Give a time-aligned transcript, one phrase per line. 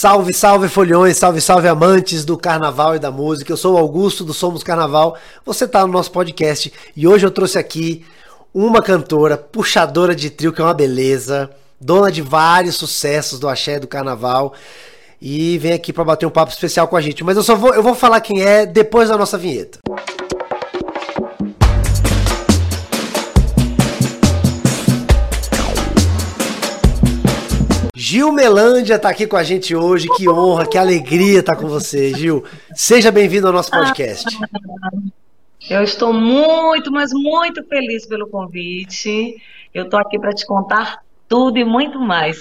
[0.00, 3.52] Salve, salve folhões, salve, salve amantes do carnaval e da música.
[3.52, 5.18] Eu sou o Augusto do Somos Carnaval.
[5.44, 8.06] Você está no nosso podcast e hoje eu trouxe aqui
[8.54, 11.50] uma cantora, puxadora de trio, que é uma beleza,
[11.80, 14.54] dona de vários sucessos do axé do carnaval
[15.20, 17.24] e vem aqui para bater um papo especial com a gente.
[17.24, 19.80] Mas eu só vou, eu vou falar quem é depois da nossa vinheta.
[28.00, 30.06] Gil Melândia está aqui com a gente hoje.
[30.16, 32.44] Que honra, que alegria estar tá com você, Gil.
[32.72, 34.38] Seja bem-vindo ao nosso podcast.
[35.68, 39.42] Eu estou muito, mas muito feliz pelo convite.
[39.74, 42.38] Eu estou aqui para te contar tudo e muito mais.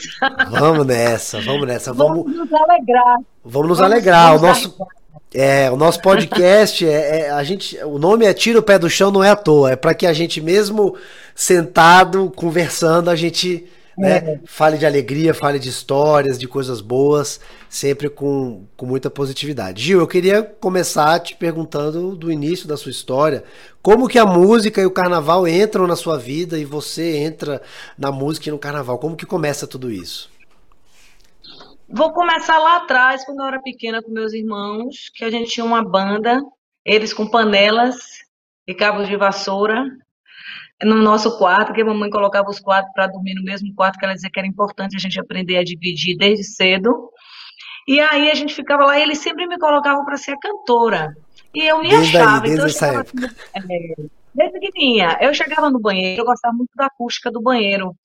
[0.51, 1.91] Vamos nessa, vamos nessa.
[1.91, 3.17] Vamos, vamos nos alegrar.
[3.43, 4.37] Vamos nos alegrar.
[4.37, 4.77] Vamos o nosso,
[5.33, 8.91] é, o nosso podcast é, é, a gente, o nome é Tira o pé do
[8.91, 9.71] chão, não é à toa.
[9.71, 10.95] É para que a gente mesmo
[11.33, 14.17] sentado conversando a gente né?
[14.17, 14.39] É.
[14.45, 19.83] Fale de alegria, fale de histórias, de coisas boas, sempre com, com muita positividade.
[19.83, 23.43] Gil, eu queria começar te perguntando do início da sua história,
[23.81, 27.61] como que a música e o carnaval entram na sua vida e você entra
[27.97, 28.99] na música e no carnaval?
[28.99, 30.29] Como que começa tudo isso?
[31.89, 35.65] Vou começar lá atrás, quando eu era pequena com meus irmãos, que a gente tinha
[35.65, 36.41] uma banda,
[36.85, 37.95] eles com panelas
[38.67, 39.85] e cabos de vassoura,
[40.83, 44.05] no nosso quarto, que a mamãe colocava os quatro para dormir no mesmo quarto, que
[44.05, 47.09] ela dizia que era importante a gente aprender a dividir desde cedo.
[47.87, 51.15] E aí a gente ficava lá e eles sempre me colocavam para ser a cantora.
[51.55, 52.35] E eu me desde achava.
[52.35, 53.25] Aí, desde então, essa época.
[53.55, 53.95] Assim, é,
[54.35, 55.17] desde pequenininha.
[55.19, 57.95] Eu chegava no banheiro, eu gostava muito da acústica do banheiro.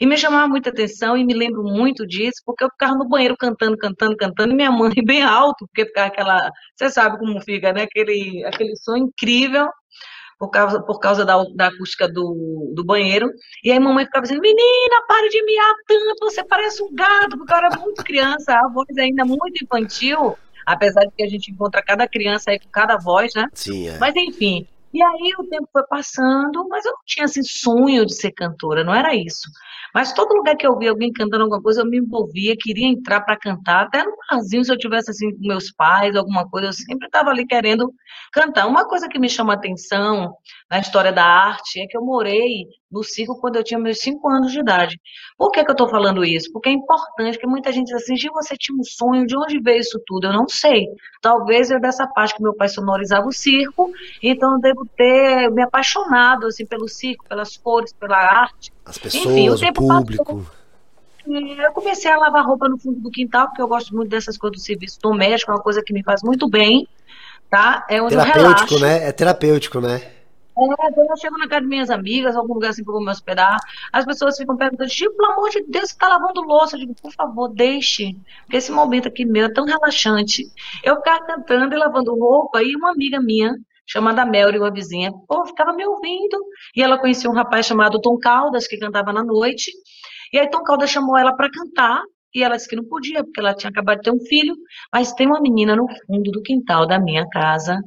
[0.00, 3.36] E me chamava muita atenção e me lembro muito disso, porque eu ficava no banheiro
[3.36, 6.50] cantando, cantando, cantando, e minha mãe bem alto, porque ficava aquela.
[6.74, 7.82] Você sabe como fica, né?
[7.82, 9.68] Aquele, aquele som incrível
[10.42, 13.30] por causa, por causa da, da acústica do, do banheiro.
[13.62, 17.52] E aí mamãe ficava dizendo, menina, pare de miar tanto, você parece um gato, porque
[17.52, 21.80] eu era muito criança, a voz ainda muito infantil, apesar de que a gente encontra
[21.80, 23.46] cada criança aí com cada voz, né?
[23.54, 23.98] Sim, é.
[23.98, 28.14] Mas enfim, e aí o tempo foi passando, mas eu não tinha assim sonho de
[28.14, 29.48] ser cantora, não era isso.
[29.94, 33.20] Mas todo lugar que eu via alguém cantando alguma coisa, eu me envolvia, queria entrar
[33.20, 33.86] para cantar.
[33.86, 37.30] Até no barzinho, se eu tivesse assim com meus pais, alguma coisa, eu sempre estava
[37.30, 37.92] ali querendo
[38.32, 38.66] cantar.
[38.66, 40.34] Uma coisa que me chama atenção
[40.72, 44.26] na história da arte é que eu morei no circo quando eu tinha meus cinco
[44.30, 44.98] anos de idade.
[45.36, 46.50] Por que, que eu estou falando isso?
[46.50, 49.80] Porque é importante, que muita gente diz assim, você tinha um sonho, de onde veio
[49.80, 50.28] isso tudo?
[50.28, 50.86] Eu não sei.
[51.20, 55.62] Talvez eu dessa parte que meu pai sonorizava o circo, então eu devo ter me
[55.62, 58.72] apaixonado assim, pelo circo, pelas cores, pela arte.
[58.86, 60.36] As pessoas, Enfim, o, tempo o público.
[60.38, 61.42] Passou.
[61.66, 64.58] Eu comecei a lavar roupa no fundo do quintal, porque eu gosto muito dessas coisas
[64.58, 66.88] do serviço doméstico, é uma coisa que me faz muito bem,
[67.50, 67.86] tá?
[67.90, 69.06] É onde terapêutico, né?
[69.06, 70.21] É terapêutico, né?
[70.64, 73.56] É, quando eu chego na casa de minhas amigas, algum lugar assim para me hospedar,
[73.92, 76.76] as pessoas ficam perguntando, tipo, pelo amor de Deus, você está lavando louça?
[76.76, 80.44] Eu digo, por favor, deixe, porque esse momento aqui meu é tão relaxante.
[80.84, 83.54] Eu ficava cantando e lavando roupa, e uma amiga minha,
[83.86, 86.38] chamada Melry, uma vizinha, pô, ficava me ouvindo,
[86.76, 89.70] e ela conhecia um rapaz chamado Tom Caldas, que cantava na noite,
[90.32, 92.02] e aí Tom Caldas chamou ela para cantar,
[92.34, 94.54] e ela disse que não podia, porque ela tinha acabado de ter um filho,
[94.92, 97.78] mas tem uma menina no fundo do quintal da minha casa.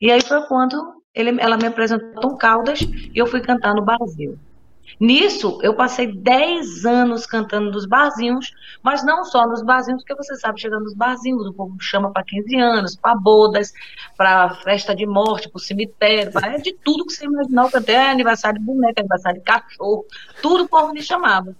[0.00, 0.76] E aí foi quando
[1.14, 4.38] ele, ela me apresentou Tom Caldas e eu fui cantar no barzinho.
[5.00, 8.52] Nisso, eu passei 10 anos cantando nos barzinhos,
[8.82, 12.22] mas não só nos barzinhos, porque você sabe, chegando nos barzinhos, o povo chama para
[12.22, 13.72] 15 anos, para bodas,
[14.16, 18.10] para festa de morte, para o cemitério, pra, é de tudo que você imaginar, até
[18.10, 20.04] aniversário de boneca, aniversário de cachorro,
[20.40, 21.56] tudo o povo me chamava.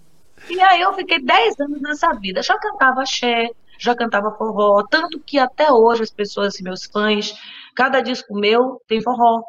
[0.49, 2.41] E aí eu fiquei 10 anos nessa vida.
[2.41, 3.49] Já cantava axé,
[3.79, 7.35] já cantava forró, tanto que até hoje as pessoas, assim, meus fãs,
[7.75, 9.41] cada disco meu tem forró,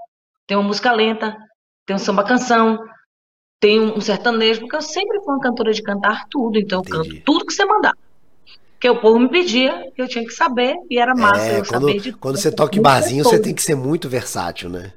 [0.47, 1.37] tem uma música lenta,
[1.87, 2.79] tem um samba canção,
[3.61, 7.21] tem um sertanejo, porque eu sempre fui uma cantora de cantar tudo, então eu Entendi.
[7.21, 7.95] canto tudo que você mandar.
[8.79, 11.87] Que o povo me pedia, eu tinha que saber, e era massa é, eu quando,
[11.87, 14.93] saber de Quando você toca em barzinho, você tem que ser muito versátil, né?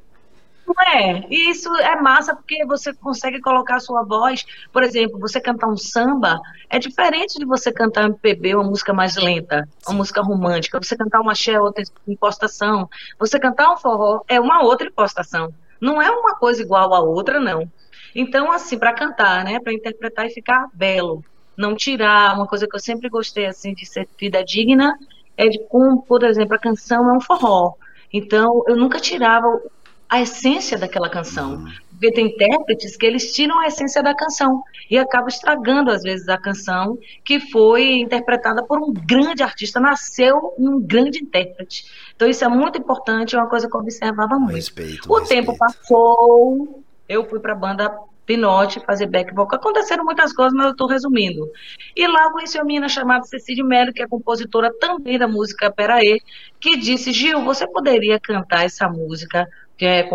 [0.69, 1.25] Não é.
[1.30, 4.46] E isso é massa porque você consegue colocar a sua voz.
[4.72, 8.94] Por exemplo, você cantar um samba é diferente de você cantar um MPB, uma música
[8.94, 10.80] mais lenta, uma música romântica.
[10.80, 12.88] Você cantar uma axé, outra impostação.
[13.18, 15.51] Você cantar um forró é uma outra impostação.
[15.81, 17.68] Não é uma coisa igual a outra, não.
[18.13, 21.24] Então, assim, para cantar, né, para interpretar e ficar belo,
[21.57, 24.98] não tirar, uma coisa que eu sempre gostei assim de ser vida digna
[25.36, 27.74] é de como, por exemplo, a canção é um forró.
[28.12, 29.62] Então, eu nunca tirava
[30.09, 31.51] a essência daquela canção.
[31.51, 31.71] Uhum.
[31.91, 36.29] Porque tem intérpretes que eles tiram a essência da canção e acabam estragando, às vezes,
[36.29, 41.83] a canção que foi interpretada por um grande artista, nasceu em um grande intérprete.
[42.15, 44.56] Então, isso é muito importante, é uma coisa que eu observava muito.
[44.56, 45.45] Respeito, o respeito.
[45.45, 47.94] tempo passou, eu fui para a banda
[48.29, 49.59] Pinote, fazer back vocal.
[49.59, 51.51] Aconteceram muitas coisas, mas eu estou resumindo.
[51.95, 55.71] E lá eu conheci uma menina chamada Cecília Mello, que é compositora também da música
[55.71, 56.19] Peraê,
[56.59, 59.47] que disse, Gil, você poderia cantar essa música
[59.80, 60.10] que é,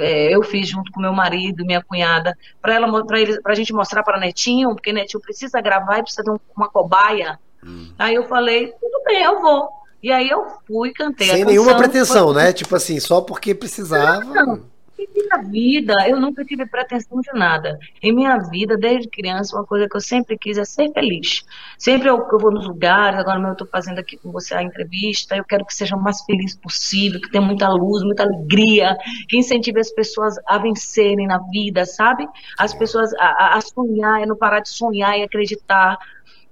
[0.00, 3.72] é, eu fiz junto com meu marido, minha cunhada, para ela para ele, a gente
[3.72, 7.38] mostrar para Netinho, porque Netinho precisa gravar e precisa ter uma cobaia.
[7.64, 7.94] Hum.
[7.98, 9.70] Aí eu falei, tudo bem, eu vou.
[10.02, 11.28] E aí eu fui, cantei.
[11.28, 12.42] Sem nenhuma pretensão, foi...
[12.42, 12.52] né?
[12.52, 14.22] Tipo assim, só porque precisava.
[14.22, 14.62] Não,
[14.98, 17.78] em minha vida, eu nunca tive pretensão de nada.
[18.02, 21.44] Em minha vida, desde criança, uma coisa que eu sempre quis é ser feliz.
[21.78, 25.36] Sempre eu, eu vou nos lugares, agora eu estou fazendo aqui com você a entrevista,
[25.36, 28.96] eu quero que seja o mais feliz possível, que tenha muita luz, muita alegria,
[29.28, 32.26] que incentive as pessoas a vencerem na vida, sabe?
[32.58, 35.98] As pessoas a, a sonhar, a não parar de sonhar e acreditar.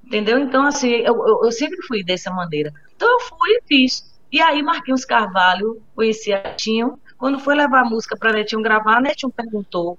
[0.05, 0.39] Entendeu?
[0.39, 2.73] Então, assim, eu, eu, eu sempre fui dessa maneira.
[2.95, 4.15] Então, eu fui e fiz.
[4.31, 9.01] E aí, Marquinhos Carvalho, conheci a Tinho, quando foi levar a música para Netinho gravar,
[9.01, 9.99] Netinho perguntou: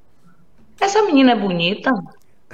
[0.80, 1.92] Essa menina é bonita?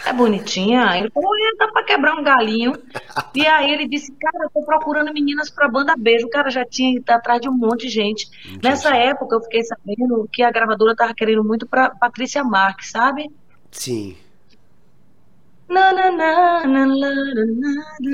[0.06, 0.98] É bonitinha?
[0.98, 2.72] Ele falou: É, dá para quebrar um galinho.
[3.36, 6.28] E aí ele disse: Cara, eu tô procurando meninas para banda beijo.
[6.28, 8.30] O cara já tinha ido atrás de um monte de gente.
[8.46, 8.60] Entendi.
[8.64, 13.30] Nessa época eu fiquei sabendo que a gravadora tava querendo muito para Patrícia Marques, sabe?
[13.72, 14.16] Sim.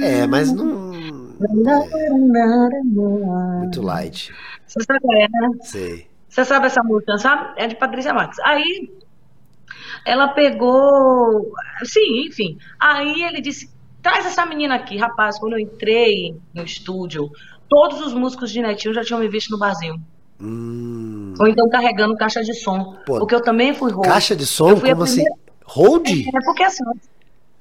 [0.01, 0.91] É, mas não.
[2.33, 2.81] É.
[3.59, 4.33] Muito light.
[4.65, 5.49] Você sabe, é, né?
[5.61, 6.16] Sei.
[6.37, 7.53] Você sabe essa música, sabe?
[7.57, 8.37] É de Patrícia Marques.
[8.41, 8.91] Aí
[10.05, 11.51] ela pegou.
[11.83, 12.59] Sim, enfim.
[12.79, 13.71] Aí ele disse:
[14.03, 15.39] traz essa menina aqui, rapaz.
[15.39, 17.31] Quando eu entrei no estúdio,
[17.67, 19.99] todos os músicos de Netinho já tinham me visto no barzinho.
[20.39, 21.33] Hum.
[21.39, 22.95] Ou então carregando caixa de som.
[23.03, 24.05] Pô, porque eu também fui hold.
[24.07, 24.79] Caixa de som?
[24.79, 25.23] Como assim?
[25.23, 25.33] primeira...
[25.33, 25.51] assim?
[25.65, 26.07] Hold?
[26.07, 26.83] É, porque assim.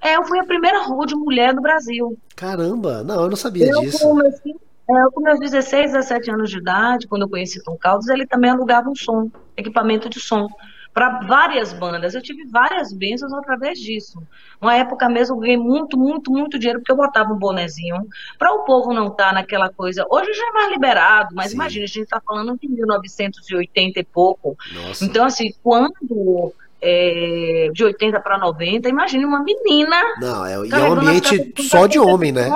[0.02, 2.14] É, eu fui a primeira hold mulher do Brasil.
[2.36, 4.06] Caramba, não, eu não sabia eu disso.
[4.06, 4.54] Comecei,
[4.88, 8.26] é, eu, com meus 16, 17 anos de idade, quando eu conheci Tom Caldas, ele
[8.26, 10.48] também alugava um som, equipamento de som,
[10.94, 12.14] para várias bandas.
[12.14, 14.22] Eu tive várias bênçãos através disso.
[14.58, 17.96] Uma época mesmo eu ganhei muito, muito, muito dinheiro, porque eu botava um bonezinho,
[18.38, 20.06] para o povo não estar tá naquela coisa.
[20.08, 21.56] Hoje já é mais liberado, mas Sim.
[21.56, 24.56] imagina, a gente está falando de 1980 e pouco.
[24.72, 25.04] Nossa.
[25.04, 26.54] Então, assim, quando.
[26.88, 29.96] É, de 80 para 90, imagine uma menina.
[30.20, 32.50] Não, é, e é um ambiente só de homem, né?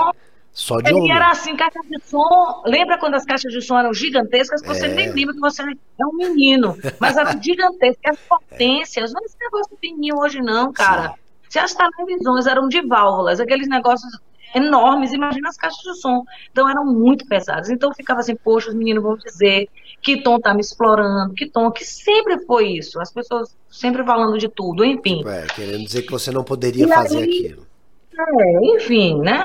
[0.60, 2.62] Só de Ele era assim, caixa de som.
[2.66, 4.60] Lembra quando as caixas de som eram gigantescas?
[4.62, 4.94] Você é.
[4.94, 6.76] nem lembra que você é um menino.
[6.98, 9.10] Mas eram gigantescas, as potências.
[9.10, 11.08] Não é esse negócio pequenininho hoje, não, cara.
[11.08, 11.14] Sim.
[11.48, 14.12] Se as televisões eram de válvulas, aqueles negócios
[14.54, 16.24] enormes, imagina as caixas de som.
[16.52, 17.70] Então eram muito pesadas.
[17.70, 19.66] Então eu ficava assim, poxa, os meninos vão dizer
[20.02, 23.00] que Tom tá me explorando, que Tom, que sempre foi isso.
[23.00, 25.18] As pessoas sempre falando de tudo, enfim.
[25.18, 27.66] Tipo, é, querendo dizer que você não poderia e fazer aí, aquilo.
[28.14, 29.42] É, enfim, né?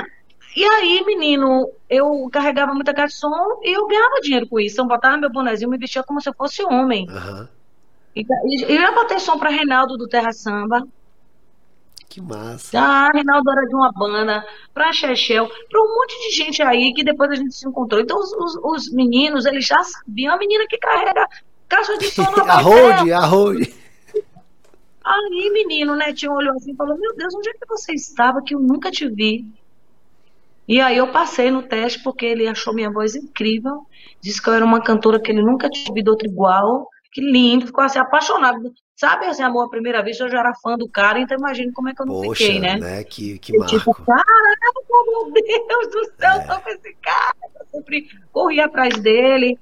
[0.55, 4.75] E aí, menino, eu carregava muita caixa de som e eu ganhava dinheiro com isso.
[4.75, 7.07] Então, eu botava meu bonezinho, me vestia como se eu fosse homem.
[7.09, 7.47] Uhum.
[8.15, 8.25] E,
[8.71, 10.81] e eu botei som para Reinaldo do Terra Samba.
[12.07, 12.79] Que massa.
[12.79, 17.03] Ah, Reinaldo era de uma banda, pra Chechel, pra um monte de gente aí que
[17.03, 17.99] depois a gente se encontrou.
[17.99, 20.33] Então, os, os, os meninos, eles já sabiam.
[20.33, 21.27] A menina que carrega
[21.67, 23.67] caixa de som na A hold, a hold.
[25.03, 28.41] Aí, menino, né, tinha olhou assim e falou: Meu Deus, onde é que você estava
[28.41, 29.45] que eu nunca te vi?
[30.67, 33.85] E aí eu passei no teste porque ele achou minha voz incrível,
[34.21, 37.67] disse que eu era uma cantora que ele nunca tinha ouvido outra igual, que lindo,
[37.67, 38.73] ficou assim apaixonado.
[38.95, 41.89] Sabe assim, amor à primeira vista, eu já era fã do cara, então imagina como
[41.89, 42.77] é que eu não Poxa, fiquei, né?
[42.77, 43.03] né?
[43.03, 43.77] Que, que marco.
[43.77, 46.39] Tipo, caraca, meu Deus do céu, é.
[46.39, 47.35] tô com esse cara.
[47.59, 49.59] Eu sempre corri atrás dele.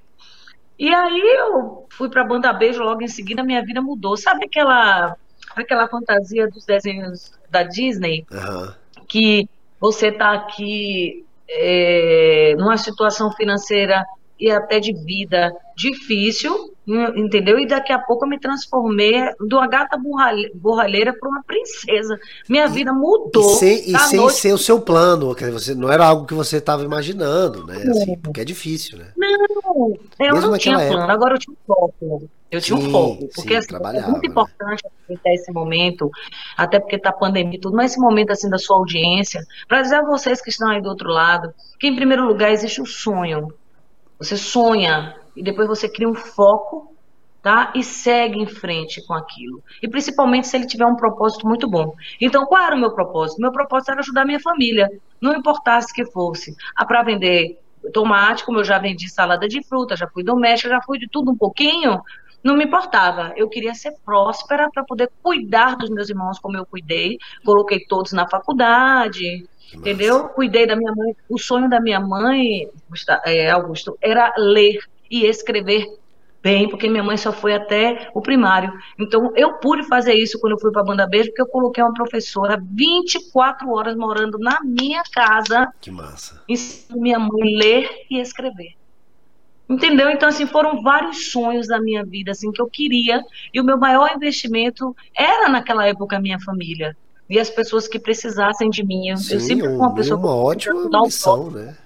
[0.77, 4.15] E aí eu fui pra banda Beijo logo em seguida, minha vida mudou.
[4.15, 5.15] Sabe aquela,
[5.55, 8.25] aquela fantasia dos desenhos da Disney?
[8.31, 8.74] Uhum.
[9.07, 9.50] Que
[9.84, 14.02] você está aqui é, numa situação financeira
[14.40, 16.74] e até de vida difícil,
[17.18, 17.60] entendeu?
[17.60, 19.98] E daqui a pouco eu me transformei de uma gata
[20.56, 22.18] borralheira para uma princesa.
[22.48, 23.56] Minha vida mudou.
[23.56, 24.38] E sem, e sem noite...
[24.38, 27.84] ser o seu plano, você, não era algo que você estava imaginando, né?
[27.90, 29.08] Assim, porque é difícil, né?
[29.18, 31.13] Não, eu Mesmo não tinha plano, época.
[31.13, 32.30] agora eu tinha um foco.
[32.53, 36.12] Eu tinha sim, um foco, porque sim, assim, é muito importante aproveitar esse momento,
[36.55, 39.95] até porque está pandemia e tudo, mas esse momento assim da sua audiência, para dizer
[39.95, 43.51] a vocês que estão aí do outro lado, que em primeiro lugar existe o sonho.
[44.19, 46.95] Você sonha e depois você cria um foco,
[47.41, 47.74] tá?
[47.75, 49.63] E segue em frente com aquilo.
[49.81, 51.95] E principalmente se ele tiver um propósito muito bom.
[52.22, 53.41] Então, qual era o meu propósito?
[53.41, 54.88] Meu propósito era ajudar minha família,
[55.19, 56.55] não importasse que fosse.
[56.75, 57.60] Ah, para vender
[57.91, 61.31] tomate, como eu já vendi salada de fruta, já fui doméstica, já fui de tudo
[61.31, 62.01] um pouquinho,
[62.43, 63.33] não me importava.
[63.35, 67.17] Eu queria ser próspera para poder cuidar dos meus irmãos como eu cuidei.
[67.45, 70.27] Coloquei todos na faculdade, entendeu?
[70.29, 71.15] Cuidei da minha mãe.
[71.29, 72.69] O sonho da minha mãe,
[73.25, 75.88] é, Augusto, era ler e escrever
[76.43, 78.73] bem, porque minha mãe só foi até o primário.
[79.00, 81.81] Então, eu pude fazer isso quando eu fui para a Banda Beijo, porque eu coloquei
[81.81, 85.71] uma professora 24 horas morando na minha casa.
[85.79, 86.43] Que massa.
[86.50, 88.75] Ensinando minha mãe ler e escrever.
[89.70, 90.10] Entendeu?
[90.10, 93.24] Então, assim, foram vários sonhos da minha vida, assim, que eu queria.
[93.53, 96.96] E o meu maior investimento era, naquela época, a minha família.
[97.29, 99.15] E as pessoas que precisassem de mim.
[99.15, 100.20] Sim, eu sempre fui uma pessoa...
[100.20, 101.77] uma ótima missão, né?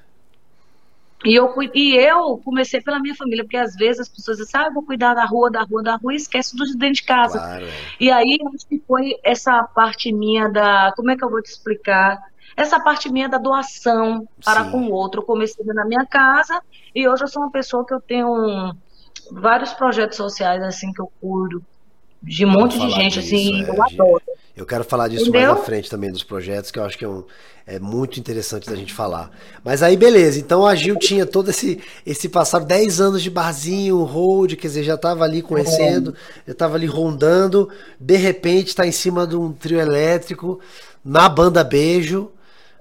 [1.25, 4.67] E eu, e eu comecei pela minha família, porque às vezes as pessoas dizem, ah,
[4.67, 7.39] eu vou cuidar da rua, da rua, da rua, e esquece dos dentro de casa.
[7.39, 7.65] Claro.
[7.65, 7.71] É.
[7.99, 10.93] E aí, acho que foi essa parte minha da.
[10.95, 12.19] Como é que eu vou te explicar?
[12.57, 14.71] Essa parte minha da doação para Sim.
[14.71, 15.21] com o outro.
[15.21, 16.59] Eu comecei na minha casa
[16.93, 18.75] e hoje eu sou uma pessoa que eu tenho
[19.31, 21.63] vários projetos sociais assim que eu cuido
[22.21, 24.23] de um monte de gente, disso, assim, é, eu adoro.
[24.55, 25.49] Eu quero falar disso Entendeu?
[25.49, 27.23] mais à frente também dos projetos, que eu acho que é, um,
[27.65, 29.29] é, muito interessante da gente falar.
[29.63, 30.39] Mas aí, beleza.
[30.39, 34.83] Então a Gil tinha todo esse, esse passado 10 anos de barzinho, hold, quer dizer,
[34.83, 36.47] já estava ali conhecendo, é.
[36.47, 37.69] já estava ali rondando.
[37.99, 40.59] De repente está em cima de um trio elétrico,
[41.05, 42.31] na banda Beijo,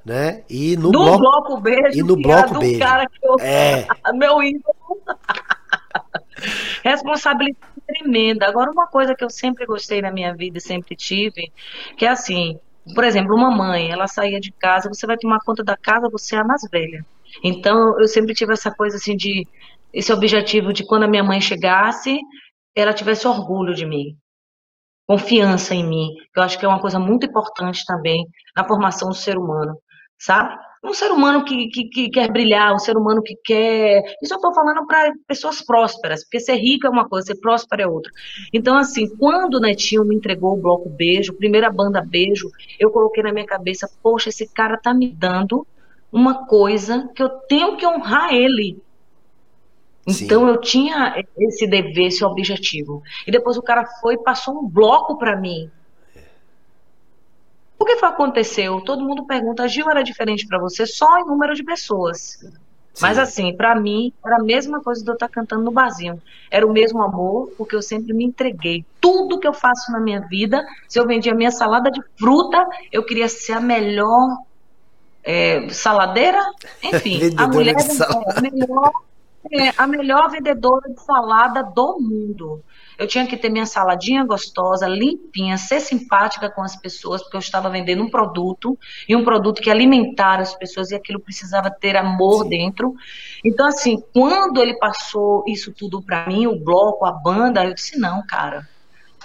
[0.07, 0.45] né?
[0.49, 1.99] E no, no bloco, bloco Beijo.
[1.99, 2.79] E no bloco Beijo.
[2.79, 3.85] Cara que eu, é.
[4.15, 4.75] Meu ídolo.
[6.85, 8.47] Responsabilidade tremenda.
[8.47, 11.53] Agora, uma coisa que eu sempre gostei na minha vida e sempre tive,
[11.97, 12.59] que é assim,
[12.95, 16.37] por exemplo, uma mãe, ela saía de casa, você vai tomar conta da casa, você
[16.37, 17.05] é a mais velha.
[17.43, 19.47] Então, eu sempre tive essa coisa assim de,
[19.93, 22.19] esse objetivo de quando a minha mãe chegasse,
[22.77, 24.17] ela tivesse orgulho de mim,
[25.07, 28.25] confiança em mim, eu acho que é uma coisa muito importante também
[28.57, 29.77] na formação do ser humano,
[30.19, 30.57] sabe?
[30.87, 34.03] um ser humano que, que, que, quer brilhar, um ser humano que quer.
[34.23, 37.83] Isso eu estou falando para pessoas prósperas, porque ser rico é uma coisa, ser próspero
[37.83, 38.13] é outra.
[38.53, 43.23] Então, assim, quando o Netinho me entregou o bloco Beijo, primeira banda Beijo, eu coloquei
[43.23, 45.67] na minha cabeça: poxa, esse cara tá me dando
[46.13, 48.81] uma coisa que eu tenho que honrar ele.
[50.07, 50.49] Então Sim.
[50.49, 53.03] eu tinha esse dever, esse objetivo.
[53.27, 55.69] E depois o cara foi e passou um bloco para mim.
[57.79, 58.81] O que foi aconteceu?
[58.81, 62.39] Todo mundo pergunta, Gil era diferente para você só em número de pessoas.
[62.97, 63.03] Sim.
[63.03, 66.21] Mas assim, para mim, era a mesma coisa de eu estar tá cantando no barzinho.
[66.51, 68.87] Era o mesmo amor, porque eu sempre me entreguei.
[68.99, 73.05] Tudo que eu faço na minha vida, se eu vendia minha salada de fruta, eu
[73.05, 74.39] queria ser a melhor
[75.23, 76.41] é, saladeira,
[76.83, 77.77] enfim, a mulher,
[78.35, 78.93] a melhor,
[79.53, 82.63] é, a melhor vendedora de salada do mundo.
[82.99, 87.41] Eu tinha que ter minha saladinha gostosa, limpinha, ser simpática com as pessoas, porque eu
[87.41, 91.97] estava vendendo um produto e um produto que alimentara as pessoas e aquilo precisava ter
[91.97, 92.49] amor Sim.
[92.49, 92.95] dentro.
[93.45, 97.99] Então, assim, quando ele passou isso tudo para mim, o bloco, a banda, eu disse:
[97.99, 98.67] não, cara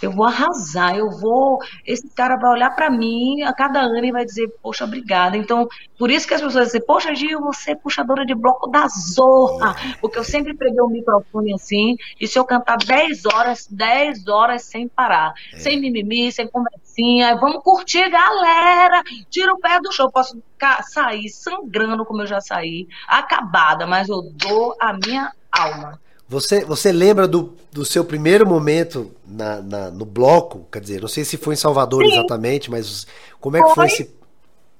[0.01, 1.59] eu vou arrasar, eu vou.
[1.85, 5.37] Esse cara vai olhar para mim a cada ano e vai dizer, poxa, obrigada.
[5.37, 5.67] Então,
[5.97, 9.75] por isso que as pessoas dizem, poxa, Gil, você é puxadora de bloco da zorra.
[9.99, 14.63] Porque eu sempre peguei o microfone assim, e se eu cantar 10 horas, 10 horas
[14.63, 15.33] sem parar.
[15.53, 15.57] É.
[15.57, 17.35] Sem mimimi, sem conversinha.
[17.35, 19.03] Vamos curtir, galera!
[19.29, 20.11] Tira o pé do show.
[20.11, 20.41] Posso
[20.83, 25.99] sair sangrando como eu já saí, acabada, mas eu dou a minha alma.
[26.31, 30.65] Você, você lembra do, do seu primeiro momento na, na, no bloco?
[30.71, 32.13] Quer dizer, não sei se foi em Salvador Sim.
[32.13, 33.05] exatamente, mas
[33.41, 34.15] como é que foi, foi esse.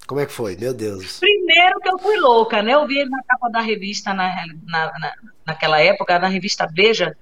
[0.07, 0.55] Como é que foi?
[0.55, 1.19] Meu Deus.
[1.19, 2.73] Primeiro que eu fui louca, né?
[2.73, 4.33] Eu vi ele na capa da revista na,
[4.65, 5.13] na, na,
[5.45, 7.17] naquela época, na revista Veja,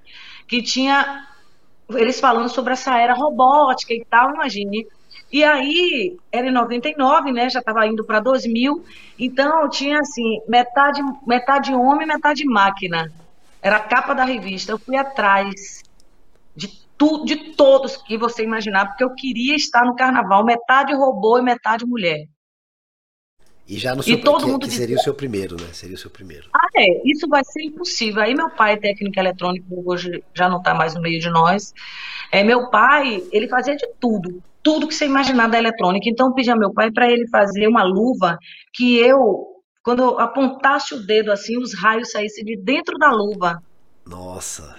[0.46, 1.26] que tinha
[1.90, 4.86] eles falando sobre essa era robótica e tal, imagine.
[5.32, 7.50] E aí, era em 99, né?
[7.50, 8.84] Já estava indo para 2000.
[9.18, 13.10] Então, tinha assim, metade, metade homem, metade máquina.
[13.62, 14.72] Era a capa da revista.
[14.72, 15.82] Eu fui atrás
[16.56, 21.38] de tu, de todos que você imaginar, porque eu queria estar no carnaval, metade robô
[21.38, 22.26] e metade mulher.
[23.70, 25.68] E já no seu e todo que, mundo que seria o seu primeiro, né?
[25.72, 26.48] Seria o seu primeiro.
[26.52, 27.08] Ah, é.
[27.08, 28.20] Isso vai ser impossível.
[28.20, 31.72] Aí meu pai, técnico eletrônico, hoje já não está mais no meio de nós.
[32.32, 34.42] É, meu pai, ele fazia de tudo.
[34.60, 36.10] Tudo que você imaginar da eletrônica.
[36.10, 38.36] Então eu pedi a meu pai para ele fazer uma luva
[38.74, 43.62] que eu quando eu apontasse o dedo assim, os raios saíssem de dentro da luva.
[44.06, 44.76] Nossa.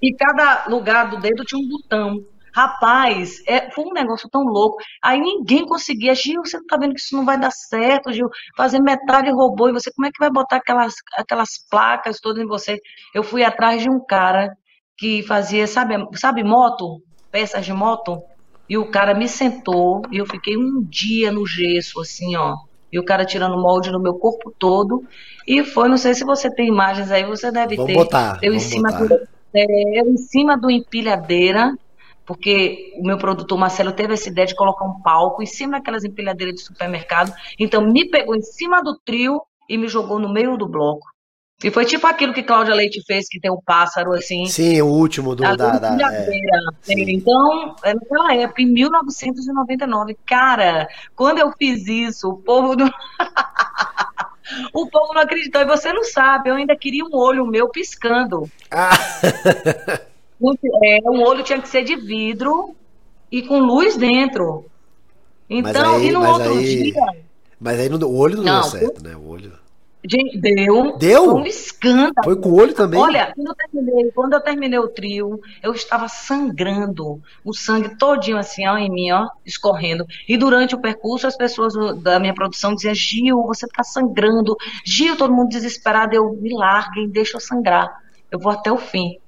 [0.00, 2.24] E cada lugar do dedo tinha um botão.
[2.54, 4.76] Rapaz, é, foi um negócio tão louco.
[5.02, 6.14] Aí ninguém conseguia.
[6.14, 8.28] Gil, você não tá vendo que isso não vai dar certo, Gil?
[8.56, 12.46] Fazer metade robô e você, como é que vai botar aquelas, aquelas placas todas em
[12.46, 12.78] você?
[13.14, 14.54] Eu fui atrás de um cara
[14.98, 17.00] que fazia, sabe, sabe moto?
[17.30, 18.22] Peças de moto?
[18.68, 22.54] E o cara me sentou e eu fiquei um dia no gesso, assim, ó
[22.92, 25.04] e o cara tirando molde no meu corpo todo.
[25.46, 27.98] E foi, não sei se você tem imagens aí, você deve vamos ter.
[27.98, 29.06] Botar, eu, em cima botar.
[29.06, 31.76] Do, é, eu em cima do empilhadeira,
[32.26, 36.04] porque o meu produtor Marcelo teve essa ideia de colocar um palco em cima daquelas
[36.04, 37.32] empilhadeiras de supermercado.
[37.58, 41.11] Então me pegou em cima do trio e me jogou no meio do bloco.
[41.62, 44.46] E foi tipo aquilo que Cláudia Leite fez, que tem o um pássaro, assim.
[44.46, 45.78] Sim, o último do, da...
[45.78, 46.28] da é.
[46.88, 52.90] Então, é naquela época, em 1999, cara, quando eu fiz isso, o povo não...
[54.74, 55.60] o povo não acreditou.
[55.60, 58.50] E você não sabe, eu ainda queria um olho meu piscando.
[58.70, 58.90] Ah.
[60.84, 62.74] é, o olho tinha que ser de vidro
[63.30, 64.66] e com luz dentro.
[65.48, 67.02] Então, aí, e no outro aí, dia...
[67.60, 69.14] Mas aí no, o olho não, não deu certo, né?
[69.14, 69.61] O olho...
[70.04, 70.96] Gente, deu.
[70.98, 71.36] Deu?
[71.36, 72.24] Um escândalo.
[72.24, 72.98] Foi com o olho também?
[72.98, 77.22] Olha, quando eu terminei, quando eu terminei o trio, eu estava sangrando.
[77.44, 80.04] O sangue todinho assim, ó, em mim, ó, escorrendo.
[80.28, 84.56] E durante o percurso, as pessoas da minha produção diziam, Gil, você está sangrando.
[84.84, 86.14] Gil, todo mundo desesperado.
[86.14, 87.88] Eu, me larguem, deixa eu sangrar.
[88.30, 89.18] Eu vou até o fim.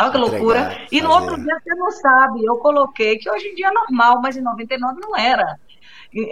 [0.00, 0.86] Olha que loucura.
[0.90, 4.20] e no outro dia, você não sabe, eu coloquei, que hoje em dia é normal,
[4.20, 5.56] mas em 99 não era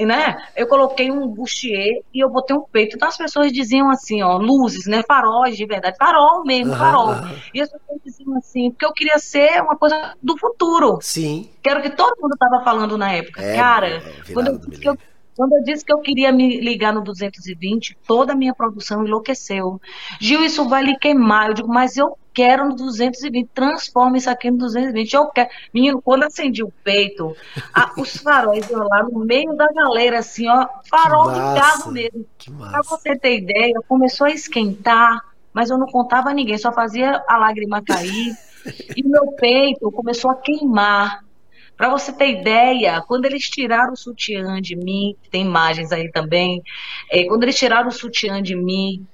[0.05, 0.37] né?
[0.57, 2.97] Eu coloquei um bustier e eu botei um peito.
[2.97, 5.03] Então as pessoas diziam assim, ó, luzes, né?
[5.07, 7.15] Faróis de verdade, farol mesmo, farol.
[7.53, 10.99] E as pessoas diziam assim, porque eu queria ser uma coisa do futuro.
[11.01, 11.51] Sim.
[11.63, 13.43] Que era o que todo mundo estava falando na época.
[13.43, 14.97] É, Cara, é, quando eu disse que eu
[15.37, 19.81] quando eu disse que eu queria me ligar no 220, toda a minha produção enlouqueceu.
[20.21, 21.49] Gil, isso vai lhe queimar.
[21.49, 25.15] Eu digo, mas eu quero no 220, transforma isso aqui no 220.
[25.15, 25.49] Eu quero.
[25.73, 27.35] Menino, quando acendi o peito,
[27.73, 32.27] a, os faróis iam lá no meio da galera, assim, ó, farol de carro mesmo.
[32.59, 35.21] Pra você ter ideia, começou a esquentar,
[35.53, 38.33] mas eu não contava a ninguém, só fazia a lágrima cair.
[38.97, 41.25] e meu peito começou a queimar.
[41.83, 46.63] Para você ter ideia, quando eles tiraram o sutiã de mim, tem imagens aí também,
[47.11, 49.05] é, quando eles tiraram o sutiã de mim,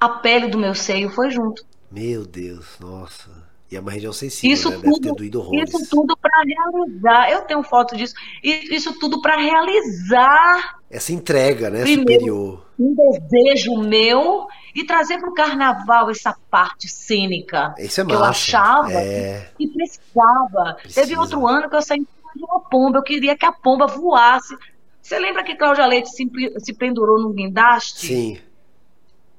[0.00, 1.64] a pele do meu seio foi junto.
[1.88, 3.30] Meu Deus, nossa.
[3.70, 4.80] E é uma região sensível, isso né?
[4.82, 7.30] tudo, Isso tudo para realizar.
[7.30, 8.14] Eu tenho foto disso.
[8.42, 10.75] Isso tudo para realizar.
[10.90, 11.82] Essa entrega, né?
[11.82, 12.66] Primeiro, superior.
[12.78, 18.22] Um desejo meu e trazer para o carnaval essa parte cênica Isso é que eu
[18.22, 19.50] achava é...
[19.56, 20.74] que precisava.
[20.74, 21.00] Precisa.
[21.00, 24.54] Teve outro ano que eu saí de uma pomba, eu queria que a pomba voasse.
[25.00, 26.28] Você lembra que Cláudia Leite se,
[26.58, 28.06] se pendurou num guindaste?
[28.06, 28.38] Sim.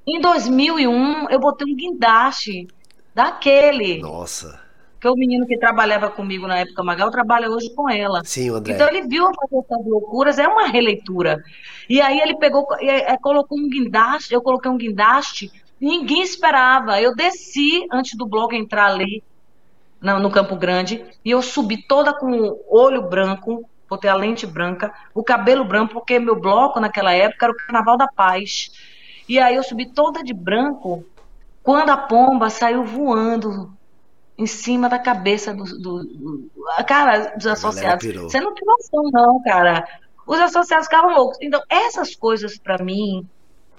[0.06, 2.66] Em 2001, eu botei um guindaste
[3.14, 4.00] daquele.
[4.00, 4.67] Nossa.
[5.00, 8.22] Que é o menino que trabalhava comigo na época, Magal, trabalha hoje com ela.
[8.24, 8.74] Sim, André.
[8.74, 11.42] Então ele viu a fazer essas loucuras, é uma releitura.
[11.88, 17.00] E aí ele pegou, é, colocou um guindaste, eu coloquei um guindaste, ninguém esperava.
[17.00, 19.22] Eu desci antes do bloco entrar ali
[20.00, 24.46] no, no Campo Grande, e eu subi toda com o olho branco, botei a lente
[24.46, 28.70] branca, o cabelo branco, porque meu bloco naquela época era o Carnaval da Paz.
[29.28, 31.04] E aí eu subi toda de branco
[31.62, 33.76] quando a pomba saiu voando
[34.38, 36.50] em cima da cabeça do, do, do
[36.86, 38.06] cara dos associados.
[38.06, 39.84] Você não tem noção, não, cara.
[40.24, 41.38] Os associados ficavam loucos.
[41.42, 43.26] Então, essas coisas para mim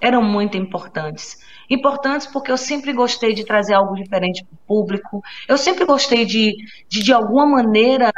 [0.01, 1.37] eram muito importantes.
[1.69, 5.23] Importantes porque eu sempre gostei de trazer algo diferente para o público.
[5.47, 6.55] Eu sempre gostei de,
[6.89, 8.11] de, de alguma maneira,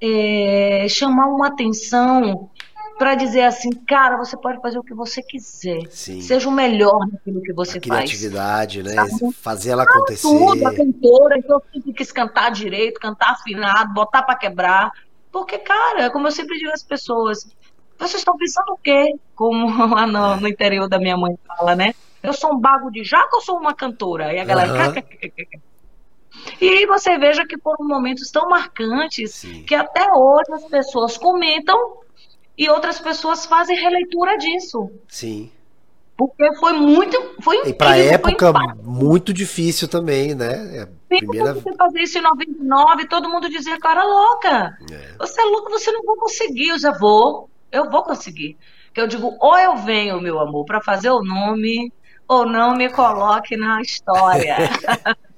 [0.00, 2.50] é, chamar uma atenção
[3.02, 5.90] para dizer assim, cara, você pode fazer o que você quiser.
[5.90, 6.20] Sim.
[6.20, 8.02] Seja o melhor naquilo que você a faz.
[8.02, 8.94] Criatividade, né?
[9.40, 10.22] Fazer ela acontecer.
[10.22, 14.92] Tudo, a cantora, então eu sempre quis cantar direito, cantar afinado, botar para quebrar.
[15.32, 17.44] Porque, cara, como eu sempre digo às pessoas,
[17.98, 19.16] vocês estão pensando o quê?
[19.34, 21.96] Como lá no, no, interior da minha mãe fala, né?
[22.22, 24.32] Eu sou um bago de jaca ou sou uma cantora?
[24.32, 24.90] E a galera.
[24.90, 25.72] Uhum.
[26.60, 29.64] E aí você veja que foram momentos tão marcantes Sim.
[29.64, 32.00] que até hoje as pessoas comentam
[32.62, 34.90] e outras pessoas fazem releitura disso.
[35.08, 35.50] Sim.
[36.16, 37.34] Porque foi muito.
[37.40, 40.76] Foi e para época, muito difícil também, né?
[40.76, 41.54] É primeira...
[41.54, 44.78] Você fazer isso em 99, todo mundo dizia era louca.
[44.90, 45.16] É.
[45.18, 46.68] Você é louca, você não vai conseguir.
[46.68, 48.56] Eu já vou, eu vou conseguir.
[48.94, 51.92] Que eu digo, ou eu venho, meu amor, para fazer o nome,
[52.28, 54.56] ou não me coloque na história.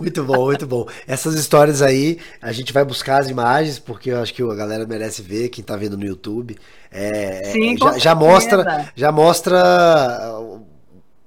[0.00, 0.88] Muito bom, muito bom.
[1.06, 4.86] Essas histórias aí, a gente vai buscar as imagens, porque eu acho que a galera
[4.86, 6.56] merece ver, quem tá vendo no YouTube.
[6.90, 9.60] É, Sim, já, já, mostra, já mostra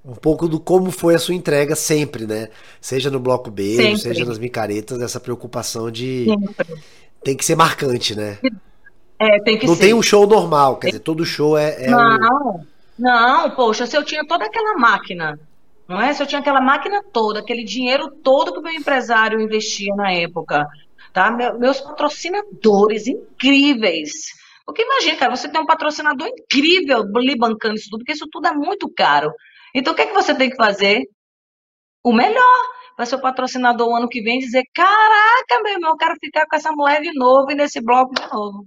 [0.03, 2.49] um pouco do como foi a sua entrega sempre, né?
[2.79, 3.99] Seja no bloco B, sempre.
[3.99, 6.25] seja nas micaretas, essa preocupação de.
[6.25, 6.83] Sempre.
[7.23, 8.37] Tem que ser marcante, né?
[9.19, 9.81] É, tem que Não ser.
[9.81, 11.85] tem um show normal, quer dizer, todo show é.
[11.85, 12.65] é não, um...
[12.97, 15.39] não, poxa, se eu tinha toda aquela máquina
[15.87, 16.13] não é?
[16.13, 20.11] Se eu tinha aquela máquina toda, aquele dinheiro todo que o meu empresário investia na
[20.11, 20.67] época,
[21.13, 21.31] tá?
[21.31, 24.11] meus patrocinadores incríveis.
[24.65, 28.47] Porque imagina, cara, você tem um patrocinador incrível lhe bancando isso tudo, porque isso tudo
[28.47, 29.31] é muito caro.
[29.73, 31.03] Então o que é que você tem que fazer?
[32.03, 32.77] O melhor.
[32.97, 36.55] Vai ser patrocinador o ano que vem dizer: Caraca, meu irmão, eu quero ficar com
[36.55, 38.65] essa mulher de novo e nesse bloco de novo.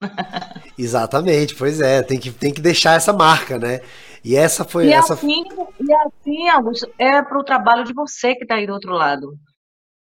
[0.78, 3.80] Exatamente, pois é, tem que, tem que deixar essa marca, né?
[4.26, 5.14] E essa foi e essa.
[5.14, 5.44] Assim,
[5.80, 9.28] e assim, Augusto, é para o trabalho de você que está aí do outro lado.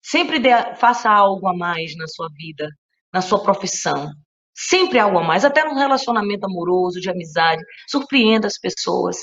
[0.01, 2.69] Sempre dê, faça algo a mais na sua vida,
[3.13, 4.09] na sua profissão.
[4.57, 7.61] Sempre algo a mais, até no relacionamento amoroso, de amizade.
[7.89, 9.17] Surpreenda as pessoas,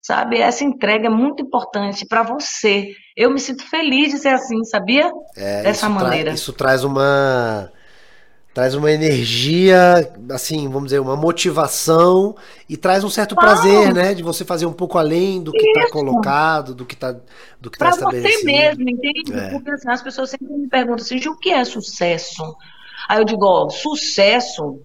[0.00, 0.38] sabe?
[0.38, 2.94] Essa entrega é muito importante para você.
[3.14, 5.12] Eu me sinto feliz de ser assim, sabia?
[5.36, 6.30] É, Dessa maneira.
[6.30, 7.70] Tra isso traz uma
[8.54, 12.34] traz uma energia, assim, vamos dizer, uma motivação
[12.68, 15.90] e traz um certo prazer, né, de você fazer um pouco além do que está
[15.90, 17.14] colocado, do que está
[17.60, 18.40] do que tá estabelecido.
[18.40, 19.32] você mesmo, entende?
[19.32, 19.50] É.
[19.50, 22.42] Porque assim, as pessoas sempre me perguntam assim, o que é sucesso?
[23.08, 24.80] Aí eu digo, ó, sucesso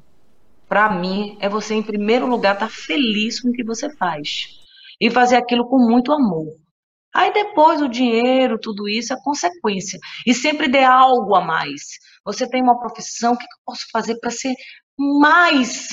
[0.67, 4.49] para mim é você em primeiro lugar estar tá feliz com o que você faz
[4.99, 6.47] e fazer aquilo com muito amor.
[7.13, 9.99] Aí depois o dinheiro, tudo isso é consequência.
[10.25, 11.81] E sempre dê algo a mais.
[12.25, 14.53] Você tem uma profissão, o que eu posso fazer para ser
[14.97, 15.89] mais?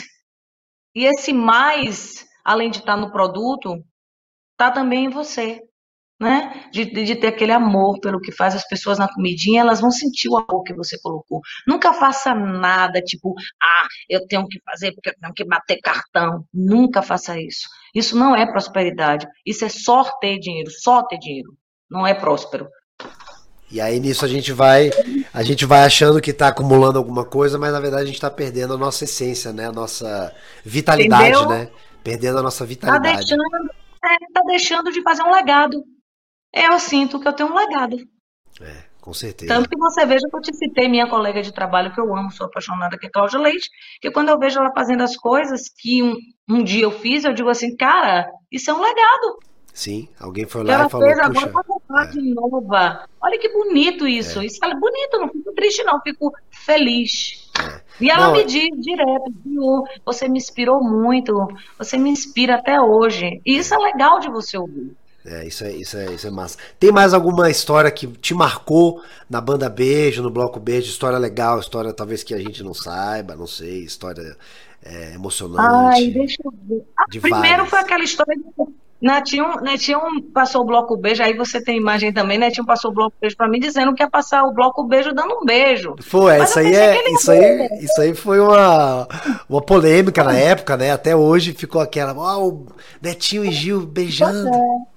[0.95, 3.83] E esse mais, além de estar no produto,
[4.53, 5.61] está também em você.
[6.21, 6.69] Né?
[6.71, 10.29] De, de, ter aquele amor pelo que faz as pessoas na comidinha, elas vão sentir
[10.29, 11.41] o amor que você colocou.
[11.67, 16.45] Nunca faça nada tipo, ah, eu tenho que fazer porque eu tenho que bater cartão.
[16.53, 17.67] Nunca faça isso.
[17.95, 19.27] Isso não é prosperidade.
[19.47, 21.57] Isso é só ter dinheiro, só ter dinheiro.
[21.91, 22.69] Não é próspero.
[23.71, 24.91] E aí nisso a gente vai,
[25.33, 28.31] a gente vai achando que está acumulando alguma coisa, mas na verdade a gente está
[28.31, 29.69] perdendo a nossa essência, né?
[29.69, 31.49] A nossa vitalidade, Entendeu?
[31.49, 31.71] né?
[32.03, 33.23] Perdendo a nossa tá vitalidade.
[33.23, 33.71] Está deixando,
[34.05, 35.85] é, tá deixando de fazer um legado.
[36.53, 37.97] Eu sinto que eu tenho um legado.
[38.61, 39.55] É, com certeza.
[39.55, 42.33] Tanto que você veja que eu te citei minha colega de trabalho que eu amo,
[42.33, 46.03] sou apaixonada, que é Cláudia Leite, que quando eu vejo ela fazendo as coisas que
[46.03, 46.17] um,
[46.49, 49.39] um dia eu fiz, eu digo assim, cara, isso é um legado.
[49.73, 51.53] Sim, alguém foi lá e falou, fez agora
[51.89, 52.13] uma é.
[52.15, 53.09] nova.
[53.21, 54.41] Olha que bonito isso.
[54.41, 54.47] É.
[54.47, 57.51] Isso é bonito, não fico triste não, fico feliz.
[57.59, 57.81] É.
[58.01, 59.33] E ela não, me diz direto,
[60.05, 63.41] você me inspirou muito, você me inspira até hoje.
[63.45, 64.97] E isso é legal de você ouvir.
[65.25, 66.57] É, isso é, isso é, isso é massa.
[66.79, 70.89] Tem mais alguma história que te marcou na banda Beijo, no Bloco Beijo?
[70.89, 74.35] História legal, história talvez que a gente não saiba, não sei, história
[74.83, 75.61] é, emocionante.
[75.61, 76.83] Ai, deixa eu ver.
[76.97, 77.69] Ah, primeiro várias.
[77.69, 78.45] foi aquela história de
[79.01, 80.01] Netinho, Netinho
[80.35, 83.49] passou o bloco beijo, aí você tem imagem também, Netinho passou o bloco beijo para
[83.49, 85.95] mim dizendo que ia passar o bloco beijo dando um beijo.
[86.03, 89.09] Foi, isso aí é, isso aí, isso aí foi uma,
[89.49, 90.91] uma polêmica na época, né?
[90.91, 92.67] Até hoje ficou aquela, ó, oh,
[93.01, 94.49] Netinho e Gil beijando.
[94.49, 94.91] É.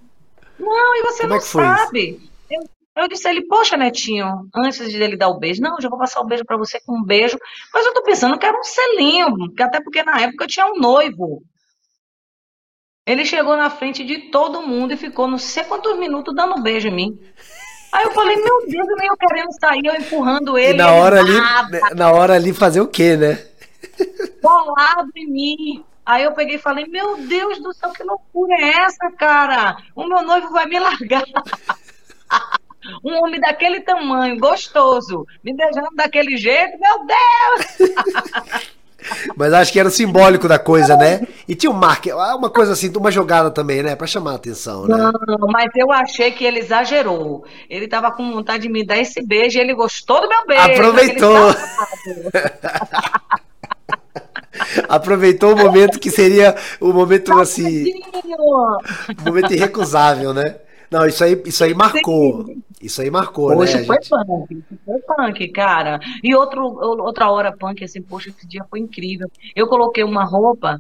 [0.60, 2.20] Não, e você Como não é sabe.
[2.52, 5.88] Eu, eu disse a ele, poxa, Netinho, antes de ele dar o beijo, não, já
[5.88, 7.38] vou passar o beijo para você com um beijo,
[7.74, 9.28] mas eu tô pensando que era um selinho,
[9.62, 11.42] até porque na época eu tinha um noivo.
[13.06, 16.62] Ele chegou na frente de todo mundo e ficou não sei quantos minutos dando um
[16.62, 17.20] beijo em mim.
[17.92, 20.74] Aí eu falei, meu Deus, nem eu querendo sair, eu empurrando ele.
[20.74, 21.38] E na hora ali,
[21.96, 23.46] na hora ali fazer o quê, né?
[24.42, 25.86] Bolado em mim.
[26.06, 29.78] Aí eu peguei e falei, meu Deus do céu, que loucura é essa, cara?
[29.96, 31.24] O meu noivo vai me largar.
[33.04, 38.74] um homem daquele tamanho, gostoso, me beijando daquele jeito, meu Deus!
[39.36, 41.22] Mas acho que era o simbólico da coisa, né?
[41.48, 43.96] E tinha um marketing, uma coisa assim, uma jogada também, né?
[43.96, 44.98] Pra chamar a atenção, né?
[44.98, 45.12] Não,
[45.52, 47.46] mas eu achei que ele exagerou.
[47.70, 50.64] Ele tava com vontade de me dar esse beijo e ele gostou do meu beijo.
[50.64, 51.34] Aproveitou.
[54.88, 57.92] Aproveitou o momento que seria o momento assim.
[59.20, 60.56] Um momento irrecusável, né?
[60.94, 62.46] Não, isso aí, isso aí marcou.
[62.80, 63.86] Isso aí marcou, poxa, né?
[63.86, 64.10] Foi gente...
[64.10, 66.00] punk, foi punk, cara.
[66.24, 66.64] E outro,
[67.02, 69.28] outra hora punk, assim, poxa, esse dia foi incrível.
[69.56, 70.80] Eu coloquei uma roupa,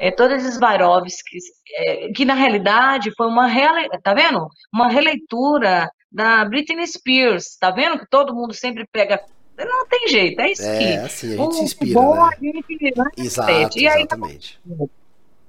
[0.00, 1.44] é, todas as Swarovskis,
[1.76, 3.88] é, que na realidade foi uma rele...
[4.02, 4.48] tá vendo?
[4.74, 8.00] Uma releitura da Britney Spears, tá vendo?
[8.00, 9.20] Que todo mundo sempre pega
[9.56, 10.84] não tem jeito, é isso é, que.
[10.84, 12.00] É, assim, a gente se inspira.
[12.00, 12.22] Bom, né?
[12.22, 13.04] a gente, né?
[13.16, 14.60] Exato, e aí, exatamente.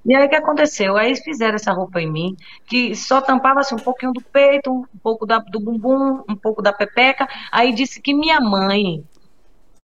[0.05, 0.97] E aí o que aconteceu?
[0.97, 2.35] Aí eles fizeram essa roupa em mim,
[2.67, 6.61] que só tampava assim, um pouquinho do peito, um pouco da, do bumbum, um pouco
[6.61, 7.27] da pepeca.
[7.51, 9.03] Aí disse que minha mãe,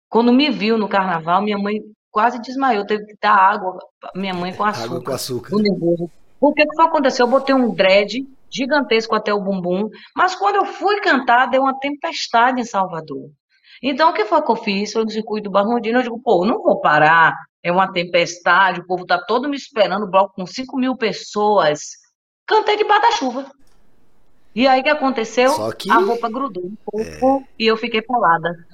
[0.08, 1.80] quando me viu no carnaval, minha mãe
[2.12, 3.76] quase desmaiou, teve que dar água,
[4.14, 4.84] minha mãe com açúcar.
[4.84, 5.56] Água com açúcar.
[6.40, 7.22] O que, que foi acontecer?
[7.22, 11.76] Eu botei um dread gigantesco até o bumbum, mas quando eu fui cantar, deu uma
[11.80, 13.30] tempestade em Salvador.
[13.82, 14.92] Então, o que foi que eu fiz?
[14.92, 18.86] Foi no circuito do Barrondino, eu digo, pô, não vou parar é uma tempestade, o
[18.86, 21.92] povo está todo me esperando, o bloco com 5 mil pessoas.
[22.46, 23.50] Cantei de da chuva.
[24.54, 25.72] E aí o que aconteceu?
[25.72, 25.90] Que...
[25.90, 27.48] A roupa grudou um pouco é...
[27.58, 28.66] e eu fiquei pelada.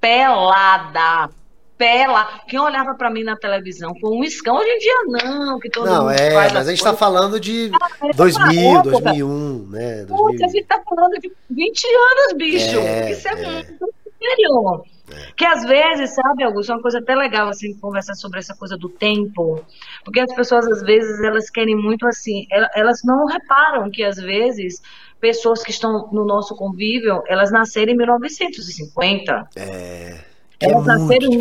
[0.00, 1.30] Pelada.
[1.78, 2.40] Pela.
[2.48, 4.56] Quem olhava para mim na televisão foi um escão.
[4.56, 7.70] Hoje em dia não, que todo não, mundo é, mas a gente está falando de
[7.72, 10.04] ah, 2000, 2001, né?
[10.04, 10.16] 2000.
[10.16, 12.78] Putz, a gente está falando de 20 anos, bicho.
[12.80, 13.52] É, Isso é, é.
[13.52, 14.97] muito sério.
[15.10, 15.32] É.
[15.36, 18.76] Que às vezes, sabe, Augusto, é uma coisa até legal assim conversar sobre essa coisa
[18.76, 19.64] do tempo,
[20.04, 24.80] porque as pessoas às vezes elas querem muito assim, elas não reparam que às vezes
[25.20, 29.48] pessoas que estão no nosso convívio, elas nasceram em 1950.
[29.56, 30.20] É.
[30.60, 31.36] Elas é nasceram em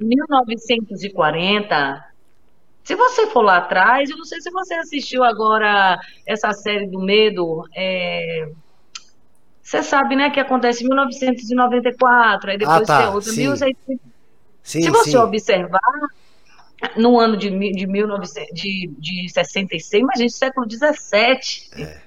[0.00, 2.04] 1940.
[2.84, 7.00] Se você for lá atrás, eu não sei se você assistiu agora essa série do
[7.00, 7.64] medo.
[7.74, 8.48] É...
[9.72, 13.32] Você sabe, né, que acontece em 1994, aí depois ah, tá, tem outra.
[13.32, 13.40] Sim.
[13.40, 14.12] 1600...
[14.62, 15.16] Sim, se você sim.
[15.16, 15.80] observar,
[16.94, 21.70] no ano de, de, 1900, de, de 66, imagina, século 17.
[21.78, 22.02] É.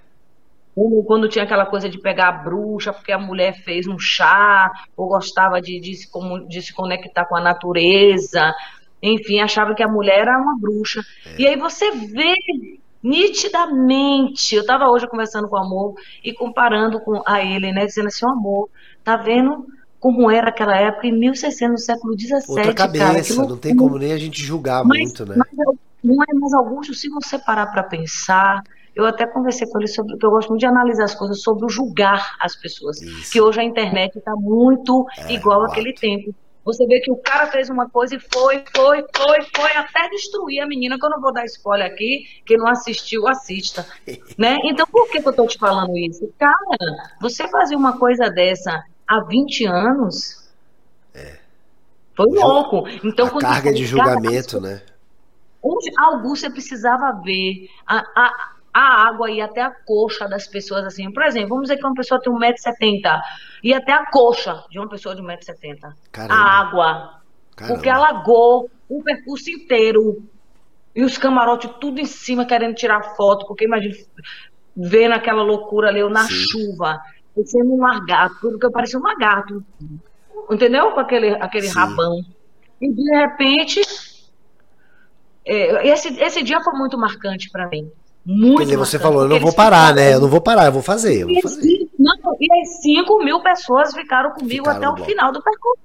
[1.08, 5.08] Quando tinha aquela coisa de pegar a bruxa, porque a mulher fez um chá, ou
[5.08, 6.08] gostava de, de, se,
[6.48, 8.54] de se conectar com a natureza,
[9.02, 11.02] enfim, achava que a mulher era uma bruxa.
[11.26, 11.42] É.
[11.42, 12.36] E aí você vê
[13.06, 14.56] nitidamente.
[14.56, 17.86] Eu estava hoje conversando com o amor e comparando com a ele, né?
[17.86, 18.68] Dizendo assim, amor,
[19.04, 19.68] tá vendo
[20.00, 22.40] como era aquela época em 1600, no século XVII.
[22.48, 25.36] Outra cabeça, cara, não tem como nem a gente julgar mas, muito, né?
[25.38, 28.64] Mas, não é mais Augusto, se você parar para pensar,
[28.96, 31.66] eu até conversei com ele sobre, que eu gosto muito de analisar as coisas sobre
[31.66, 33.02] o julgar as pessoas.
[33.02, 33.32] Isso.
[33.32, 36.34] Que hoje a internet está muito é, igual àquele tempo.
[36.66, 40.62] Você vê que o cara fez uma coisa e foi, foi, foi, foi até destruir
[40.62, 43.86] a menina, que eu não vou dar spoiler aqui, quem não assistiu, assista.
[44.36, 44.58] né?
[44.64, 46.28] Então, por que, que eu estou te falando isso?
[46.40, 50.50] Cara, você fazer uma coisa dessa há 20 anos.
[51.14, 51.38] É.
[52.16, 52.88] Foi louco.
[53.04, 54.82] Então, a carga de julgamento, cara, né?
[55.62, 57.70] Onde algo você precisava ver.
[57.86, 61.10] A, a, a água ia até a coxa das pessoas, assim.
[61.10, 63.22] Por exemplo, vamos dizer que uma pessoa tem 1,70m,
[63.64, 65.94] ia até a coxa de uma pessoa de 1,70m.
[66.30, 67.22] A água.
[67.56, 67.74] Caramba.
[67.74, 70.28] Porque alagou o percurso inteiro.
[70.94, 73.96] E os camarotes tudo em cima querendo tirar foto, porque imagina,
[74.76, 76.34] vendo aquela loucura ali, eu na Sim.
[76.34, 77.00] chuva,
[77.46, 79.64] sendo um lagarto, tudo que eu parecia um lagarto.
[80.52, 80.92] Entendeu?
[80.92, 82.22] Com aquele, aquele rabão.
[82.82, 83.82] E de repente,
[85.46, 87.90] é, esse, esse dia foi muito marcante para mim.
[88.26, 90.16] Muito Quer dizer, você falou, eu não vou parar, né?
[90.16, 91.22] Eu não vou parar, eu vou fazer.
[91.22, 91.88] Eu vou fazer.
[92.00, 95.06] não, e as 5 mil pessoas ficaram comigo ficaram até o bom.
[95.06, 95.80] final do percurso.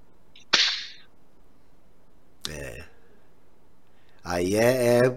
[2.50, 2.82] É.
[4.24, 5.00] Aí é.
[5.04, 5.16] é...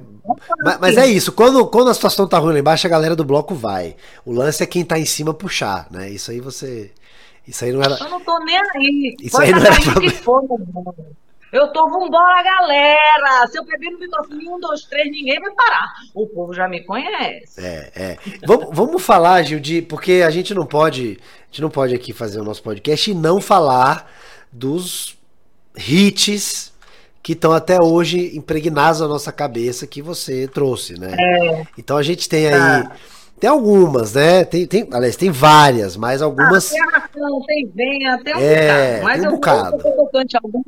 [0.64, 3.24] Mas, mas, é isso, quando, quando a situação tá ruim lá embaixo, a galera do
[3.24, 3.96] bloco vai.
[4.26, 6.10] O lance é quem tá em cima puxar, né?
[6.10, 6.92] Isso aí você.
[7.48, 7.98] Isso aí não era.
[8.00, 9.16] Eu não tô nem aí.
[9.22, 9.76] Isso Pode aí não era.
[9.76, 10.02] Problema.
[10.02, 10.44] Que for,
[11.54, 13.48] eu tô, vambora, galera!
[13.48, 15.86] Se eu beber no microfone, um, dois, três, ninguém vai parar.
[16.14, 17.64] O povo já me conhece.
[17.64, 18.18] É, é.
[18.46, 21.20] vamos, vamos falar, Gil, de, porque a gente não pode.
[21.22, 24.12] A gente não pode aqui fazer o nosso podcast e não falar
[24.52, 25.16] dos
[25.78, 26.74] hits
[27.22, 31.16] que estão até hoje impregnados na nossa cabeça que você trouxe, né?
[31.18, 31.68] É.
[31.78, 32.54] Então a gente tem aí.
[32.54, 32.92] Ah
[33.40, 34.46] tem algumas, né?
[34.46, 36.68] Tem, tem, aliás, tem várias, mas algumas.
[36.68, 39.04] Ah, tem arrastão, tem venha, tem um é, bocado.
[39.04, 39.78] Mas tem um eu bocado.
[39.80, 40.10] Vou,
[40.44, 40.64] alguma.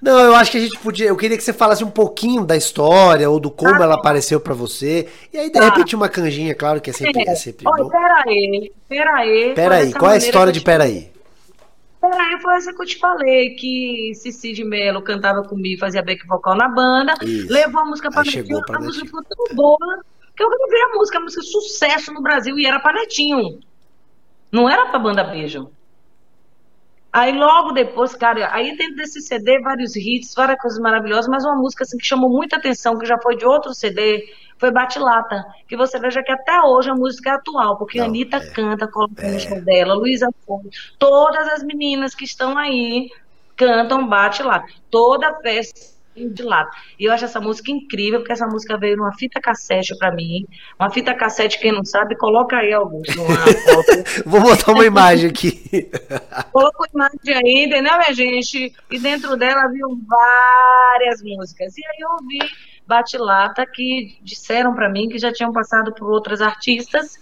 [0.00, 1.08] Não, eu acho que a gente podia.
[1.08, 4.38] Eu queria que você falasse um pouquinho da história ou do como ah, ela apareceu
[4.38, 5.08] para você.
[5.32, 5.64] E aí, de tá.
[5.64, 7.32] repente, uma canjinha, claro que é sempre, é.
[7.32, 7.90] É sempre Olha, bom.
[7.90, 9.54] Peraí, peraí.
[9.54, 11.10] Peraí, qual é a história de Peraí?
[12.00, 16.26] Peraí, foi essa que eu te falei, que Cici de Mello cantava comigo, fazia back
[16.26, 17.52] vocal na banda, Isso.
[17.52, 18.30] levou a música pra mim.
[18.72, 20.00] A música ficou tão boa
[20.42, 23.60] eu gravei a música, a música sucesso no Brasil e era pra Netinho.
[24.50, 25.70] Não era pra banda Beijo.
[27.12, 31.56] Aí logo depois, cara, aí dentro desse CD, vários hits, várias coisas maravilhosas, mas uma
[31.56, 35.44] música assim, que chamou muita atenção, que já foi de outro CD, foi Batilata.
[35.66, 38.50] Que você veja que até hoje a música é atual, porque Não, a Anitta é,
[38.50, 39.54] canta, coloca é.
[39.54, 43.10] no dela, Luísa Fonte, todas as meninas que estão aí
[43.56, 44.68] cantam Batilata.
[44.88, 46.70] Toda festa de lado.
[46.98, 50.46] E eu acho essa música incrível, porque essa música veio numa fita cassete para mim.
[50.78, 53.14] Uma fita cassete, quem não sabe, coloca aí, Augusto.
[54.26, 55.90] Vou botar uma imagem aqui.
[56.52, 58.74] Coloca uma imagem aí, entendeu, minha gente?
[58.90, 61.76] E dentro dela viu várias músicas.
[61.76, 62.38] E aí eu ouvi
[62.86, 67.18] Batilata, que disseram para mim que já tinham passado por outras artistas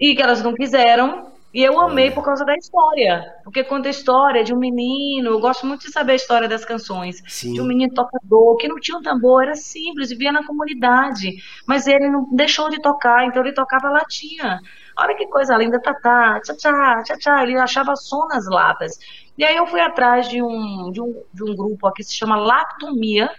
[0.00, 3.32] e que elas não quiseram e eu amei por causa da história.
[3.44, 5.30] Porque conta a história de um menino.
[5.30, 7.22] Eu gosto muito de saber a história das canções.
[7.28, 7.52] Sim.
[7.52, 11.36] De um menino tocador que não tinha um tambor, era simples, vivia na comunidade.
[11.64, 14.58] Mas ele não deixou de tocar, então ele tocava latinha.
[14.98, 17.42] Olha que coisa linda, tatá, tchá, tchá, tchá, tchá.
[17.44, 18.98] Ele achava som nas latas.
[19.38, 22.16] E aí eu fui atrás de um, de um, de um grupo aqui que se
[22.16, 23.30] chama Lactomia,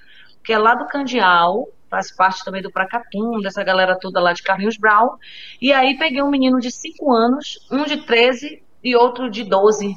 [0.42, 4.44] que é lá do Candial, faz parte também do Pracatum, dessa galera toda lá de
[4.44, 5.18] Carlinhos Brown.
[5.62, 9.96] E aí peguei um menino de 5 anos, um de 13 e outro de 12.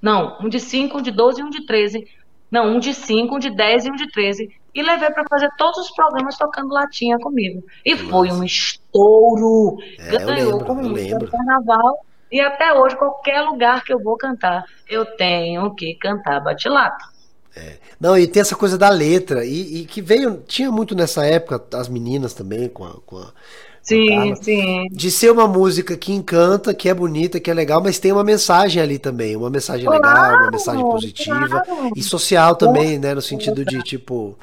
[0.00, 2.06] Não, um de 5, um de 12 e um de 13.
[2.50, 4.48] Não, um de 5, um de 10 e um de 13.
[4.74, 7.64] E levei para fazer todos os programas tocando latinha comigo.
[7.84, 8.10] E Nossa.
[8.10, 9.78] foi um estouro.
[9.98, 12.04] É, Ganhou como música do carnaval.
[12.30, 17.15] E até hoje, qualquer lugar que eu vou cantar, eu tenho que cantar batilata.
[17.56, 17.72] É.
[17.98, 21.64] Não, e tem essa coisa da letra, e, e, que veio, tinha muito nessa época,
[21.78, 22.94] as meninas também, com a.
[23.06, 23.32] Com a
[23.80, 24.88] sim, sim.
[24.92, 28.22] De ser uma música que encanta, que é bonita, que é legal, mas tem uma
[28.22, 31.90] mensagem ali também, uma mensagem claro, legal, uma mensagem positiva claro.
[31.96, 33.14] e social também, né?
[33.14, 34.36] No sentido de tipo.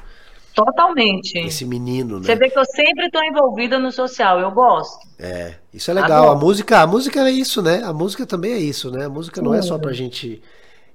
[0.52, 1.36] Totalmente.
[1.38, 2.26] Esse menino, né?
[2.26, 5.04] Você vê que eu sempre estou envolvida no social, eu gosto.
[5.18, 6.24] É, isso é legal.
[6.24, 6.38] Adoro.
[6.38, 7.82] A música, a música é isso, né?
[7.84, 9.06] A música também é isso, né?
[9.06, 10.40] A música não é só pra gente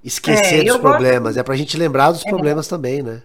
[0.04, 1.40] esquecer é, dos problemas, gosto...
[1.40, 2.30] é pra gente lembrar dos é.
[2.30, 3.22] problemas também, né?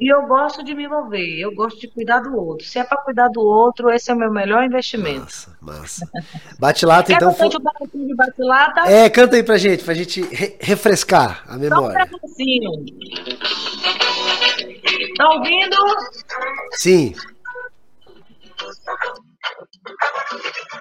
[0.00, 2.66] E eu gosto de me envolver, eu gosto de cuidar do outro.
[2.66, 5.20] Se é para cuidar do outro, esse é o meu melhor investimento.
[5.20, 6.10] Massa, massa.
[6.58, 7.32] Bate-lata, então.
[7.32, 7.60] Quer for...
[7.94, 8.80] um de bate-lata?
[8.90, 12.08] É, canta aí pra gente, pra gente re refrescar a memória.
[12.10, 12.84] Só um
[15.16, 15.76] Tá ouvindo?
[16.72, 17.14] Sim.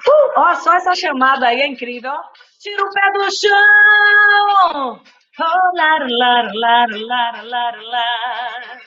[0.07, 2.13] Uh, ó, só essa chamada aí é incrível.
[2.63, 5.01] Tira o pé do chão.
[5.37, 8.79] Oh, lar, lar, lar, lar, lar, lar.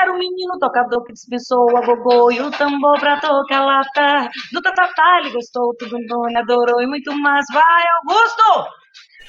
[0.00, 4.30] Era um menino tocador que dispensou a gogô e o tambor pra tocar lata.
[4.54, 7.44] Do tatatá ele gostou, tudo ele adorou e muito mais.
[7.52, 8.70] Vai, Augusto!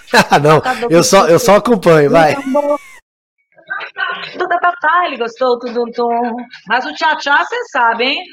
[0.41, 2.33] não, eu só, eu só acompanho, vai.
[4.37, 6.37] Do tatatá ele gostou, tudo tom.
[6.65, 8.23] Mas o tchá-tchá você sabe, hein?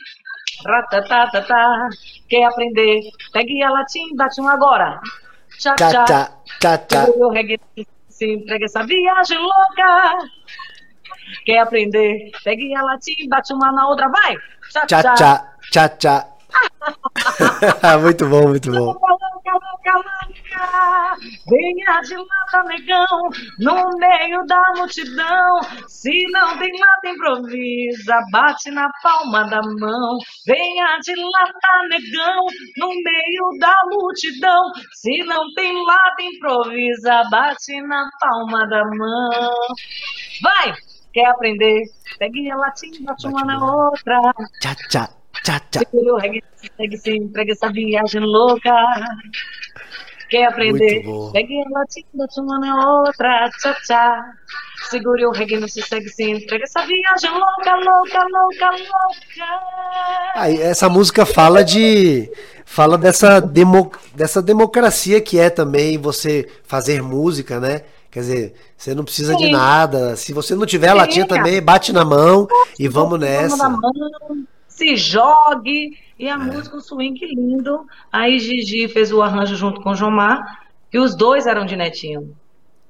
[0.65, 1.89] Ratatatata.
[2.29, 3.01] Quer aprender?
[3.33, 5.01] Pegue a latim, bate um agora.
[5.59, 6.05] Tchá, tchá,
[6.61, 7.07] tchá, tchá.
[8.09, 10.19] Sim, pega essa viagem louca.
[11.45, 12.31] Quer aprender?
[12.45, 14.37] Pegue a latim, bate uma na outra, vai.
[14.71, 15.89] Tchá, tchá, tchá, tchá.
[15.89, 16.29] tchá.
[18.01, 18.95] muito bom, muito bom.
[21.49, 23.07] Venha de lata, negão,
[23.59, 25.61] no meio da multidão.
[25.89, 30.19] Se não tem lata, improvisa, bate na palma da mão.
[30.47, 32.47] Venha de lata, negão,
[32.79, 34.73] no meio da multidão.
[34.93, 39.51] Se não tem lata, improvisa, bate na palma da mão.
[40.43, 40.75] Vai!
[41.13, 41.83] Quer aprender?
[42.19, 44.19] Pegue a latinha, bate uma na outra.
[44.61, 45.09] Tchá, tchá.
[45.45, 45.81] Tchá, tchá.
[46.77, 48.73] Segue sim, pega essa viagem louca.
[50.29, 51.03] Quer aprender?
[51.33, 52.07] Pegue a latinha,
[52.39, 53.51] uma na outra.
[53.59, 54.25] Tchá, tchá.
[54.91, 56.41] Segure o reggae, não se segue sim.
[56.47, 59.61] Pega essa viagem louca, louca, louca, louca.
[60.35, 62.31] Aí, essa música fala de.
[62.67, 67.83] Fala dessa, demo, dessa democracia que é também você fazer música, né?
[68.11, 69.39] Quer dizer, você não precisa Sim.
[69.39, 70.17] de nada.
[70.17, 72.47] Se você não tiver a latinha também, bate na mão
[72.79, 73.57] e vamos nessa.
[73.57, 75.99] Vamos na mão se jogue.
[76.19, 76.37] E a é.
[76.37, 77.87] música, o swing lindo.
[78.13, 82.37] Aí Gigi fez o arranjo junto com o Jomar, e os dois eram de Netinho.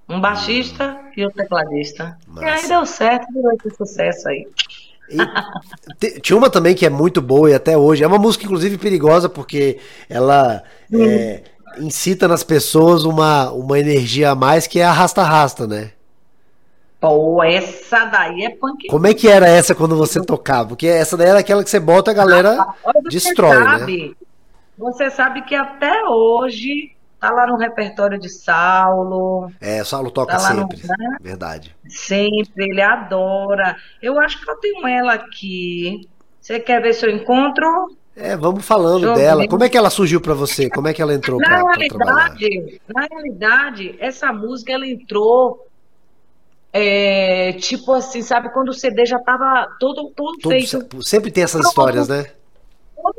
[0.09, 1.13] Um baixista hum.
[1.17, 2.19] e o tecladista.
[2.27, 2.47] Massa.
[2.47, 4.47] E aí deu certo, virou esse sucesso aí.
[5.11, 8.05] E, tinha uma também que é muito boa e até hoje.
[8.05, 11.43] É uma música, inclusive, perigosa, porque ela é,
[11.79, 15.93] incita nas pessoas uma, uma energia a mais que é arrasta-rasta, né?
[17.09, 18.89] Pô, essa daí é punk.
[18.89, 20.71] Como é que era essa quando você tocava?
[20.71, 23.79] Porque essa daí era aquela que você bota a galera ah, destrói, né?
[23.79, 24.15] sabe, né?
[24.79, 29.51] Você sabe que até hoje tá lá no repertório de Saulo.
[29.61, 30.79] É, Saulo toca tá sempre.
[30.83, 31.17] No?
[31.21, 31.77] Verdade.
[31.87, 33.77] Sempre, ele adora.
[34.03, 36.09] Eu acho que eu tenho ela aqui.
[36.41, 37.97] Você quer ver se eu encontro?
[38.17, 39.47] É, vamos falando dela.
[39.47, 40.71] Como é que ela surgiu para você?
[40.71, 45.67] Como é que ela entrou realidade, pra Na realidade, essa música ela entrou
[46.77, 51.03] é, tipo assim, sabe, quando o CD já estava todo, todo, todo, feito.
[51.05, 52.27] Sempre tem essas pronto, histórias, né?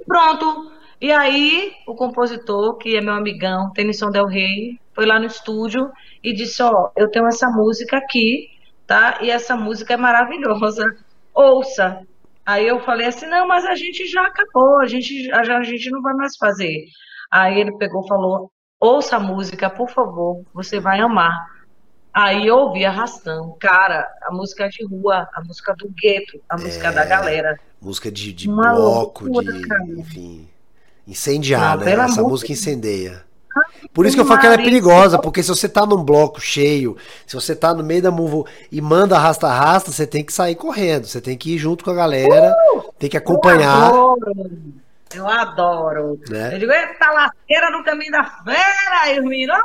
[0.06, 0.72] Pronto.
[1.00, 5.90] E aí, o compositor, que é meu amigão, Tennyson Del Rey, foi lá no estúdio
[6.22, 8.50] e disse: Ó, eu tenho essa música aqui,
[8.86, 9.20] tá?
[9.22, 10.84] E essa música é maravilhosa.
[11.34, 12.02] Ouça.
[12.46, 15.90] Aí eu falei assim: não, mas a gente já acabou, a gente, a, a gente
[15.92, 16.84] não vai mais fazer.
[17.32, 21.55] Aí ele pegou e falou: ouça a música, por favor, você vai amar.
[22.16, 23.58] Aí eu ouvi arrastão.
[23.60, 27.60] Cara, a música de rua, a música do gueto, a música é, da galera.
[27.82, 29.68] Música de, de bloco, loucura, de.
[29.68, 29.84] Cara.
[29.86, 30.48] Enfim.
[31.06, 31.92] Incendiar, né?
[31.92, 33.22] Essa música incendeia.
[33.94, 36.40] Por isso que eu falo que ela é perigosa, porque se você tá num bloco
[36.40, 36.98] cheio,
[37.28, 41.08] se você tá no meio da muvo e manda arrasta-arrasta, você tem que sair correndo,
[41.08, 43.92] você tem que ir junto com a galera, uh, tem que acompanhar.
[43.92, 44.74] Eu adoro.
[45.14, 46.20] Eu adoro.
[46.30, 46.56] Né?
[46.56, 49.58] Eu digo, eita lasqueira no caminho da fera, meninos,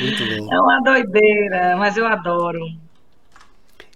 [0.00, 0.52] muito.
[0.52, 2.60] É uma doideira, mas eu adoro.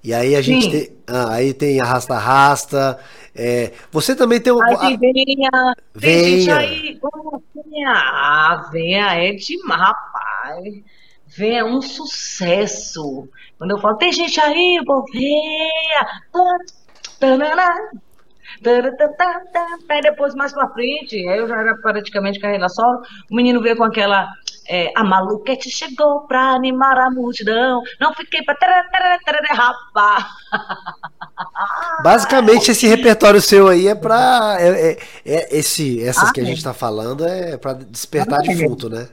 [0.02, 2.98] E aí a gente tem, ah, aí tem arrasta-arrasta.
[3.34, 4.62] É, você também tem um.
[4.62, 5.50] Aí venha,
[5.94, 6.56] venha.
[6.56, 6.98] aí,
[7.54, 7.92] venha.
[7.92, 10.82] Ah, venha é demais, rapaz.
[11.26, 13.28] Venha é um sucesso.
[13.56, 16.06] Quando eu falo, tem gente aí, pô, venha.
[19.88, 23.76] Aí depois, mais pra frente, aí eu já era praticamente carreira solo, o menino veio
[23.76, 24.28] com aquela
[24.72, 27.82] é, a maluquete chegou pra animar a multidão.
[28.00, 28.56] Não fiquei pra
[29.52, 30.26] rapaz.
[32.04, 34.56] Basicamente, esse repertório seu aí é pra.
[34.60, 38.42] É, é, é esse, essas ah, que a gente tá falando é pra despertar ah,
[38.42, 39.08] defunto, né?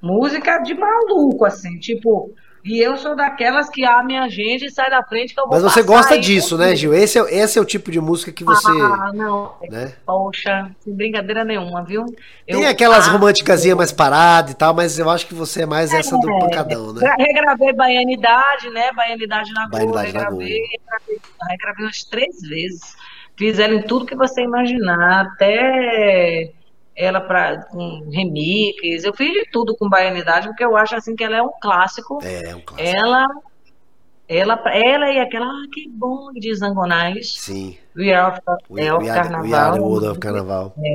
[0.00, 2.32] Música de maluco, assim, tipo,
[2.68, 5.62] e eu sou daquelas que a minha gente sai da frente que eu vou Mas
[5.62, 6.92] você gosta disso, né, Gil?
[6.92, 8.68] Esse é, esse é o tipo de música que você.
[8.68, 9.54] Ah, não.
[9.70, 9.94] Né?
[10.04, 12.04] Poxa, sem brincadeira nenhuma, viu?
[12.46, 15.66] Eu, Tem aquelas ah, românticas mais paradas e tal, mas eu acho que você é
[15.66, 17.10] mais é, essa do pancadão, né?
[17.18, 18.92] Regravei Baianidade, né?
[18.92, 22.94] Baianidade na Baianidade regravei, regravei, regravei umas três vezes.
[23.34, 26.52] Fizeram tudo que você imaginar, até
[26.98, 29.04] ela para com remix.
[29.04, 32.18] Eu fiz de tudo com Baianidade, porque eu acho assim que ela é um clássico.
[32.22, 32.98] É, é um clássico.
[32.98, 33.24] Ela,
[34.28, 37.36] ela, ela e aquela, ah, que bom de Zangonais.
[37.38, 37.78] Sim.
[37.98, 39.42] We Are of, we, é, we Carnaval.
[39.42, 40.72] We Are the World of Carnaval.
[40.78, 40.94] É,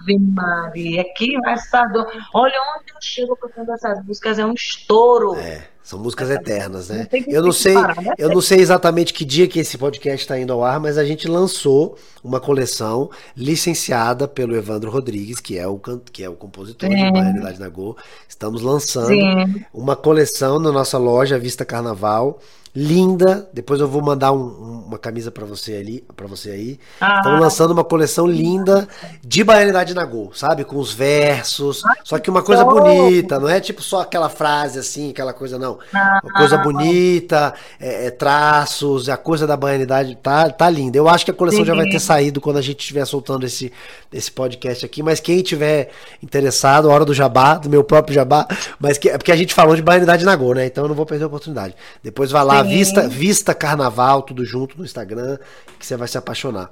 [0.00, 2.06] Ave Maria, que engraçado.
[2.32, 5.36] Olha onde eu chego cantando essas músicas, é um estouro.
[5.36, 5.64] É.
[5.82, 7.08] São músicas eternas, né?
[7.26, 8.12] eu não sei, né?
[8.18, 11.04] eu não sei exatamente que dia que esse podcast está indo ao ar, mas a
[11.04, 16.90] gente lançou uma coleção licenciada pelo Evandro Rodrigues, que é o que é o compositor
[16.90, 16.94] Sim.
[16.94, 17.96] de Realidade na Go.
[18.28, 19.64] Estamos lançando Sim.
[19.72, 22.38] uma coleção na nossa loja Vista Carnaval
[22.74, 23.48] linda.
[23.52, 26.80] Depois eu vou mandar um, uma camisa para você ali, para você aí.
[27.00, 27.18] Ah.
[27.18, 28.88] Estão lançando uma coleção linda
[29.22, 30.64] de baianidade na Go, sabe?
[30.64, 31.84] Com os versos.
[31.84, 35.58] Ah, só que uma coisa bonita, não é tipo só aquela frase assim, aquela coisa
[35.58, 35.78] não.
[35.94, 36.20] Ah.
[36.22, 40.96] Uma coisa bonita, é, é, traços, a coisa da baianidade tá, tá linda.
[40.96, 41.66] Eu acho que a coleção Sim.
[41.66, 43.72] já vai ter saído quando a gente estiver soltando esse,
[44.12, 45.90] esse podcast aqui, mas quem tiver
[46.22, 48.46] interessado, hora do jabá, do meu próprio jabá,
[48.80, 50.66] mas que, é porque a gente falou de baianidade na Go, né?
[50.66, 51.74] Então eu não vou perder a oportunidade.
[52.02, 55.38] Depois vai lá, Vista, Vista Carnaval, tudo junto no Instagram,
[55.78, 56.70] que você vai se apaixonar.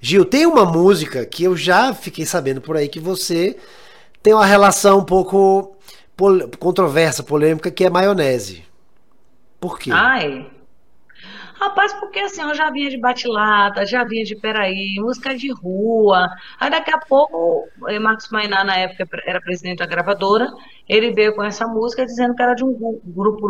[0.00, 3.56] Gil, tem uma música que eu já fiquei sabendo por aí que você
[4.22, 5.76] tem uma relação um pouco
[6.16, 8.64] pol controversa, polêmica, que é maionese.
[9.60, 9.90] Por quê?
[9.92, 10.53] Ai.
[11.64, 16.28] Rapaz, porque assim, eu já vinha de batilata, já vinha de peraí, música de rua.
[16.60, 20.46] Aí daqui a pouco, eh, Marcos Mainá, na época, era presidente da gravadora,
[20.86, 23.46] ele veio com essa música dizendo que era de um grupo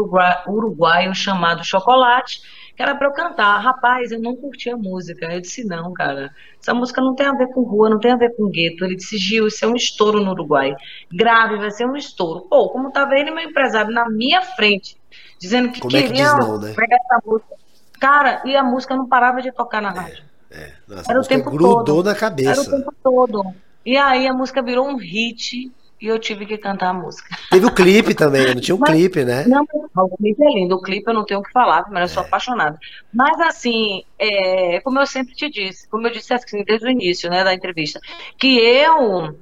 [0.47, 2.41] uruguaio chamado Chocolate,
[2.77, 3.59] que era para eu cantar.
[3.59, 5.27] Rapaz, eu não curti a música.
[5.27, 8.17] Eu disse, não, cara, essa música não tem a ver com rua, não tem a
[8.17, 8.85] ver com gueto.
[8.85, 10.73] Ele disse, Gil, isso é um estouro no Uruguai.
[11.13, 12.43] Grave, vai ser um estouro.
[12.49, 14.97] Pô, como tava ele, meu empresário, na minha frente,
[15.41, 16.73] dizendo que como queria é que não, né?
[16.75, 17.64] pegar essa música.
[18.01, 20.25] Cara, e a música não parava de tocar na rádio.
[20.51, 20.73] É, é.
[20.87, 22.07] Nossa, era o tempo grudou todo.
[22.07, 22.51] na cabeça.
[22.51, 23.55] Era o tempo todo.
[23.85, 25.71] E aí a música virou um hit
[26.01, 27.37] e eu tive que cantar a música.
[27.51, 29.45] Teve o clipe também, não tinha um mas, clipe, né?
[29.47, 29.65] Não,
[29.97, 32.23] o clipe é lindo, o clipe eu não tenho o que falar, mas eu sou
[32.23, 32.27] é.
[32.27, 32.79] apaixonada.
[33.13, 37.31] Mas assim, é, como eu sempre te disse, como eu disse assim, desde o início
[37.31, 38.01] né, da entrevista,
[38.39, 39.35] que eu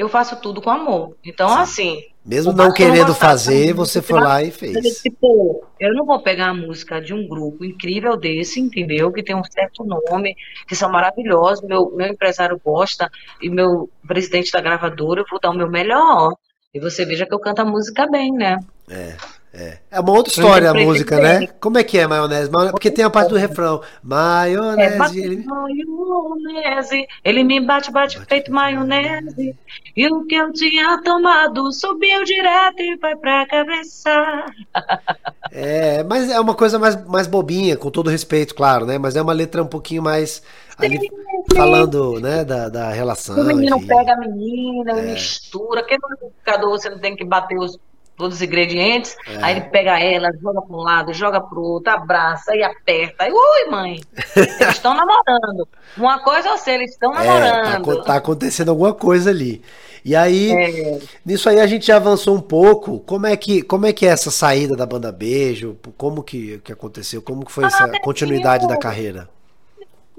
[0.00, 1.14] eu faço tudo com amor.
[1.22, 1.58] Então, Sim.
[1.58, 5.02] assim, mesmo não querendo fazer, você foi lá e fez.
[5.02, 9.12] Tipo, eu não vou pegar a música de um grupo incrível desse, entendeu?
[9.12, 10.34] Que tem um certo nome,
[10.66, 13.10] que são maravilhosos, meu, meu empresário gosta,
[13.42, 16.34] e meu presidente da gravadora, eu vou dar o meu melhor.
[16.72, 18.58] E você veja que eu canto a música bem, né?
[18.88, 19.16] É.
[19.52, 19.78] É.
[19.90, 21.48] é uma outra história a música, né?
[21.60, 22.48] Como é que é maionese?
[22.70, 23.82] Porque tem a parte do refrão.
[24.00, 25.20] Maionese.
[25.20, 25.44] É, ele...
[25.44, 27.08] maionese.
[27.24, 29.56] Ele me bate, bate, bate feito maionese.
[29.96, 34.46] E o que eu tinha tomado subiu direto e foi pra cabeça.
[35.52, 38.98] É, mas é uma coisa mais, mais bobinha, com todo respeito, claro, né?
[38.98, 40.44] Mas é uma letra um pouquinho mais.
[40.78, 41.10] Ali,
[41.52, 43.36] falando né, da, da relação.
[43.36, 43.86] O menino enfim.
[43.88, 45.12] pega a menina, é.
[45.12, 45.82] mistura.
[45.82, 47.76] Que no liquidificador você não tem que bater os
[48.20, 49.42] todos os ingredientes, é.
[49.42, 53.26] aí ele pega ela, joga para um lado, joga para o outro, abraça e aperta.
[53.26, 54.00] E, ui, mãe,
[54.36, 55.66] eles estão namorando.
[55.96, 57.90] Uma coisa eu sei, eles estão namorando.
[57.90, 59.62] É, tá, tá, acontecendo alguma coisa ali.
[60.04, 60.98] E aí, é.
[61.24, 63.00] nisso aí a gente já avançou um pouco.
[63.00, 65.76] Como é que, como é que é essa saída da banda Beijo?
[65.96, 67.22] Como que, que aconteceu?
[67.22, 69.28] Como que foi ah, essa continuidade da carreira?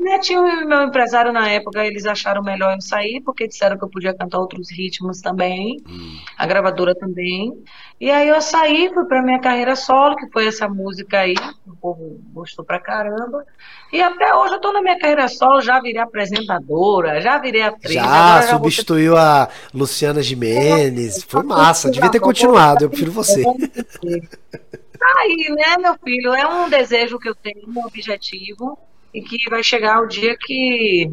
[0.01, 3.89] Netinho e meu empresário na época, eles acharam melhor eu sair, porque disseram que eu
[3.89, 6.17] podia cantar outros ritmos também, hum.
[6.35, 7.53] a gravadora também.
[8.01, 11.35] E aí eu saí, fui pra minha carreira solo, que foi essa música aí,
[11.67, 13.45] o povo gostou pra caramba.
[13.93, 17.93] E até hoje eu tô na minha carreira solo, já virei apresentadora, já virei atriz.
[17.93, 23.43] Já substituiu já a Luciana Jimenez, foi massa, devia ter continuado, eu prefiro você.
[23.43, 26.33] Tá aí, né, meu filho?
[26.33, 28.79] É um desejo que eu tenho, um objetivo
[29.13, 31.07] e que vai chegar o dia que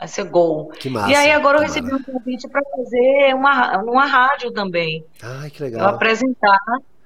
[0.00, 0.68] vai ser gol.
[0.68, 5.04] Que massa, e aí agora eu recebi um convite para fazer uma, uma rádio também.
[5.22, 5.82] Ai, que legal.
[5.82, 6.58] Eu apresentar,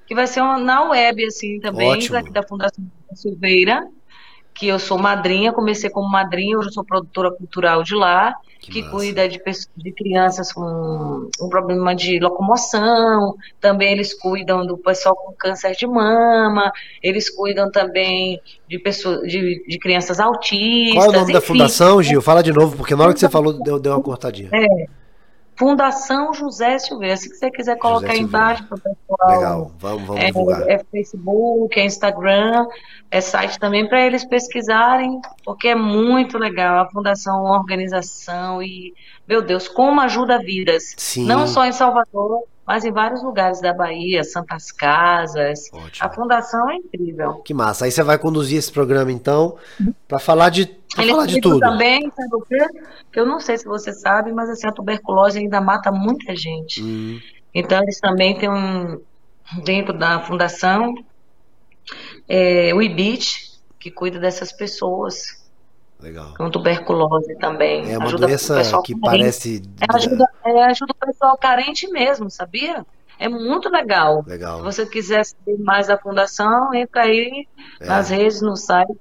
[0.07, 2.12] que vai ser uma, na web, assim, também, Ótimo.
[2.12, 2.84] daqui da Fundação
[3.14, 3.86] Silveira.
[4.55, 8.70] Que eu sou madrinha, comecei como madrinha, hoje eu sou produtora cultural de lá, que,
[8.70, 9.40] que cuida de,
[9.76, 15.86] de crianças com um problema de locomoção, também eles cuidam do pessoal com câncer de
[15.86, 20.94] mama, eles cuidam também de pessoas, de, de crianças autistas.
[20.94, 21.32] Qual é o nome enfim.
[21.32, 22.22] da fundação, Gil?
[22.22, 24.50] Fala de novo, porque na hora que você falou deu, deu uma cortadinha.
[24.55, 25.03] É.
[25.57, 27.16] Fundação José Silveira.
[27.16, 29.38] Se você quiser colocar aí embaixo para o pessoal.
[29.38, 30.68] Legal, vamos, vamos é, divulgar.
[30.68, 32.66] É Facebook, é Instagram,
[33.11, 36.78] é site também para eles pesquisarem, porque é muito legal.
[36.78, 38.94] A Fundação, uma organização e,
[39.28, 40.94] meu Deus, como ajuda vidas.
[40.96, 41.24] Sim.
[41.24, 45.69] Não só em Salvador, mas em vários lugares da Bahia, Santas Casas.
[45.73, 46.07] Ótimo.
[46.07, 47.35] A fundação é incrível.
[47.45, 47.85] Que massa.
[47.85, 49.57] Aí você vai conduzir esse programa, então,
[50.09, 51.61] para falar de, pra falar de tudo.
[51.61, 52.67] também, sabe o quê?
[53.12, 56.83] Que eu não sei se você sabe, mas assim, a tuberculose ainda mata muita gente.
[56.83, 57.21] Hum.
[57.55, 59.01] Então, eles também têm um,
[59.62, 60.95] dentro da fundação,
[62.27, 65.43] é, o IBIT, que cuida dessas pessoas.
[66.05, 66.34] Legal.
[66.36, 67.90] Com tuberculose também.
[67.90, 69.00] É uma ajuda doença que carente.
[69.00, 69.62] parece.
[69.80, 72.84] É, ajuda, é, ajuda o pessoal carente mesmo, sabia?
[73.18, 74.22] É muito legal.
[74.26, 74.59] Legal.
[74.59, 77.46] Se você quiser saber mais da fundação, entra aí
[77.80, 77.86] é.
[77.86, 78.92] nas redes, no site.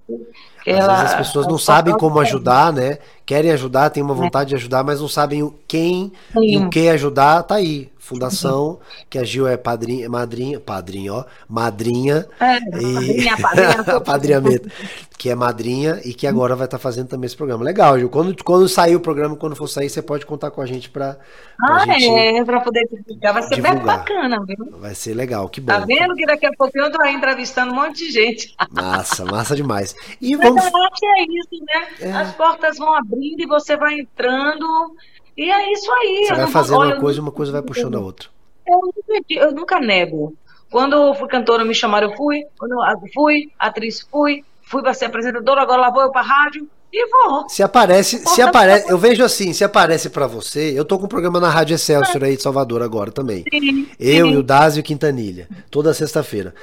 [0.65, 2.99] Ela, as pessoas não sabem como ajudar, né?
[3.25, 4.55] Querem ajudar, têm uma vontade é.
[4.55, 6.39] de ajudar, mas não sabem quem Sim.
[6.41, 7.91] e o que ajudar, tá aí.
[8.03, 12.27] Fundação, que a Gil é padrinha, madrinha, padrinha, ó, madrinha.
[12.37, 13.29] É, e...
[13.29, 14.01] padrinha, padrinha.
[14.01, 14.69] padrinhamento.
[15.17, 17.63] Que é madrinha e que agora vai estar tá fazendo também esse programa.
[17.63, 18.09] Legal, Gil.
[18.09, 21.17] Quando, quando sair o programa, quando for sair, você pode contar com a gente para
[21.61, 23.33] Ah, gente é, para poder divulgar.
[23.35, 23.75] Vai ser divulgar.
[23.75, 24.79] bem bacana, viu?
[24.79, 25.71] Vai ser legal, que bom.
[25.71, 28.53] Tá vendo que daqui a pouquinho eu tô aí entrevistando um monte de gente.
[28.69, 29.95] Massa, massa demais.
[30.19, 30.65] E Mas vamos...
[30.65, 31.87] eu acho que é isso, né?
[32.01, 32.11] É.
[32.11, 34.93] As portas vão abrindo e você vai entrando
[35.37, 36.25] e é isso aí.
[36.27, 38.29] Você vai fazendo uma coisa e uma coisa vai puxando a outra.
[38.67, 40.35] Eu nunca, eu nunca nego.
[40.71, 42.45] Quando eu fui cantora, me chamaram, eu fui.
[42.57, 42.79] Quando eu
[43.13, 44.43] fui, atriz, fui.
[44.63, 47.49] Fui para ser apresentadora, agora lá vou eu para rádio e vou.
[47.49, 51.09] Se aparece, se aparece, eu vejo assim, se aparece para você, eu tô com um
[51.09, 53.43] programa na Rádio Excelsior aí de Salvador agora também.
[53.51, 54.33] Sim, eu sim.
[54.33, 56.53] e o Dásio Quintanilha, toda sexta-feira.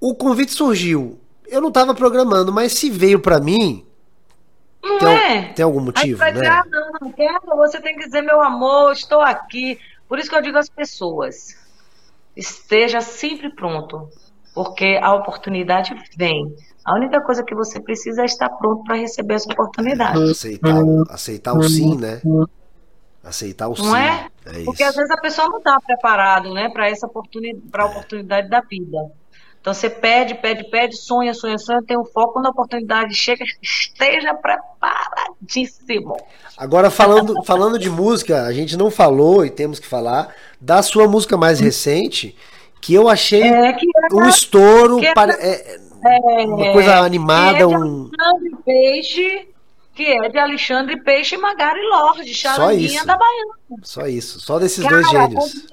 [0.00, 1.18] O convite surgiu.
[1.48, 3.84] Eu não tava programando, mas se veio para mim,
[4.82, 5.52] Não tem, é?
[5.52, 6.40] tem algum motivo, Aí vai né?
[6.40, 9.78] dizer, ah, não, não quero, você tem que dizer, meu amor, estou aqui.
[10.08, 11.56] Por isso que eu digo às pessoas,
[12.36, 14.08] esteja sempre pronto,
[14.54, 16.54] porque a oportunidade vem.
[16.84, 20.30] A única coisa que você precisa é estar pronto para receber essa oportunidade.
[20.30, 22.20] Aceitar, aceitar o sim, né?
[23.22, 23.84] Aceitar o sim.
[23.84, 24.28] Não é?
[24.46, 27.86] É Porque às vezes a pessoa não está preparado, né, para essa oportunidade, para a
[27.86, 29.12] oportunidade da vida.
[29.62, 32.32] Então você pede, pede, pede, sonha, sonha, sonha, tem um foco.
[32.32, 36.16] Quando a oportunidade chega, esteja preparadíssimo.
[36.58, 41.06] Agora, falando, falando de música, a gente não falou e temos que falar da sua
[41.06, 42.36] música mais recente,
[42.80, 46.96] que eu achei É, que é, um estouro, que é- pare- é- é, uma coisa
[46.98, 48.10] animada, que é um.
[48.64, 49.46] Peixe,
[49.94, 53.54] que é de Alexandre Peixe e Magari Lorde, charanguinha da Baiana.
[53.82, 55.66] Só isso, só desses Cara, dois gênios.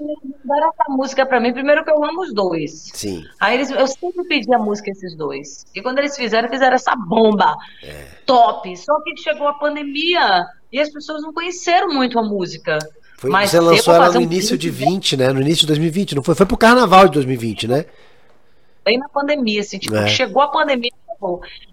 [0.43, 2.89] mandaram essa música pra mim, primeiro que eu amo os dois.
[2.93, 3.23] Sim.
[3.39, 5.65] Aí eles, eu sempre pedi a música esses dois.
[5.73, 7.55] E quando eles fizeram, fizeram essa bomba.
[7.83, 8.05] É.
[8.25, 8.75] Top.
[8.77, 12.77] Só que chegou a pandemia e as pessoas não conheceram muito a música.
[13.17, 15.33] Foi, Mas você lançou ela no um início de clipe, 20, né?
[15.33, 16.35] No início de 2020, não foi?
[16.35, 17.85] Foi pro carnaval de 2020, né?
[18.85, 20.07] Bem na pandemia, assim, tipo, É.
[20.07, 20.91] chegou a pandemia,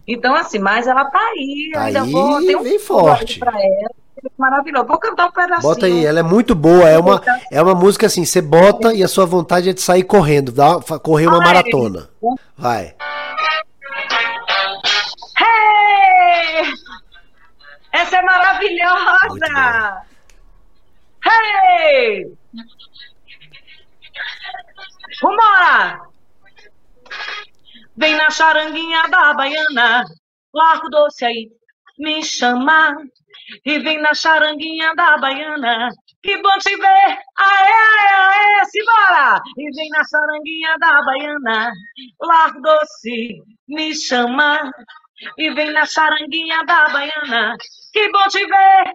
[0.07, 3.39] Então, assim, mas ela tá aí, Tá ainda aí, vou, tem um fundo forte.
[3.39, 3.91] pra ela,
[4.37, 4.87] maravilhoso.
[4.87, 5.63] Vou cantar um pedacinho.
[5.63, 6.89] Bota aí, ela é muito boa.
[6.89, 7.21] É uma,
[7.51, 10.99] é uma música assim, você bota e a sua vontade é de sair correndo, fa-
[10.99, 11.45] correr uma Ai.
[11.45, 12.09] maratona.
[12.57, 12.95] Vai.
[15.39, 16.73] Hey!
[17.93, 20.03] Essa é maravilhosa!
[21.25, 22.33] Hey!
[25.23, 26.01] Vambora!
[27.99, 30.05] Vem na charanguinha da baiana,
[30.55, 31.51] largo doce aí,
[31.99, 32.95] me chama.
[33.65, 35.89] E vem na charanguinha da baiana,
[36.23, 39.41] que bom te ver, aê, aê, aê, simbora!
[39.57, 41.71] E vem na charanguinha da baiana,
[42.21, 44.71] largo doce, me chama.
[45.39, 47.57] E vem na charanguinha da baiana,
[47.93, 48.95] que bom te ver.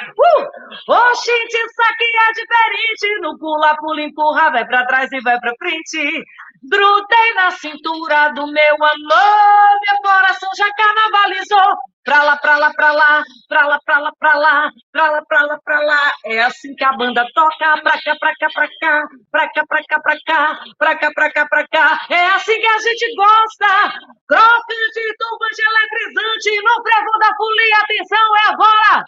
[0.00, 0.92] Uh!
[0.92, 3.20] Oxente, isso aqui é diferente.
[3.20, 6.24] No pula, pula, empurra, vai pra trás e vai pra frente.
[6.62, 11.76] Grudei na cintura do meu amor, meu coração já carnavalizou.
[12.04, 15.42] Pra lá, pra lá, pra lá, pra lá, pra lá, pra lá, pra lá, pra
[15.42, 16.14] lá, pra lá.
[16.24, 18.98] É assim que a banda toca, pra cá, pra cá, pra cá,
[19.30, 22.00] pra cá, pra cá, pra cá, pra cá, pra cá, pra cá.
[22.10, 23.98] É assim que a gente gosta.
[24.26, 29.04] Crocante, turbante, eletrizante, no frevo da folia, atenção, é agora.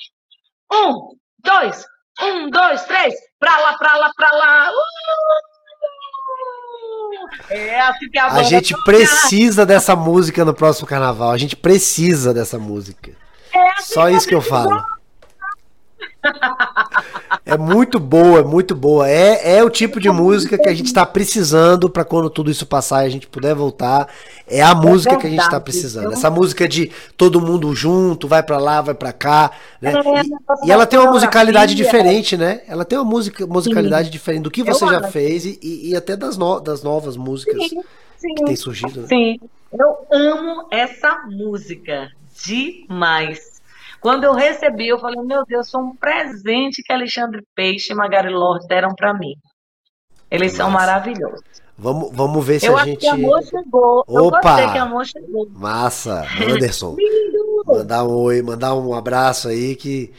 [0.72, 1.08] Um,
[1.42, 1.86] dois,
[2.20, 3.14] um, dois, três.
[3.38, 4.70] Pra lá, pra lá, pra lá.
[4.70, 5.49] Uh!
[7.50, 11.30] É assim que a, a gente precisa dessa música no próximo carnaval.
[11.30, 13.12] A gente precisa dessa música.
[13.52, 14.82] É assim Só isso que eu falo.
[17.44, 19.08] É muito boa, é muito boa.
[19.08, 22.66] É, é o tipo de música que a gente está precisando para quando tudo isso
[22.66, 24.08] passar e a gente puder voltar.
[24.46, 26.12] É a música que a gente está precisando.
[26.12, 29.92] Essa música de todo mundo junto, vai para lá, vai para cá, né?
[30.62, 32.62] E, e, ela tem uma musicalidade diferente, né?
[32.68, 34.12] Ela tem uma música, musicalidade Sim.
[34.12, 38.34] diferente do que você já fez e, e até das, no, das novas músicas Sim.
[38.34, 39.02] que tem surgido.
[39.02, 39.06] Né?
[39.08, 39.40] Sim,
[39.72, 42.10] eu amo essa música
[42.44, 43.59] demais.
[44.00, 48.32] Quando eu recebi, eu falei, meu Deus, foi um presente que Alexandre Peixe e Magari
[48.32, 49.34] Lorde deram para mim.
[50.30, 50.64] Eles Nossa.
[50.64, 51.42] são maravilhosos.
[51.76, 53.00] Vamos, vamos ver se eu a gente.
[53.00, 54.04] Que amor chegou.
[54.06, 54.62] Opa!
[54.62, 55.48] Eu que amor chegou.
[55.50, 56.96] Massa, Anderson.
[57.66, 60.12] mandar um oi, mandar um abraço aí que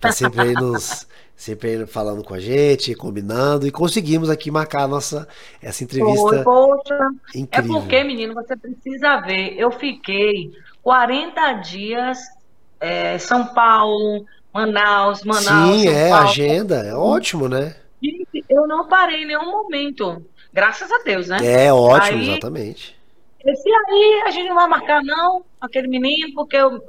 [0.00, 1.06] tá sempre aí nos.
[1.36, 5.26] sempre aí falando com a gente, combinando, e conseguimos aqui marcar nossa
[5.62, 6.20] essa entrevista.
[6.20, 6.98] Foi, poxa.
[7.34, 7.76] É incrível.
[7.76, 9.56] É porque, menino, você precisa ver.
[9.56, 12.18] Eu fiquei 40 dias
[12.84, 15.44] é, São Paulo, Manaus, Manaus.
[15.44, 16.28] Sim, São é, Paulo.
[16.28, 17.76] agenda, é ótimo, né?
[18.50, 20.22] eu não parei em nenhum momento.
[20.52, 21.38] Graças a Deus, né?
[21.42, 22.94] É ótimo, aí, exatamente.
[23.44, 26.80] Esse aí a gente não vai marcar, não, aquele menino, porque eu.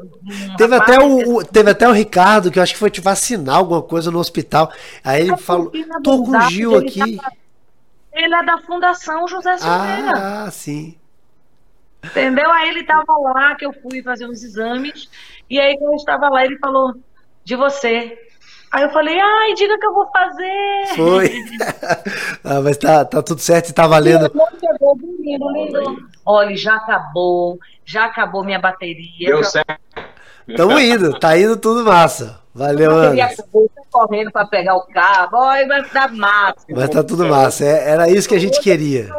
[0.57, 3.55] Teve, rapaz, até o, teve até o Ricardo, que eu acho que foi te vacinar
[3.55, 4.71] alguma coisa no hospital.
[5.03, 5.71] Aí ele falou:
[6.03, 7.17] tô com o Gil aqui.
[7.17, 7.31] Tá,
[8.13, 10.13] ele é da Fundação José Silveira.
[10.15, 10.95] Ah, sim.
[12.05, 12.49] Entendeu?
[12.51, 15.09] Aí ele tava lá, que eu fui fazer uns exames.
[15.49, 16.93] E aí, quando eu estava lá, ele falou
[17.43, 18.17] de você.
[18.71, 20.95] Aí eu falei, ai, diga que eu vou fazer.
[20.95, 21.31] Foi.
[22.43, 24.29] ah, mas tá, tá tudo certo e tá valendo.
[26.25, 29.27] Olha, já acabou, já acabou minha bateria.
[29.27, 29.79] Deu certo.
[30.57, 32.44] Tamo indo, tá indo tudo massa.
[32.55, 33.29] Valeu, Ana.
[33.91, 36.65] correndo para pegar o carro, Olha, vai dar massa.
[36.69, 39.09] Mas tá tudo massa, é, era isso que a gente queria.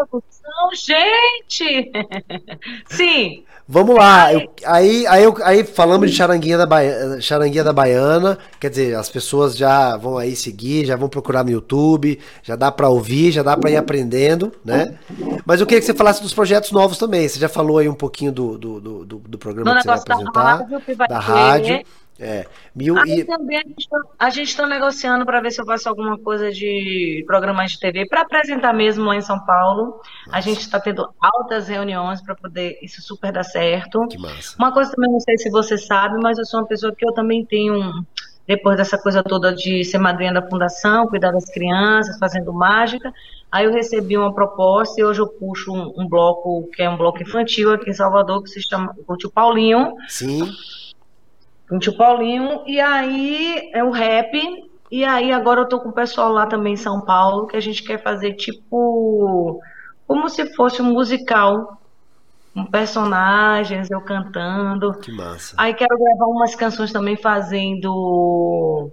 [0.74, 1.92] Gente!
[2.88, 7.72] Sim, Vamos lá, eu, aí, aí, eu, aí falamos de charanguinha da, Baiana, charanguinha da
[7.72, 12.54] Baiana, quer dizer, as pessoas já vão aí seguir, já vão procurar no YouTube, já
[12.54, 14.96] dá para ouvir, já dá para ir aprendendo, né?
[15.44, 17.94] Mas eu queria que você falasse dos projetos novos também, você já falou aí um
[17.94, 21.84] pouquinho do, do, do, do programa que você vai apresentar, da rádio, da rádio
[22.18, 23.24] é, mil e...
[23.24, 23.58] também
[24.18, 27.80] a gente está tá negociando para ver se eu faço alguma coisa de programas de
[27.80, 30.00] TV para apresentar mesmo lá em São Paulo.
[30.26, 30.38] Nossa.
[30.38, 34.06] A gente está tendo altas reuniões para poder isso super dar certo.
[34.08, 34.56] Que massa.
[34.58, 37.12] Uma coisa também não sei se você sabe, mas eu sou uma pessoa que eu
[37.12, 37.92] também tenho
[38.46, 43.12] depois dessa coisa toda de ser madrinha da fundação, cuidar das crianças, fazendo mágica.
[43.50, 46.96] Aí eu recebi uma proposta e hoje eu puxo um, um bloco que é um
[46.96, 49.94] bloco infantil aqui em Salvador que se chama o Tio Paulinho.
[50.08, 50.48] Sim
[51.68, 54.38] com o tio Paulinho, e aí é o rap,
[54.90, 57.60] e aí agora eu tô com o pessoal lá também em São Paulo, que a
[57.60, 59.60] gente quer fazer tipo,
[60.06, 61.80] como se fosse um musical,
[62.54, 64.92] com personagens, eu cantando.
[65.00, 65.54] Que massa.
[65.58, 68.90] Aí quero gravar umas canções também fazendo,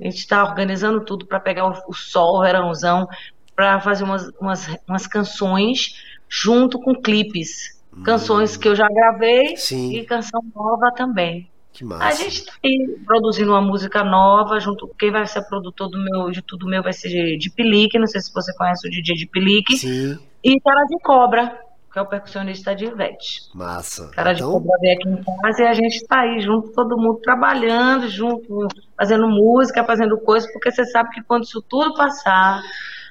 [0.00, 3.06] a gente tá organizando tudo para pegar o, o sol, o verãozão,
[3.54, 7.74] para fazer umas, umas, umas canções junto com clipes.
[8.04, 8.60] Canções hum.
[8.60, 9.92] que eu já gravei Sim.
[9.92, 11.48] e canção nova também.
[11.74, 12.04] Que massa.
[12.04, 16.30] A gente está aí produzindo uma música nova, junto quem vai ser produtor do meu,
[16.30, 19.26] de tudo meu vai ser de Pelique, não sei se você conhece o DJ de
[19.26, 19.76] Pelique.
[19.76, 20.16] Sim.
[20.42, 21.58] E Cara de Cobra,
[21.92, 23.50] que é o percussionista de Ivete.
[23.52, 24.08] Massa.
[24.14, 24.46] Cara então...
[24.46, 28.08] de Cobra veio aqui em casa e a gente está aí junto, todo mundo trabalhando,
[28.08, 32.62] junto, fazendo música, fazendo coisas, porque você sabe que quando isso tudo passar,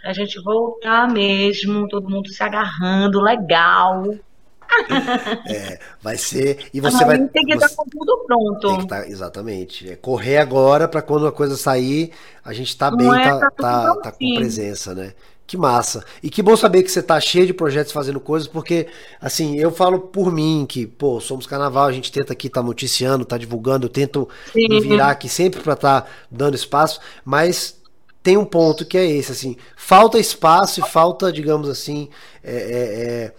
[0.05, 4.03] a gente voltar mesmo, todo mundo se agarrando, legal.
[5.47, 6.67] É, vai ser.
[6.73, 7.17] E você vai.
[7.27, 8.87] Tem que estar com tudo pronto.
[8.87, 9.89] Tá, exatamente.
[9.89, 12.11] É correr agora para quando a coisa sair,
[12.43, 15.13] a gente tá bem, é, tá, tá, tá, com presença, né?
[15.45, 16.03] Que massa.
[16.21, 18.87] E que bom saber que você tá cheio de projetos fazendo coisas, porque,
[19.21, 23.25] assim, eu falo por mim que, pô, somos carnaval, a gente tenta aqui tá noticiando,
[23.25, 24.67] tá divulgando, eu tento Sim.
[24.69, 27.77] me virar aqui sempre para estar tá dando espaço, mas
[28.23, 32.09] tem um ponto que é esse, assim, falta espaço e falta, digamos assim,
[32.41, 33.33] é, é, é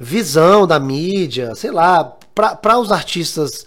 [0.00, 2.02] visão da mídia, sei lá,
[2.34, 3.66] para os artistas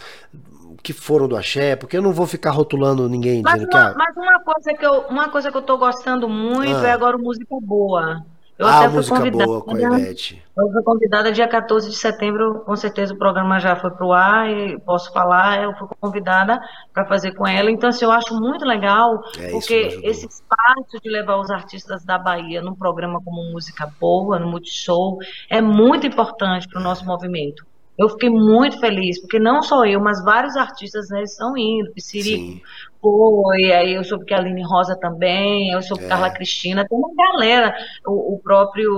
[0.82, 3.98] que foram do axé, porque eu não vou ficar rotulando ninguém mas dizendo uma, que.
[3.98, 6.88] Mas uma coisa que eu, uma coisa que eu tô gostando muito ah.
[6.88, 8.26] é agora música boa.
[8.58, 10.44] Eu ah, música boa com a Ivete.
[10.56, 14.48] Eu fui convidada dia 14 de setembro, com certeza o programa já foi pro ar
[14.48, 16.62] e posso falar, eu fui convidada
[16.94, 17.72] para fazer com ela.
[17.72, 22.20] Então, assim, eu acho muito legal, é, porque esse espaço de levar os artistas da
[22.20, 25.18] Bahia num programa como Música Boa, no Multishow,
[25.50, 27.66] é muito importante para o nosso movimento.
[27.98, 31.92] Eu fiquei muito feliz, porque não só eu, mas vários artistas né, estão indo.
[31.98, 32.62] Siri
[33.04, 36.08] foi, aí eu soube que a Aline Rosa também, eu soube é.
[36.08, 37.76] Carla Cristina, tem uma galera,
[38.08, 38.90] o, o próprio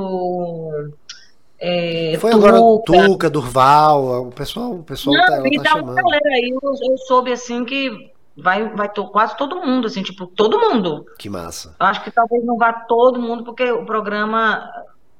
[1.59, 5.95] É, Foi agora Tuca, Durval, o pessoal, o pessoal Não, tá, tá então, chamando.
[5.95, 6.59] galera, aí eu,
[6.91, 11.05] eu soube assim que vai, vai to- quase todo mundo, assim, tipo, todo mundo.
[11.17, 11.75] Que massa.
[11.79, 14.69] Acho que talvez não vá todo mundo, porque o programa,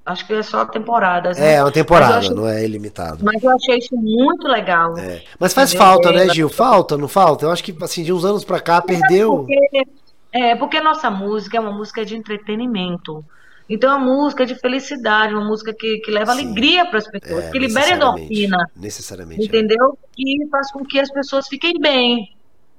[0.06, 1.54] acho que é só temporadas, É, né?
[1.54, 3.24] é uma Mas temporada, achei- não é ilimitado.
[3.24, 4.98] Mas eu achei isso muito legal.
[4.98, 5.24] É.
[5.40, 5.88] Mas faz Entendeu?
[5.88, 6.50] falta, né, É, Gil?
[6.50, 7.46] Falta, não falta?
[7.46, 9.38] Eu acho que assim, de uns anos pra cá perdeu.
[9.40, 9.84] Porque,
[10.32, 13.24] é, porque nossa música é uma música de entretenimento.
[13.68, 16.44] Então, é uma música de felicidade, uma música que, que leva Sim.
[16.44, 19.42] alegria para as pessoas, É, que libera endorfina, Necessariamente.
[19.42, 19.46] é.
[19.46, 19.98] entendeu?
[20.16, 22.35] Que faz com que as pessoas fiquem bem.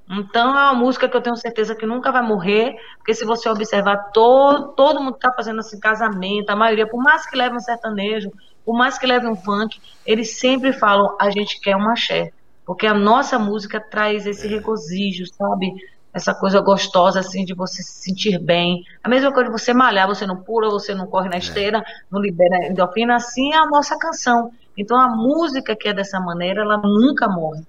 [0.09, 3.49] Então, é uma música que eu tenho certeza que nunca vai morrer, porque se você
[3.49, 7.61] observar, todo, todo mundo está fazendo assim, casamento, a maioria, por mais que leve um
[7.61, 8.31] sertanejo,
[8.65, 12.31] por mais que leve um funk, eles sempre falam, a gente quer um axé.
[12.65, 14.31] Porque a nossa música traz É.
[14.31, 15.73] esse regozijo, sabe?
[16.13, 18.83] Essa coisa gostosa, assim, de você se sentir bem.
[19.05, 21.31] A mesma coisa de você malhar, você não pula, você não corre É.
[21.31, 24.51] na esteira, não libera endorfina, assim é a nossa canção.
[24.77, 27.63] Então, a música que é dessa maneira, ela nunca morre.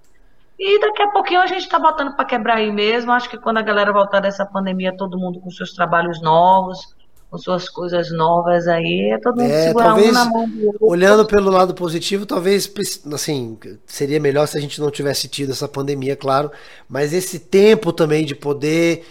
[0.60, 3.12] E daqui a pouquinho a gente tá botando para quebrar aí mesmo.
[3.12, 6.96] Acho que quando a galera voltar dessa pandemia, todo mundo com seus trabalhos novos,
[7.30, 10.66] com suas coisas novas aí, é todo mundo É, segurar talvez, um na mão do
[10.66, 10.88] outro.
[10.88, 12.72] Olhando pelo lado positivo, talvez
[13.14, 16.50] assim, seria melhor se a gente não tivesse tido essa pandemia, claro,
[16.90, 19.06] mas esse tempo também de poder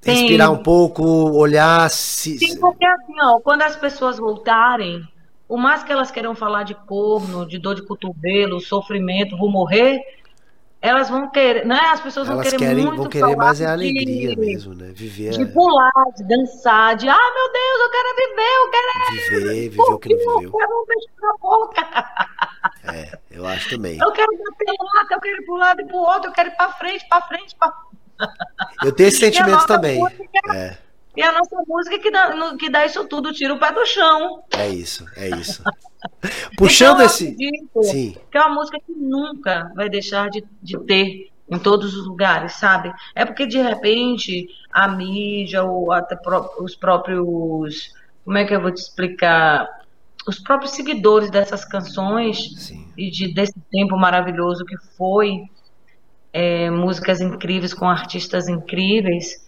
[0.00, 0.10] Sim.
[0.10, 5.06] respirar um pouco, olhar se, Sim, porque assim, ó, quando as pessoas voltarem,
[5.46, 10.00] por mais que elas queiram falar de corno, de dor de cotovelo, sofrimento, vou morrer,
[10.86, 11.78] elas vão querer, né?
[11.92, 14.74] As pessoas vão elas querer querem, muito vão querer mais é a de- alegria mesmo,
[14.74, 14.92] né?
[14.94, 19.68] Viver, De pular, de dançar, de ah, meu Deus, eu quero viver, eu quero viver,
[19.70, 20.52] viver o que não eu viveu.
[20.52, 21.84] quero um beijo na boca.
[22.86, 23.98] É, eu acho também.
[23.98, 26.56] Eu quero bater lata, eu quero ir pro lado e pro outro, eu quero ir
[26.56, 27.72] pra frente, pra frente, pra...
[28.84, 29.98] Eu tenho esse sentimento também.
[30.00, 30.76] música- É,
[31.16, 33.84] E a nossa música que dá, no- que dá isso tudo, tira o pé do
[33.86, 34.44] chão.
[34.52, 35.62] é isso, é isso.
[36.56, 37.42] Puxando Então, esse.
[37.80, 42.06] Sim, que é uma música que nunca vai deixar de, de ter em todos os
[42.06, 42.92] lugares, sabe?
[43.14, 46.16] É porque de repente a mídia ou até
[46.58, 47.92] os próprios,
[48.24, 49.68] como é que eu vou te explicar?
[50.26, 52.86] Os próprios seguidores dessas canções sim.
[52.96, 55.42] e de, desse tempo maravilhoso que foi
[56.32, 59.43] é, músicas incríveis com artistas incríveis,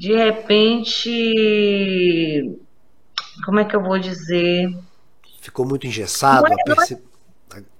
[0.00, 1.12] de repente,
[3.44, 4.74] como é que eu vou dizer?
[5.42, 6.42] Ficou muito engessado.
[6.48, 7.02] Não é- a perce-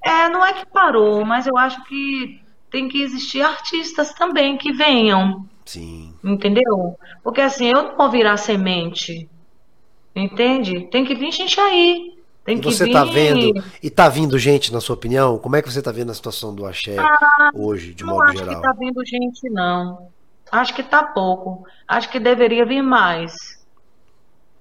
[0.05, 2.39] É, não é que parou, mas eu acho que
[2.71, 6.13] tem que existir artistas também que venham, Sim.
[6.23, 6.95] entendeu?
[7.23, 9.27] Porque assim, eu não vou virar semente,
[10.15, 10.89] entende?
[10.91, 12.19] Tem que vir gente aí.
[12.45, 12.93] Tem E que você vir.
[12.93, 15.39] tá vendo, e tá vindo gente, na sua opinião?
[15.39, 16.97] Como é que você tá vendo a situação do axé
[17.55, 18.57] hoje, de Não modo acho geral?
[18.57, 20.09] que tá vindo gente, não.
[20.51, 21.65] Acho que tá pouco.
[21.87, 23.33] Acho que deveria vir mais.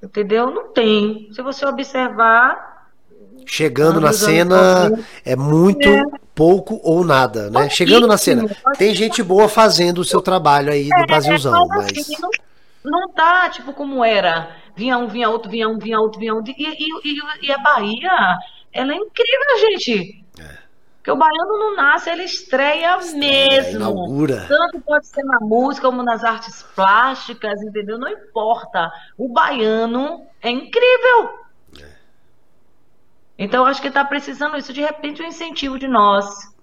[0.01, 0.49] Entendeu?
[0.51, 1.29] Não tem.
[1.33, 2.69] Se você observar,
[3.45, 5.05] Chegando Ah, na cena 90.
[5.25, 5.89] é muito
[6.35, 7.67] pouco ou nada, né?
[7.67, 8.43] Chegando na cena.
[8.77, 12.15] Tem gente boa fazendo o seu trabalho aí no Brasilzão, mas mas assim,
[12.83, 14.55] não, tá tipo como era.
[14.75, 16.53] Vinha um, vinha outro, vinha um, vinha outro, vinha outro.
[16.55, 18.37] E, e, e, e a Bahia,
[18.71, 20.23] ela é incrível, gente.
[20.99, 23.77] Porque o baiano não nasce, ele estreia é, mesmo.
[23.77, 24.45] inaugura.
[24.47, 27.97] Tanto pode ser na música como nas artes plásticas, entendeu?
[27.97, 28.91] Não importa.
[29.17, 31.39] O baiano é incrível.
[33.37, 36.53] Então, eu acho que está precisando isso, de repente, um incentivo de nós,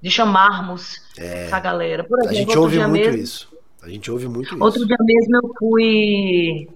[0.00, 2.02] de chamarmos essa galera.
[2.02, 3.54] Por A exemplo, gente ouve muito mesmo, isso.
[3.82, 4.64] A gente ouve muito isso.
[4.64, 6.70] Outro dia mesmo eu fui.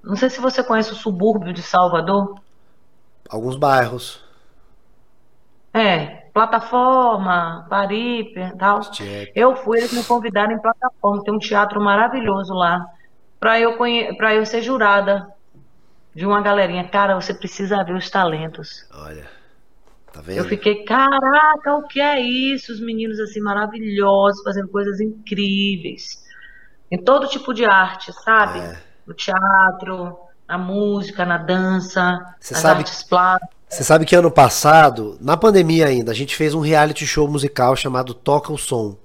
[0.00, 2.40] Não sei se você conhece o subúrbio de Salvador.
[3.28, 4.22] Alguns bairros.
[5.74, 8.80] É, plataforma, Paripe e tal.
[9.34, 11.22] Eu fui, eles me convidaram em plataforma.
[11.24, 12.84] Tem um teatro maravilhoso lá.
[13.40, 14.16] Pra eu, conhe...
[14.16, 15.28] pra eu ser jurada
[16.14, 16.88] de uma galerinha.
[16.88, 18.86] Cara, você precisa ver os talentos.
[18.94, 19.26] Olha.
[20.12, 20.48] Tá Eu vendo?
[20.48, 22.72] fiquei, caraca, o que é isso?
[22.72, 26.24] Os meninos assim maravilhosos, fazendo coisas incríveis.
[26.90, 28.58] Em todo tipo de arte, sabe?
[28.60, 28.78] É.
[29.06, 30.18] No teatro,
[30.48, 33.57] na música, na dança, Você nas sabe- artes plásticas.
[33.68, 37.76] Você sabe que ano passado, na pandemia ainda, a gente fez um reality show musical
[37.76, 38.96] chamado Toca o Som.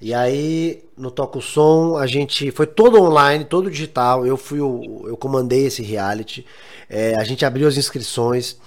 [0.00, 4.26] E aí, no Toca o Som, a gente foi todo online, todo digital.
[4.26, 6.46] Eu fui o, eu comandei esse reality.
[6.88, 8.58] É, a gente abriu as inscrições.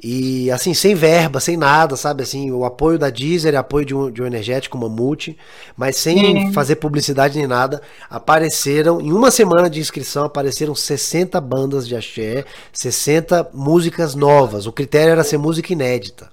[0.00, 2.22] E assim, sem verba, sem nada, sabe?
[2.22, 5.36] Assim, o apoio da Deezer, apoio de um, de um energético, uma multi,
[5.76, 7.82] mas sem fazer publicidade nem nada.
[8.08, 14.66] Apareceram, em uma semana de inscrição, apareceram 60 bandas de axé, 60 músicas novas.
[14.66, 16.26] O critério era ser música inédita.
[16.26, 16.30] Tá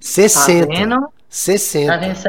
[0.00, 0.66] 60.
[0.66, 1.15] vendo?
[1.28, 1.92] 60.
[1.92, 2.20] A gente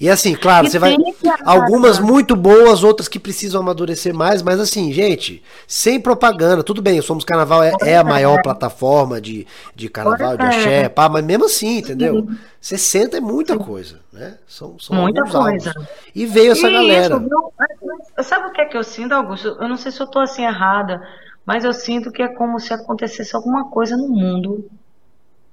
[0.00, 0.96] e assim, claro, e você vai.
[1.44, 6.98] Algumas muito boas, outras que precisam amadurecer mais, mas assim, gente, sem propaganda, tudo bem,
[6.98, 11.24] o Somos Carnaval é, é a maior plataforma de, de carnaval, de axé, pá, mas
[11.24, 12.26] mesmo assim, entendeu?
[12.60, 14.36] 60 é muita coisa, né?
[14.48, 15.70] São, são muita coisa.
[15.70, 15.88] Álbuns.
[16.14, 17.16] E veio essa galera.
[17.16, 19.56] Isso, sabe o que é que eu sinto, Augusto?
[19.60, 21.00] Eu não sei se eu tô assim errada,
[21.44, 24.68] mas eu sinto que é como se acontecesse alguma coisa no mundo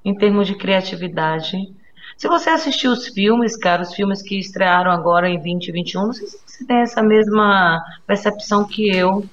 [0.03, 1.57] em termos de criatividade
[2.17, 6.25] se você assistiu os filmes, cara, os filmes que estrearam agora em 2021, não sei
[6.25, 9.23] se você tem essa mesma percepção que eu,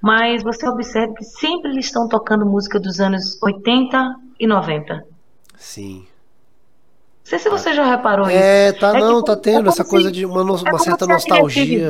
[0.00, 5.04] mas você observa que sempre eles estão tocando música dos anos 80 e 90.
[5.56, 5.98] Sim.
[5.98, 8.44] Não sei se você já reparou é, isso.
[8.44, 10.78] É, tá, é não, que, tá tendo é essa coisa se, de uma, uma é
[10.78, 11.88] certa nostalgia.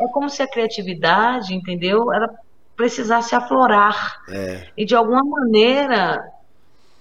[0.00, 2.12] É como se a criatividade, entendeu?
[2.12, 2.28] Ela
[2.76, 4.20] precisasse aflorar.
[4.28, 4.68] É.
[4.76, 6.24] E de alguma maneira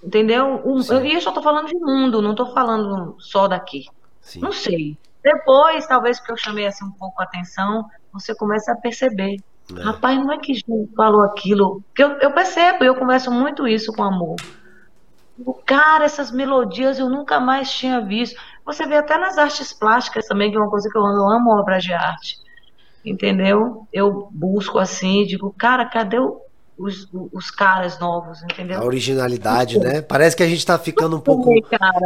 [0.03, 0.61] Entendeu?
[0.65, 3.85] Eu, e eu só tô falando de mundo, não tô falando só daqui.
[4.21, 4.41] Sim.
[4.41, 4.97] Não sei.
[5.23, 9.37] Depois, talvez porque eu chamei assim um pouco a atenção, você começa a perceber.
[9.75, 9.81] É.
[9.81, 11.83] Rapaz, não é que Ju falou aquilo.
[11.93, 14.35] Que eu, eu percebo, eu converso muito isso com amor.
[15.39, 18.39] O cara, essas melodias eu nunca mais tinha visto.
[18.65, 21.29] Você vê até nas artes plásticas também, que é uma coisa que eu amo, eu
[21.29, 22.37] amo obras de arte.
[23.05, 23.87] Entendeu?
[23.93, 26.41] Eu busco assim, digo, cara, cadê o,
[26.77, 28.79] os, os caras novos, entendeu?
[28.79, 30.01] A originalidade, né?
[30.01, 31.51] Parece que a gente tá ficando um pouco.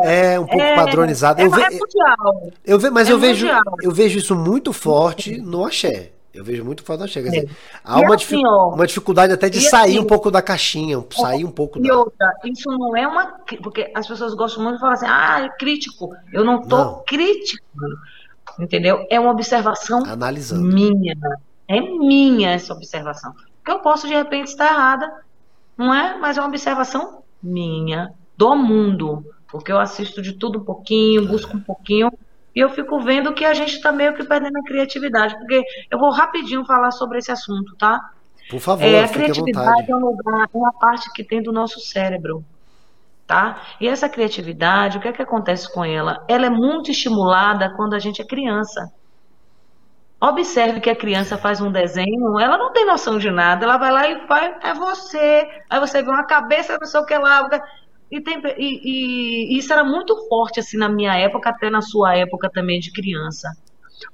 [0.03, 1.41] É, um pouco é, padronizado.
[1.41, 2.51] É, eu ve, é mundial.
[2.65, 3.47] Eu ve, mas é eu, vejo,
[3.81, 6.11] eu vejo isso muito forte no axé.
[6.33, 7.21] Eu vejo muito forte no axé.
[7.21, 7.79] Quer dizer, é.
[7.83, 11.43] há uma, assim, ó, uma dificuldade até de sair assim, um pouco da caixinha, sair
[11.43, 11.97] um pouco e da.
[11.97, 13.39] outra, isso não é uma.
[13.61, 16.15] Porque as pessoas gostam muito de falar assim, ah, é crítico.
[16.31, 17.03] Eu não tô não.
[17.05, 17.65] crítico.
[18.57, 19.05] Entendeu?
[19.09, 20.63] É uma observação Analisando.
[20.63, 21.15] minha.
[21.67, 23.33] É minha essa observação
[23.71, 25.11] eu posso de repente estar errada,
[25.77, 26.17] não é?
[26.17, 31.55] Mas é uma observação minha, do mundo, porque eu assisto de tudo um pouquinho, busco
[31.55, 32.11] um pouquinho,
[32.55, 35.97] e eu fico vendo que a gente está meio que perdendo a criatividade, porque eu
[35.97, 38.11] vou rapidinho falar sobre esse assunto, tá?
[38.49, 41.79] Por favor, é, a criatividade é um lugar, é uma parte que tem do nosso
[41.79, 42.43] cérebro,
[43.25, 43.61] tá?
[43.79, 46.23] E essa criatividade, o que é que acontece com ela?
[46.27, 48.91] Ela é muito estimulada quando a gente é criança.
[50.21, 53.91] Observe que a criança faz um desenho, ela não tem noção de nada, ela vai
[53.91, 55.49] lá e faz, é você.
[55.67, 57.49] Aí você vê uma cabeça, não sei o que lá.
[58.11, 62.15] E, tem, e, e, isso era muito forte assim na minha época, até na sua
[62.15, 63.49] época também de criança.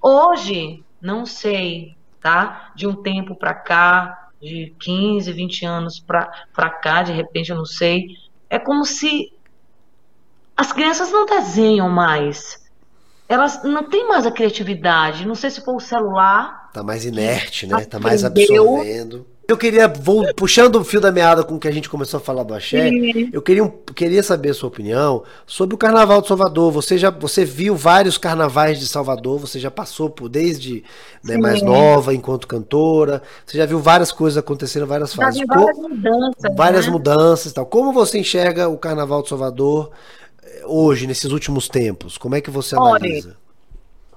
[0.02, 2.72] Hoje, não sei, tá?
[2.74, 7.66] De um tempo para cá, de 15, 20 anos para cá, de repente, eu não
[7.66, 8.06] sei.
[8.50, 9.34] É como se
[10.56, 12.66] as crianças não desenham mais
[13.28, 15.28] elas não têm mais a criatividade.
[15.28, 16.70] Não sei se foi o celular.
[16.74, 17.86] Tá mais inerte, né?
[17.86, 19.26] Tá mais absorvendo.
[19.48, 22.44] Eu queria, vou, puxando o fio da meada com que a gente começou a falar
[22.44, 22.90] do axé,
[23.32, 26.70] eu queria, queria saber a sua opinião sobre o Carnaval de Salvador.
[26.74, 30.84] Você já você viu vários carnavais de Salvador, você já passou por desde
[31.24, 35.42] né, mais nova, enquanto cantora, você já viu várias coisas acontecendo, várias fases.
[35.48, 36.56] Várias mudanças.
[36.56, 36.92] Várias né?
[36.92, 37.66] mudanças tal.
[37.66, 39.92] Como você enxerga o Carnaval de Salvador?
[40.66, 42.18] Hoje, nesses últimos tempos?
[42.18, 43.30] Como é que você analisa?
[43.30, 43.38] Olha,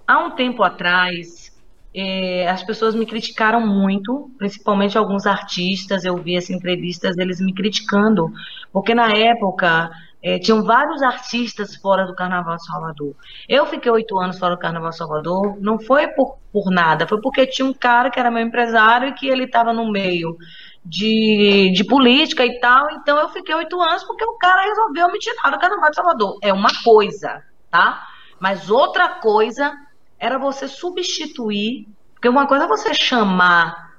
[0.07, 1.53] há um tempo atrás,
[1.95, 7.53] é, as pessoas me criticaram muito, principalmente alguns artistas, eu vi as entrevistas deles me
[7.53, 8.33] criticando,
[8.73, 9.91] porque na época
[10.23, 13.15] é, tinham vários artistas fora do Carnaval de Salvador.
[13.49, 17.21] Eu fiquei oito anos fora do Carnaval de Salvador, não foi por, por nada, foi
[17.21, 20.37] porque tinha um cara que era meu empresário e que ele estava no meio
[20.85, 22.91] de, de política e tal.
[22.93, 26.39] Então eu fiquei oito anos porque o cara resolveu me tirar do Carnaval de Salvador.
[26.43, 28.07] É uma coisa, tá?
[28.39, 29.77] Mas outra coisa
[30.19, 33.91] era você substituir, porque uma coisa é você chamar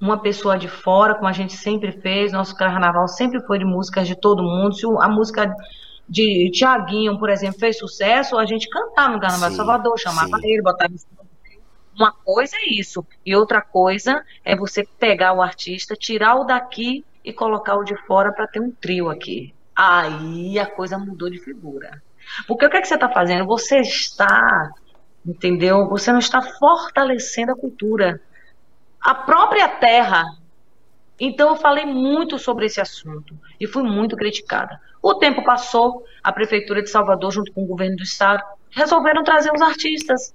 [0.00, 4.06] uma pessoa de fora, como a gente sempre fez, nosso carnaval sempre foi de músicas
[4.06, 4.74] de todo mundo.
[4.74, 5.52] Se a música
[6.08, 10.38] de Tiaguinho, por exemplo, fez sucesso, a gente cantava no Carnaval sim, de Salvador, chamava
[10.38, 10.52] sim.
[10.52, 10.94] ele, botava
[11.98, 17.04] uma coisa é isso, e outra coisa é você pegar o artista, tirar o daqui
[17.24, 19.52] e colocar o de fora para ter um trio aqui.
[19.74, 22.00] Aí a coisa mudou de figura.
[22.46, 23.46] Porque o que, é que você está fazendo?
[23.46, 24.70] Você está,
[25.26, 25.88] entendeu?
[25.88, 28.20] Você não está fortalecendo a cultura.
[29.00, 30.24] A própria terra.
[31.18, 34.80] Então eu falei muito sobre esse assunto e fui muito criticada.
[35.02, 39.50] O tempo passou, a Prefeitura de Salvador, junto com o governo do estado, resolveram trazer
[39.52, 40.32] os artistas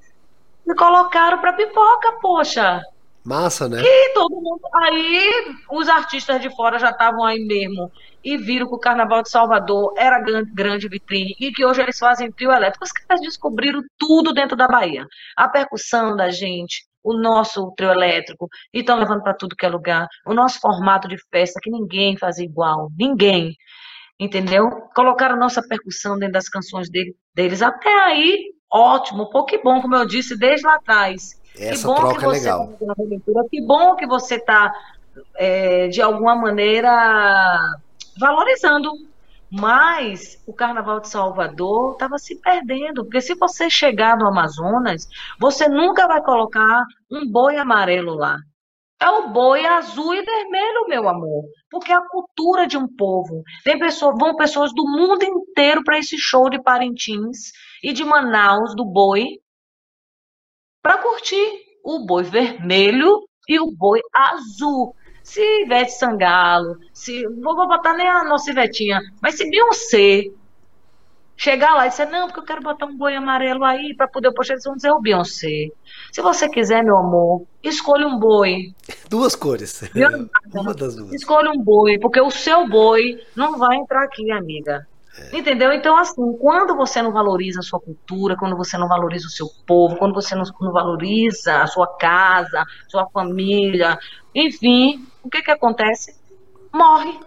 [0.66, 2.82] me colocaram para pipoca, poxa.
[3.26, 3.82] Massa, né?
[3.82, 4.62] E todo mundo.
[4.84, 7.90] Aí os artistas de fora já estavam aí mesmo
[8.24, 11.98] e viram que o Carnaval de Salvador era grande, grande vitrine e que hoje eles
[11.98, 12.84] fazem trio elétrico.
[12.84, 15.08] Os caras descobriram tudo dentro da Bahia.
[15.38, 19.70] A percussão da gente, o nosso trio elétrico, e estão levando para tudo que é
[19.70, 20.08] lugar.
[20.26, 23.56] O nosso formato de festa, que ninguém faz igual, ninguém.
[24.20, 24.70] entendeu?
[24.96, 27.62] Colocaram nossa percussão dentro das canções dele, deles.
[27.62, 31.40] Até aí, ótimo, pô, que bom, como eu disse desde lá atrás.
[31.58, 32.78] Essa que bom troca que é você legal.
[32.80, 34.74] tá que bom que você está,
[35.36, 37.60] é, de alguma maneira,
[38.20, 38.92] valorizando.
[39.56, 45.08] Mas o Carnaval de Salvador estava se perdendo, porque se você chegar no Amazonas,
[45.40, 48.40] você nunca vai colocar um boi amarelo lá.
[49.00, 51.44] É o boi azul e vermelho, meu amor.
[51.70, 53.44] Porque é a cultura de um povo.
[53.64, 57.52] Tem pessoas, vão pessoas do mundo inteiro para esse show de Parintins
[57.84, 59.40] e de Manaus do boi
[60.82, 61.46] para curtir
[61.84, 64.96] o boi vermelho e o boi azul.
[65.22, 70.26] Se Ivete Sangalo, se vou vou botar nem a nossa Ivetinha, mas se Beyoncé
[71.36, 74.32] chegar lá e dizer, não, porque eu quero botar um boi amarelo aí para poder
[74.34, 75.70] postar, eles vão dizer, o Beyoncé.
[76.12, 78.74] Se você quiser, meu amor, escolha um boi.
[79.10, 79.82] Duas cores.
[80.54, 81.14] Uma das duas.
[81.14, 84.88] Escolha um boi, porque o seu boi não vai entrar aqui, amiga.
[85.32, 85.72] Entendeu?
[85.72, 89.48] Então, assim, quando você não valoriza a sua cultura, quando você não valoriza o seu
[89.68, 93.98] povo, quando você não, não valoriza a sua casa, sua família,
[94.34, 96.20] enfim, o que que acontece?
[96.74, 97.20] Morre.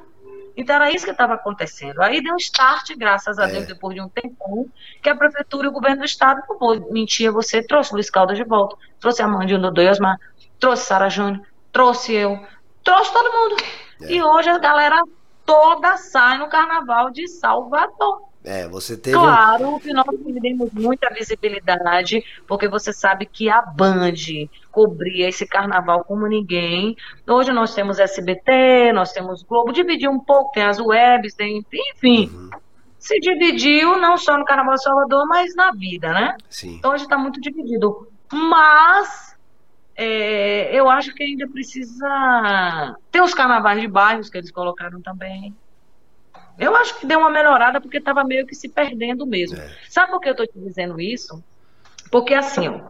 [0.56, 2.00] Então era isso que estava acontecendo.
[2.02, 3.52] Aí deu um start, graças a É.
[3.52, 4.66] Deus, depois de um tempão,
[5.02, 8.38] que a prefeitura e o governo do estado não vou mentir você, trouxe Luiz Caldas
[8.38, 10.16] de volta, trouxe a Mandinho do Osmar,
[10.58, 12.40] trouxe Sara Júnior, trouxe eu,
[12.82, 13.62] trouxe todo mundo.
[14.02, 14.14] É.
[14.14, 14.98] E hoje a galera
[15.46, 18.26] toda sai no carnaval de Salvador.
[18.44, 19.16] É, você teve.
[19.16, 24.12] Claro que nós perdemos muita visibilidade, porque você sabe que a Band
[24.70, 26.94] cobria esse carnaval como ninguém.
[27.26, 31.64] Hoje nós temos SBT, nós temos Globo, dividiu um pouco, tem as webs, tem,
[31.96, 32.30] enfim.
[32.32, 32.50] Uhum,
[33.00, 36.36] Se dividiu não só no Carnaval de Salvador, mas na vida, né?
[36.48, 36.76] sim.
[36.76, 38.06] Então hoje está muito dividido.
[38.32, 39.25] Mas
[39.96, 42.96] é, eu acho que ainda precisa.
[43.10, 45.54] Tem os carnavais de bairros que eles colocaram também.
[46.58, 49.58] Eu acho que deu uma melhorada porque estava meio que se perdendo mesmo.
[49.58, 49.70] É.
[49.88, 51.42] Sabe por que eu estou te dizendo isso?
[52.10, 52.80] Porque assim, ó,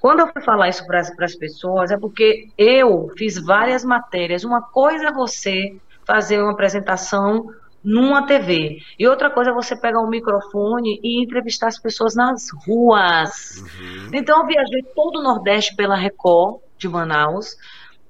[0.00, 4.44] quando eu fui falar isso para as pessoas, é porque eu fiz várias matérias.
[4.44, 7.46] Uma coisa é você fazer uma apresentação
[7.82, 12.48] numa TV, e outra coisa é você pegar um microfone e entrevistar as pessoas nas
[12.66, 13.56] ruas.
[13.58, 14.10] Uhum.
[14.12, 17.56] Então eu viajei todo o Nordeste pela Record de Manaus,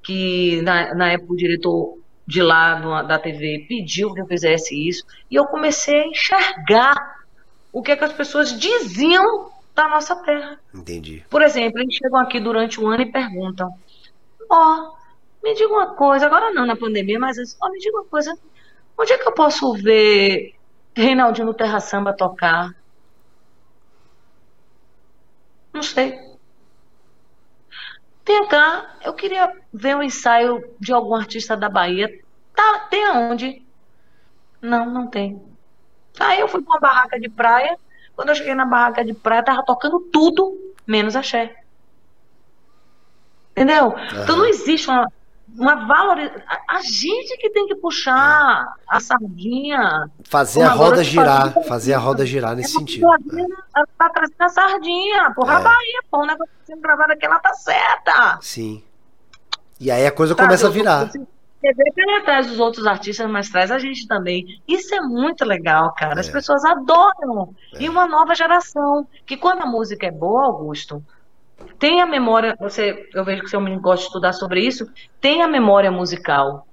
[0.03, 5.05] que na, na época o diretor de lá da TV pediu que eu fizesse isso,
[5.31, 6.95] e eu comecei a enxergar
[7.73, 10.59] o que, é que as pessoas diziam da nossa terra.
[10.75, 11.25] Entendi.
[11.31, 13.73] Por exemplo, eles chegam aqui durante o ano e perguntam:
[14.51, 14.93] Ó,
[15.43, 18.37] me diga uma coisa, agora não na pandemia, mas assim, ó, me diga uma coisa,
[19.01, 20.55] onde é que eu posso ver
[20.94, 22.74] Reinaldinho Terra Samba tocar?
[25.72, 26.18] Não sei.
[28.26, 32.09] Vem cá, eu queria ver um ensaio de algum artista da Bahia.
[32.55, 33.64] Tá, tem aonde?
[34.61, 35.42] Não, não tem.
[36.18, 37.78] Aí eu fui pra uma barraca de praia.
[38.14, 41.57] Quando eu cheguei na barraca de praia, tava tocando tudo, menos axé.
[43.53, 43.94] Entendeu?
[44.22, 45.11] Então não existe uma,
[45.59, 46.42] uma valorização.
[46.68, 50.09] A, gente que tem que puxar a sardinha.
[50.28, 53.11] Fazer a roda girar, falei, fazer a roda girar É nesse porque sentido.
[53.11, 53.46] a Bahia,
[53.76, 55.32] ela tá trazendo a sardinha.
[55.34, 55.57] Porra, É.
[55.57, 58.38] a Bahia, pô, o negócio tá sendo gravado aqui, ela tá certa.
[58.40, 58.82] Sim.
[59.78, 61.05] E aí a coisa Sabe, começa a virar.
[61.62, 64.44] Vê que ele traz os outros artistas, mas traz a gente também.
[64.66, 66.18] Isso é muito legal, cara.
[66.18, 66.32] As É.
[66.32, 67.55] pessoas adoram.
[67.78, 69.07] E uma nova geração.
[69.26, 71.05] Que quando a música é boa, Augusto,
[71.79, 72.57] tem a memória.
[72.61, 74.89] Você, eu vejo que o seu menino gosta de estudar sobre isso.
[75.21, 76.67] Tem a memória musical.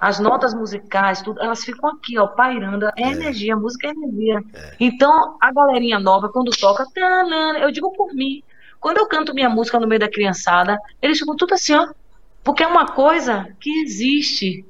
[0.00, 2.88] As notas musicais, tudo, elas ficam aqui, ó, pairando.
[2.96, 4.42] É, energia, música é energia.
[4.80, 8.42] Então, a galerinha nova, quando toca, tanana, eu digo por mim.
[8.80, 11.88] Quando eu canto minha música no meio da criançada, eles ficam tudo assim, ó.
[12.42, 14.64] Porque é uma coisa que existe.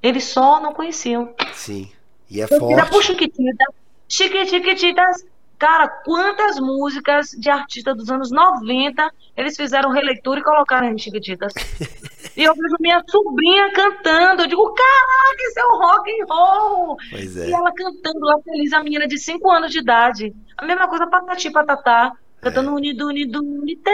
[0.00, 1.34] Eles só não conheciam.
[1.52, 1.90] Sim.
[2.30, 3.06] E é Eu por forte.
[3.06, 3.66] Chiquititas.
[4.08, 5.26] Chiquititas.
[5.58, 11.52] Cara, quantas músicas de artistas dos anos 90 eles fizeram releitura e colocaram em Chiquititas?
[12.36, 14.42] e eu vejo minha sobrinha cantando.
[14.42, 16.96] Eu digo, caraca, isso é o rock and roll.
[17.10, 17.50] Pois E é.
[17.52, 20.34] ela cantando lá feliz, a menina de 5 anos de idade.
[20.58, 22.12] A mesma coisa Patati Patatá.
[22.38, 23.90] Cantando Unido, Unido, Unité.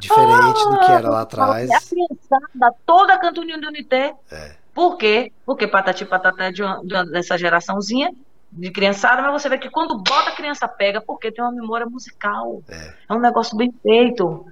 [0.00, 1.70] Diferente do que era lá A atrás.
[1.88, 4.12] criançada toda canta Unido, Unité.
[4.30, 4.56] É.
[4.74, 5.32] Por quê?
[5.46, 8.10] Porque Patati Patatá é de uma- dessa geraçãozinha
[8.56, 11.86] de criançada, mas você vê que quando bota a criança pega, porque tem uma memória
[11.86, 12.62] musical.
[12.68, 12.92] É.
[13.08, 14.44] É um negócio bem feito.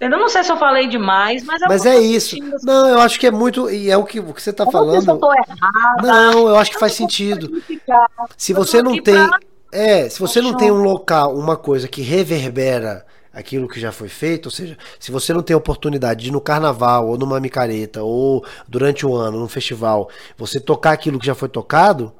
[0.00, 2.36] Eu não sei se eu falei demais, mas é, Mas é isso.
[2.36, 2.66] assim.
[2.66, 3.70] Não, eu acho que é muito.
[3.70, 5.18] E é o que, o que você tá sei se eu falando.
[5.18, 6.02] tô errada.
[6.02, 7.62] Não, eu acho que eu faz sentido.
[8.36, 9.14] Se você não tem.
[9.28, 9.38] pra-
[9.72, 14.08] É, se você não tem um local, uma coisa que reverbera aquilo que já foi
[14.08, 17.40] feito, ou seja, se você não tem a oportunidade de ir no carnaval, ou numa
[17.40, 22.12] micareta, ou durante o ano, num festival, você tocar aquilo que já foi tocado,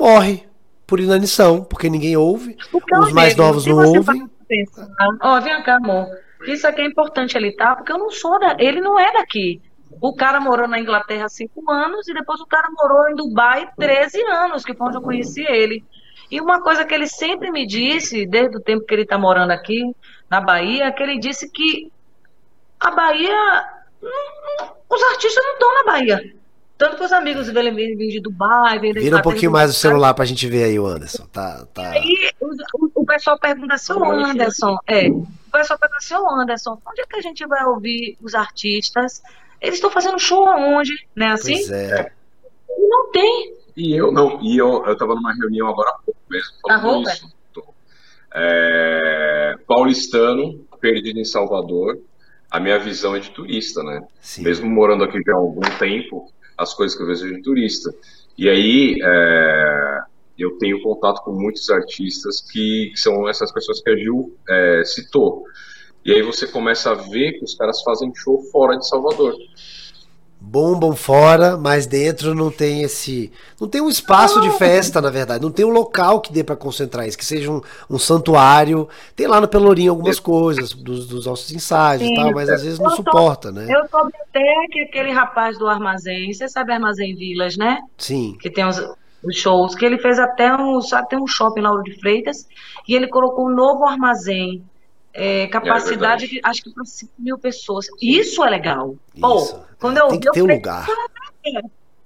[0.00, 0.48] morre
[0.86, 4.28] por inanição, porque ninguém ouve, porque, os mais novos não ouvem.
[4.48, 4.88] Pensar,
[5.22, 6.08] ó, vem cá, amor.
[6.46, 9.60] Isso aqui é importante ele tá, porque eu não sou da, ele não é daqui.
[10.00, 14.20] O cara morou na Inglaterra cinco anos e depois o cara morou em Dubai 13
[14.22, 15.84] anos, que foi onde eu conheci ele.
[16.30, 19.50] E uma coisa que ele sempre me disse, desde o tempo que ele está morando
[19.50, 19.94] aqui
[20.30, 21.92] na Bahia, é que ele disse que
[22.78, 23.64] a Bahia,
[24.88, 26.39] os artistas não estão na Bahia.
[26.80, 30.14] Tanto que os amigos dele vêm de Dubai, vêm Vira um pouquinho mais o celular
[30.14, 31.26] pra gente ver aí o Anderson.
[31.30, 31.90] Tá, tá...
[31.90, 35.10] aí o, o, pessoal pergunta assim, o Anderson, é.
[35.10, 39.22] O pessoal pergunta assim, o Anderson, onde é que a gente vai ouvir os artistas?
[39.60, 41.06] Eles estão fazendo show aonde?
[41.14, 41.52] Né assim?
[41.52, 42.12] Pois é.
[42.78, 43.54] Não tem.
[43.76, 47.30] E eu não, e eu, eu tava numa reunião agora há pouco mesmo, falando isso.
[48.34, 51.98] É, paulistano, perdido em Salvador,
[52.50, 54.02] a minha visão é de turista, né?
[54.18, 54.44] Sim.
[54.44, 57.92] Mesmo morando aqui já há algum tempo, as coisas que eu vejo de turista.
[58.36, 60.00] E aí é,
[60.38, 64.82] eu tenho contato com muitos artistas que, que são essas pessoas que a Gil é,
[64.84, 65.44] citou.
[66.04, 69.34] E aí você começa a ver que os caras fazem show fora de Salvador.
[70.50, 73.30] Bombam fora, mas dentro não tem esse.
[73.60, 75.44] Não tem um espaço de festa, na verdade.
[75.44, 78.88] Não tem um local que dê para concentrar isso, que seja um, um, santuário.
[79.14, 82.64] Tem lá no Pelourinho algumas coisas, dos, dos nossos ensaios Sim, e tal, mas às
[82.64, 83.64] vezes não suporta, né?
[83.68, 87.78] Eu soube até que aquele rapaz do armazém, você sabe Armazém Vilas, né?
[87.96, 88.36] Sim.
[88.40, 88.76] Que tem os,
[89.22, 92.44] os shows, que ele fez até um, sabe, tem um shopping lá de Freitas,
[92.88, 94.64] e ele colocou um novo armazém
[95.12, 97.86] é, capacidade, é de, acho que para 5 mil pessoas.
[98.00, 98.96] Isso é legal.
[99.14, 99.20] Isso.
[99.20, 100.86] Pô, quando eu, tem que eu ter um lugar.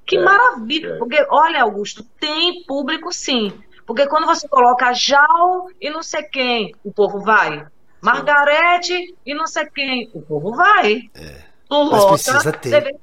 [0.06, 0.94] Que é, maravilha.
[0.94, 0.96] É.
[0.98, 3.52] Porque, olha, Augusto, tem público sim.
[3.86, 7.66] Porque quando você coloca Jal e não sei quem, o povo vai.
[8.00, 11.10] Margarete e não sei quem, o povo vai.
[11.14, 11.44] É.
[11.70, 12.96] Mas precisa ter.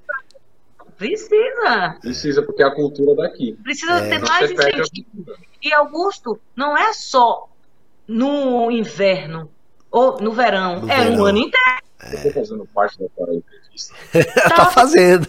[0.97, 1.97] Precisa.
[1.99, 3.57] Precisa, porque é a cultura daqui.
[3.63, 4.09] Precisa é.
[4.09, 5.35] ter mais incentivo.
[5.61, 7.49] E Augusto, não é só
[8.07, 9.49] no inverno
[9.91, 10.81] ou no verão.
[10.81, 11.21] No é verão.
[11.21, 11.81] um ano inteiro.
[12.03, 12.15] É.
[12.15, 13.93] Eu tô fazendo parte da entrevista.
[14.49, 15.27] tá, fazendo.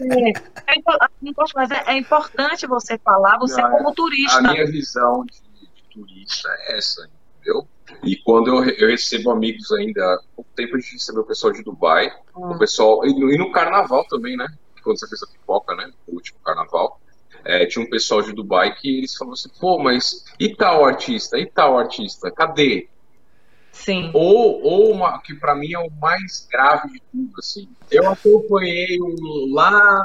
[0.00, 4.38] É, é, é, importante você falar, você Não, como turista.
[4.38, 7.68] A minha visão de, de, turista é essa, entendeu?
[8.02, 11.62] E quando eu, eu recebo amigos ainda, pouco tempo a gente recebeu o pessoal de
[11.62, 12.50] Dubai, hum.
[12.50, 14.46] o pessoal, e no, e no carnaval também, né?
[14.82, 15.92] Quando você fez a pipoca, né?
[16.08, 17.00] O último carnaval.
[17.44, 21.38] É, tinha um pessoal de Dubai que eles falaram assim, pô, mas e tal artista?
[21.38, 22.30] E tal artista?
[22.30, 22.88] Cadê?
[23.72, 24.10] Sim.
[24.12, 27.68] Ou, ou uma, que para mim é o mais grave de tudo, assim.
[27.90, 28.98] Eu acompanhei
[29.50, 30.04] lá,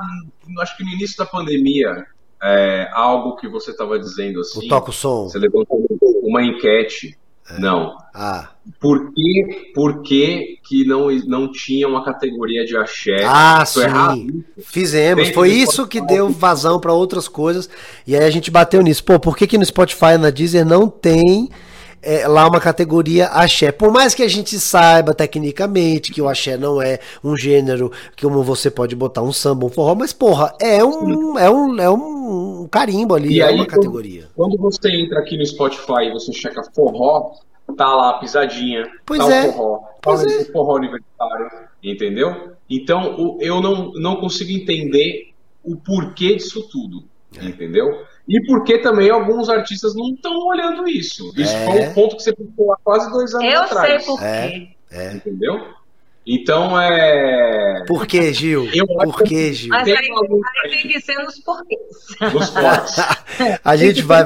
[0.61, 2.07] acho que no início da pandemia,
[2.41, 4.65] é, algo que você estava dizendo assim.
[4.65, 5.27] O toco som.
[5.27, 5.85] Você levantou
[6.23, 7.17] uma enquete.
[7.49, 7.59] É.
[7.59, 7.97] Não.
[8.13, 8.49] Ah.
[8.79, 13.23] Por que, por que, que não, não tinha uma categoria de axé?
[13.25, 13.89] Ah, Foi sim.
[13.89, 14.45] Errado.
[14.59, 15.29] Fizemos.
[15.29, 17.69] Foi isso que deu vazão para outras coisas.
[18.05, 19.03] E aí a gente bateu nisso.
[19.03, 21.49] Pô, por que, que no Spotify e na Deezer não tem
[22.07, 23.69] é, lá uma categoria axé.
[23.69, 28.23] Por mais que a gente saiba tecnicamente que o axé não é um gênero que
[28.23, 31.89] como você pode botar um samba, um forró, mas porra, é um, é um, é
[31.89, 34.29] um carimbo ali, e é aí, uma categoria.
[34.37, 37.33] Quando, você entra aqui no Spotify e você checa forró,
[37.75, 39.49] tá lá a pisadinha, pois tá é.
[39.49, 40.37] o forró, pois tá é.
[40.37, 41.51] o forró universitário,
[41.83, 42.53] entendeu?
[42.69, 47.03] Então eu não, não consigo entender o porquê disso tudo,
[47.37, 47.45] é.
[47.45, 48.05] entendeu?
[48.27, 51.31] E porque também alguns artistas não estão olhando isso.
[51.35, 51.65] Isso é.
[51.65, 53.93] foi um ponto que você ficou há quase dois anos Eu atrás.
[53.93, 54.25] Eu sei por quê.
[54.25, 54.67] É.
[54.91, 55.13] é.
[55.13, 55.77] Entendeu?
[56.25, 57.85] Então é.
[57.87, 58.69] Por que, Gil?
[58.73, 59.69] Eu Por que, Gil?
[59.69, 61.79] Mas aí, aí tem que ser nos porquês.
[62.33, 63.59] Nos porquês.
[63.63, 64.25] A gente vai.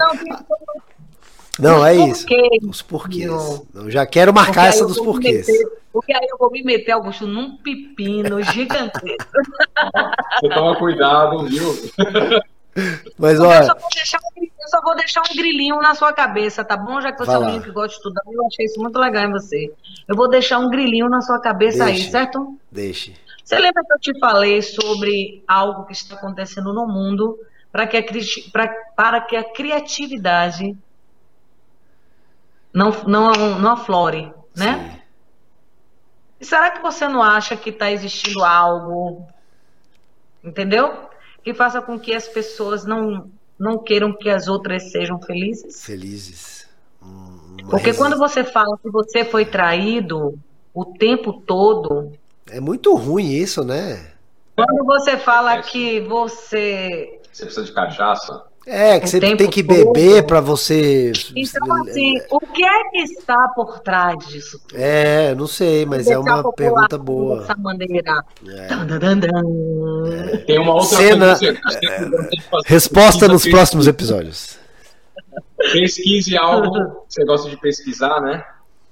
[1.60, 2.26] Não, é isso.
[2.68, 3.30] Os porquês.
[3.76, 5.46] Eu já quero marcar essa dos porquês.
[5.46, 9.04] Meter, porque aí eu vou me meter, Augusto, num pepino gigantesco.
[10.42, 11.72] Você toma cuidado, viu?
[13.18, 13.60] Mas olha.
[13.60, 17.02] Eu só, eu só, vou deixar um grilinho na sua cabeça, tá bom?
[17.02, 19.26] Já que você é um menino que gosta de estudar, eu achei isso muito legal
[19.26, 19.74] em você.
[20.08, 22.06] Eu vou deixar um grilinho na sua cabeça Deixe.
[22.06, 22.58] aí, certo?
[22.72, 23.14] Deixe.
[23.44, 27.38] Você lembra que eu te falei sobre algo que está acontecendo no mundo
[27.72, 28.04] para que, a,
[28.52, 30.78] pra, para que a criatividade
[32.74, 34.94] não, não, não aflore, né?
[34.94, 35.02] Sim.
[36.40, 39.28] E será que você não acha que está existindo algo,
[40.44, 41.11] entendeu?
[41.44, 45.84] Que faça com que as pessoas não, não queiram que as outras sejam felizes?
[45.84, 46.70] Felizes.
[47.70, 50.38] Porque quando você fala que você foi traído
[50.74, 52.12] o tempo todo.
[52.50, 54.12] É muito ruim isso, né?
[54.56, 57.20] Quando você fala que você.
[57.32, 58.44] Você precisa de cachaça?
[58.66, 61.12] É, que você tem que beber para você.
[61.36, 64.62] Então, assim, o que é que está por trás disso?
[64.74, 67.40] É, não sei, mas é uma pergunta boa.
[67.40, 68.24] Dessa maneira.
[68.48, 68.68] É.
[70.34, 70.38] É.
[70.38, 71.58] Tem uma outra Cena, coisa.
[71.84, 74.60] É, resposta nos próximos episódios.
[75.74, 78.44] Pesquise algo que você gosta de pesquisar, né?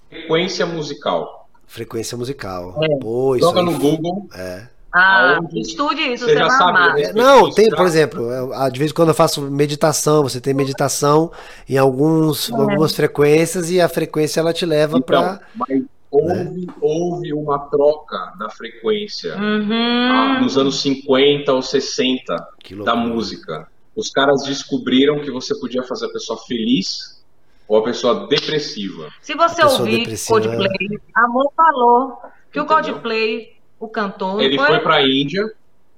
[0.10, 1.48] Frequência musical.
[1.68, 2.76] Frequência musical.
[2.84, 2.98] É.
[2.98, 4.28] Pô, Joga no Google.
[4.34, 4.68] É.
[4.92, 7.04] Ah, estude isso, você, você já sabe.
[7.04, 8.28] É, não, tem, por exemplo,
[8.72, 11.32] de vez em quando eu faço meditação, você tem meditação
[11.68, 12.54] em alguns, é.
[12.56, 15.42] algumas frequências e a frequência ela te leva então, para.
[15.56, 16.74] Mas houve, né?
[16.82, 20.10] houve uma troca da frequência uhum.
[20.12, 22.48] ah, nos anos 50 ou 60
[22.84, 23.68] da música.
[23.96, 27.22] Os caras descobriram que você podia fazer a pessoa feliz
[27.68, 29.10] ou a pessoa depressiva.
[29.22, 30.40] Se você ouvir depressiva...
[30.40, 32.18] Coldplay, Amor falou
[32.52, 32.64] que Entendeu?
[32.64, 34.42] o Coldplay o cantor.
[34.42, 35.52] Ele foi, foi para a Índia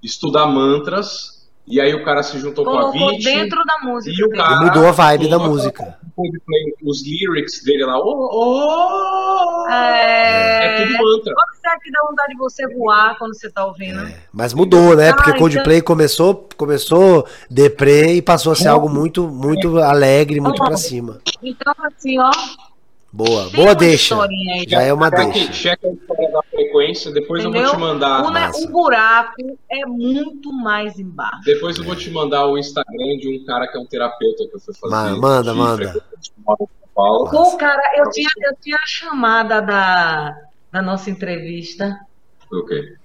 [0.04, 1.42] estudar mantras.
[1.68, 3.24] E aí o cara se juntou Colocou com a Viti.
[3.24, 4.20] dentro da música.
[4.20, 5.98] E o cara mudou a vibe da música.
[6.84, 7.98] Os lyrics dele lá.
[7.98, 10.66] Oh, oh, é...
[10.66, 11.34] é tudo mantra.
[11.34, 14.02] Pode ser que dá vontade de você voar quando você tá ouvindo.
[14.02, 14.18] É.
[14.34, 15.14] Mas mudou, né?
[15.14, 15.88] Porque ah, Coldplay então...
[15.88, 21.22] começou, começou deprê e passou a ser algo muito, muito alegre, muito para cima.
[21.42, 22.32] Então, assim, ó
[23.14, 24.16] Boa, Tem boa deixa.
[24.68, 25.52] Já é uma deixa.
[25.52, 26.41] Checa a história da
[26.82, 27.62] frequência, depois Entendeu?
[27.62, 28.24] eu vou te mandar.
[28.24, 31.42] O, o, buraco é muito mais embaixo.
[31.46, 34.56] Depois eu vou te mandar o Instagram de um cara que é um terapeuta que
[34.56, 35.16] eu fui fazer.
[35.20, 36.04] Manda, manda.
[36.94, 40.36] Pô, cara, eu tinha, eu tinha a chamada da,
[40.72, 41.98] da nossa entrevista.
[42.52, 42.96] O quê?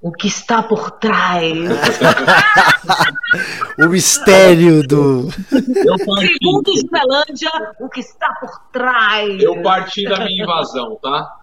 [0.00, 1.54] O que está por trás.
[3.78, 5.30] o mistério do.
[5.30, 7.50] Segundo Esmelândia,
[7.80, 9.42] o que está por trás.
[9.42, 11.36] Eu parti da minha invasão, tá?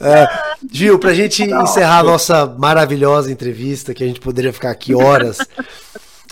[0.00, 0.26] É,
[0.70, 1.62] Gil, pra gente Não.
[1.62, 5.38] encerrar a nossa maravilhosa entrevista, que a gente poderia ficar aqui horas,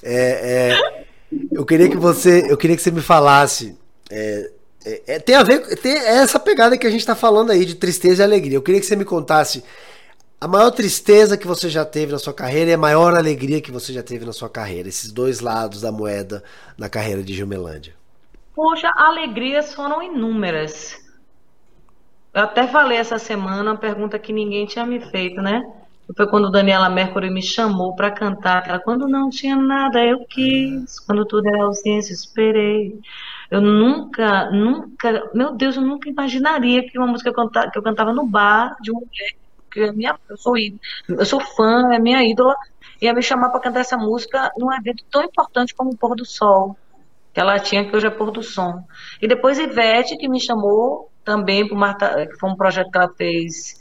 [0.02, 1.04] é, é,
[1.52, 2.50] eu queria que você.
[2.50, 3.76] Eu queria que você me falasse.
[4.10, 4.50] É,
[4.84, 5.60] é, é tem a ver.
[5.76, 8.56] Tem essa pegada que a gente está falando aí de tristeza e alegria.
[8.56, 9.62] Eu queria que você me contasse
[10.42, 13.70] a maior tristeza que você já teve na sua carreira e a maior alegria que
[13.70, 14.88] você já teve na sua carreira?
[14.88, 16.42] Esses dois lados da moeda
[16.76, 17.94] na carreira de Gilmelândia.
[18.52, 21.00] Poxa, alegrias foram inúmeras.
[22.34, 25.62] Eu até falei essa semana uma pergunta que ninguém tinha me feito, né?
[26.16, 28.68] Foi quando Daniela Mercury me chamou para cantar.
[28.68, 30.98] Ela, quando não tinha nada, eu quis.
[31.06, 32.98] Quando tudo era ausência, esperei.
[33.48, 37.78] Eu nunca, nunca, meu Deus, eu nunca imaginaria que uma música que eu cantava, que
[37.78, 39.42] eu cantava no bar de uma mulher
[39.72, 42.54] que é minha, eu sou eu sou fã, é minha ídola,
[43.00, 46.24] ia me chamar para cantar essa música num evento tão importante como o Pôr do
[46.24, 46.76] Sol,
[47.32, 48.84] que ela tinha, que hoje é Pôr do Som.
[49.20, 53.12] E depois Ivete, que me chamou também para Marta, que foi um projeto que ela
[53.16, 53.80] fez,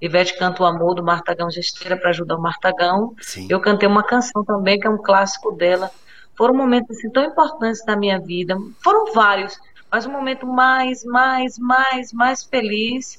[0.00, 3.14] Ivete Canta o Amor, do Martagão Gesteira, para ajudar o Martagão.
[3.20, 3.46] Sim.
[3.50, 5.90] Eu cantei uma canção também, que é um clássico dela.
[6.36, 9.58] Foram momentos assim, tão importantes na minha vida, foram vários,
[9.90, 13.18] mas o momento mais, mais, mais, mais feliz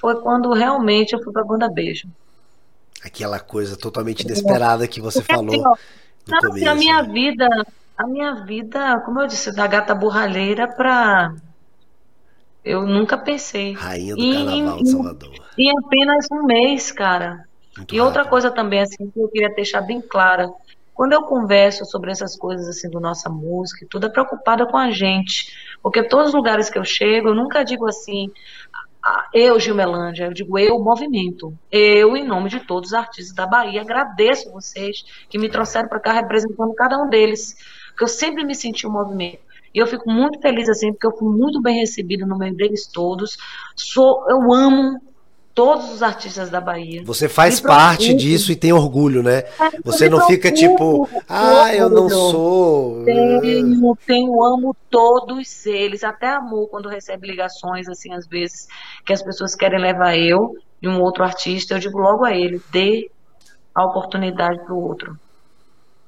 [0.00, 2.08] foi quando realmente eu fui para Banda Beijo.
[3.04, 5.54] Aquela coisa totalmente inesperada que você Porque, falou.
[5.54, 7.12] Assim, ó, assim, a minha né?
[7.12, 7.48] vida,
[7.96, 11.34] a minha vida, como eu disse, da gata borralheira para
[12.66, 13.74] eu nunca pensei.
[13.74, 15.34] Rainha do Carnaval de Salvador.
[15.56, 17.46] Em apenas um mês, cara.
[17.76, 18.04] Muito e rápido.
[18.04, 20.50] outra coisa também, assim, que eu queria deixar bem clara.
[20.92, 24.76] Quando eu converso sobre essas coisas, assim, do nossa música e tudo, é preocupada com
[24.76, 25.52] a gente.
[25.80, 28.32] Porque todos os lugares que eu chego, eu nunca digo assim,
[29.32, 31.52] eu, Gilmelândia, eu digo eu, movimento.
[31.70, 36.00] Eu, em nome de todos os artistas da Bahia, agradeço vocês que me trouxeram para
[36.00, 37.54] cá representando cada um deles,
[37.88, 39.40] porque eu sempre me senti um movimento.
[39.74, 42.86] E eu fico muito feliz assim, porque eu fui muito bem recebida no meio deles
[42.86, 43.36] todos.
[43.76, 44.98] Sou, eu amo
[45.56, 47.02] todos os artistas da Bahia.
[47.02, 49.38] Você faz parte disso e tem orgulho, né?
[49.38, 53.02] É, Você não fica tipo, ah, eu não sou.
[53.06, 58.68] Tenho, tenho, amo todos eles, até amor quando recebe ligações assim às vezes
[59.04, 62.60] que as pessoas querem levar eu e um outro artista, eu digo logo a ele,
[62.70, 63.10] dê
[63.74, 65.18] a oportunidade para o outro.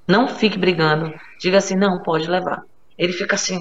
[0.06, 1.12] Não fique brigando.
[1.40, 2.64] Diga assim, não, pode levar.
[2.98, 3.58] Ele fica assim,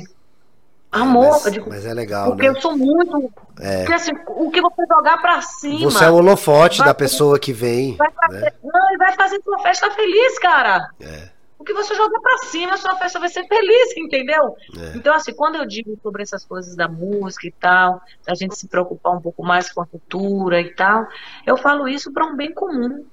[1.01, 2.57] Amor, mas, digo, mas é legal, porque né?
[2.57, 3.31] eu sou muito.
[3.59, 3.79] É.
[3.79, 5.91] Porque assim, o que você jogar pra cima.
[5.91, 7.95] Você é o holofote da pessoa que vem.
[7.95, 8.51] Vai fazer, né?
[8.63, 10.89] Não, e vai fazer sua festa feliz, cara.
[10.99, 11.29] É.
[11.59, 14.55] O que você jogar pra cima, sua festa vai ser feliz, entendeu?
[14.79, 14.97] É.
[14.97, 18.67] Então, assim, quando eu digo sobre essas coisas da música e tal, a gente se
[18.67, 21.07] preocupar um pouco mais com a cultura e tal,
[21.45, 23.05] eu falo isso para um bem comum.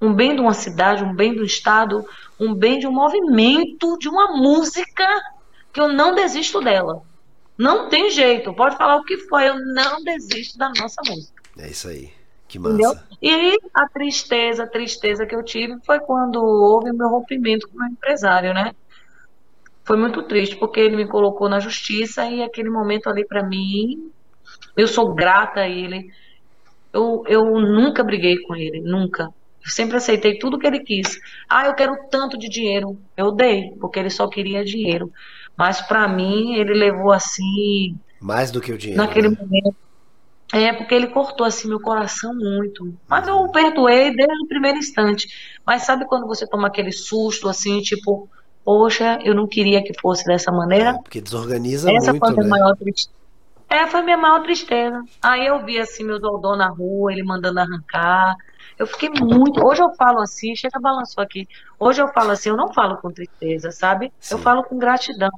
[0.00, 2.04] Um bem de uma cidade, um bem do estado,
[2.38, 5.06] um bem de um movimento, de uma música
[5.76, 7.02] que eu não desisto dela.
[7.58, 11.42] Não tem jeito, pode falar o que for, eu não desisto da nossa música.
[11.58, 12.10] É isso aí.
[12.48, 12.74] Que massa.
[12.74, 13.00] Entendeu?
[13.20, 17.76] E a tristeza, a tristeza que eu tive foi quando houve o meu rompimento com
[17.76, 18.72] o meu empresário, né?
[19.84, 24.10] foi muito triste, porque ele me colocou na justiça e aquele momento ali para mim,
[24.76, 26.10] eu sou grata a ele.
[26.92, 29.32] Eu, eu nunca briguei com ele, nunca.
[29.64, 31.20] Eu sempre aceitei tudo que ele quis.
[31.48, 32.98] Ah, eu quero tanto de dinheiro.
[33.16, 35.12] Eu dei, porque ele só queria dinheiro.
[35.56, 37.96] Mas para mim, ele levou assim.
[38.20, 39.02] Mais do que o dinheiro.
[39.02, 39.36] Naquele né?
[39.40, 39.76] momento.
[40.52, 42.94] É, porque ele cortou assim meu coração muito.
[43.08, 45.28] Mas eu o perdoei desde o primeiro instante.
[45.66, 48.28] Mas sabe quando você toma aquele susto assim, tipo,
[48.64, 50.90] poxa, eu não queria que fosse dessa maneira?
[50.90, 52.48] É, porque desorganiza Essa muito, foi a né?
[52.48, 53.16] maior tristeza.
[53.68, 55.02] É, foi minha maior tristeza.
[55.20, 58.36] Aí eu vi assim meu doldô na rua, ele mandando arrancar.
[58.78, 59.64] Eu fiquei muito.
[59.64, 61.48] Hoje eu falo assim, chega balançou aqui.
[61.78, 64.12] Hoje eu falo assim, eu não falo com tristeza, sabe?
[64.20, 64.34] Sim.
[64.34, 65.30] Eu falo com gratidão.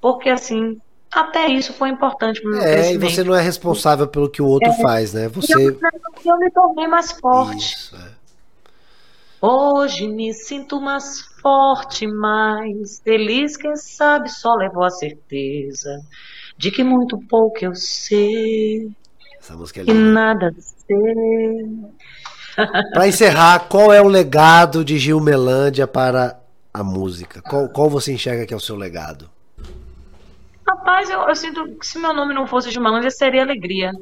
[0.00, 4.08] Porque assim, até isso foi importante para o meu É, e você não é responsável
[4.08, 5.28] pelo que o outro é, faz, né?
[5.28, 5.54] Você...
[5.54, 5.78] Eu,
[6.24, 7.74] eu me tornei mais forte.
[7.74, 8.16] Isso, é.
[9.40, 16.00] Hoje me sinto mais forte, mais feliz, quem sabe só levou a certeza
[16.56, 18.90] de que muito pouco eu sei.
[19.38, 19.98] Essa música é linda.
[19.98, 21.95] E nada sei.
[22.92, 26.38] Para encerrar, qual é o legado de Gil Melândia para
[26.72, 27.42] a música?
[27.42, 29.30] Qual, qual você enxerga que é o seu legado?
[30.66, 33.92] Rapaz, eu, eu sinto que se meu nome não fosse de Malândia, seria alegria.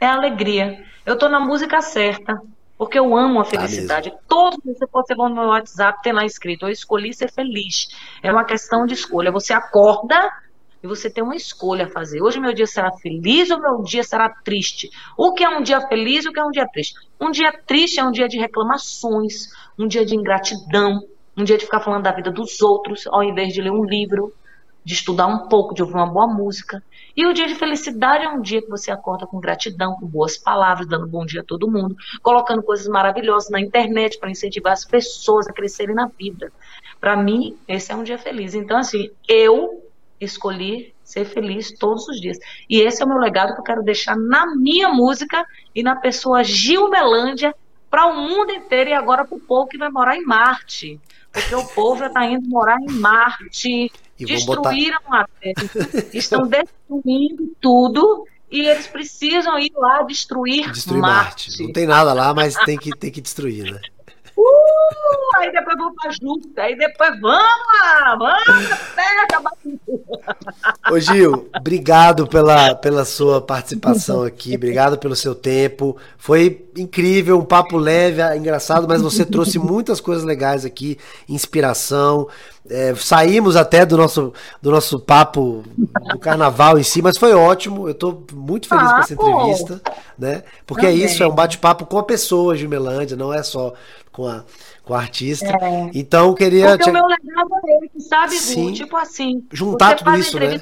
[0.00, 0.84] É alegria.
[1.06, 2.40] Eu tô na música certa.
[2.78, 4.10] Porque eu amo a tá felicidade.
[4.10, 7.88] Tá Todos você pode ser no meu WhatsApp, tem lá escrito, eu escolhi ser feliz.
[8.22, 9.32] É uma questão de escolha.
[9.32, 10.30] Você acorda
[10.82, 12.22] e você tem uma escolha a fazer.
[12.22, 14.90] Hoje meu dia será feliz ou meu dia será triste?
[15.16, 16.94] O que é um dia feliz e o que é um dia triste?
[17.20, 19.48] Um dia triste é um dia de reclamações,
[19.78, 21.02] um dia de ingratidão,
[21.36, 24.32] um dia de ficar falando da vida dos outros, ao invés de ler um livro
[24.84, 26.82] de estudar um pouco, de ouvir uma boa música.
[27.14, 30.38] E o dia de felicidade é um dia que você acorda com gratidão, com boas
[30.38, 34.84] palavras, dando bom dia a todo mundo, colocando coisas maravilhosas na internet para incentivar as
[34.84, 36.50] pessoas a crescerem na vida.
[37.00, 38.54] Para mim, esse é um dia feliz.
[38.54, 39.87] Então, assim, eu
[40.20, 42.38] escolhi ser feliz todos os dias.
[42.68, 45.96] E esse é o meu legado que eu quero deixar na minha música e na
[45.96, 47.54] pessoa Gil Melândia
[47.90, 51.00] para o mundo inteiro e agora para o povo que vai morar em Marte.
[51.32, 55.20] Porque o povo já está indo morar em Marte, e Destruíram botar...
[55.20, 56.08] a Terra.
[56.12, 61.48] Estão destruindo tudo e eles precisam ir lá destruir, destruir Marte.
[61.48, 61.62] Marte.
[61.62, 63.80] Não tem nada lá, mas tem que, tem que destruir, né?
[64.38, 69.50] Uh, aí depois vamos pra Júpiter, aí depois vamos lá, vamos até acabar
[70.92, 75.96] Ô Gil, obrigado pela, pela sua participação aqui, obrigado pelo seu tempo.
[76.16, 80.96] Foi incrível, um papo leve, engraçado, mas você trouxe muitas coisas legais aqui,
[81.28, 82.28] inspiração.
[82.70, 84.32] É, saímos até do nosso,
[84.62, 87.88] do nosso papo do carnaval em si, mas foi ótimo.
[87.88, 89.82] Eu estou muito feliz ah, com essa entrevista,
[90.18, 90.42] né?
[90.66, 91.02] Porque Também.
[91.02, 93.72] é isso, é um bate-papo com a pessoa, Gilmelândia, não é só
[94.18, 94.44] com a,
[94.82, 95.46] com a artista.
[95.46, 95.90] É.
[95.94, 96.70] Então, queria.
[96.70, 96.90] Porque te...
[96.90, 98.72] o meu legado é ele, sabe, Sim.
[98.72, 99.46] Tipo assim.
[99.52, 100.60] Juntar tudo isso, né?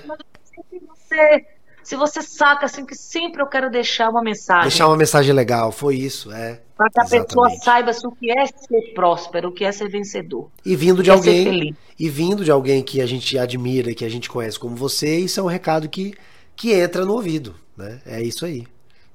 [0.89, 1.47] Você,
[1.83, 4.69] se você saca assim que sempre eu quero deixar uma mensagem.
[4.69, 6.61] Deixar uma mensagem legal, foi isso, é.
[6.77, 10.51] Para que a pessoa saiba o que é ser próspero, o que é ser vencedor.
[10.62, 11.74] E vindo de é alguém.
[11.99, 15.41] E vindo de alguém que a gente admira, que a gente conhece como você, isso
[15.41, 16.12] é um recado que,
[16.55, 17.55] que entra no ouvido.
[17.74, 18.03] Né?
[18.05, 18.66] É isso aí.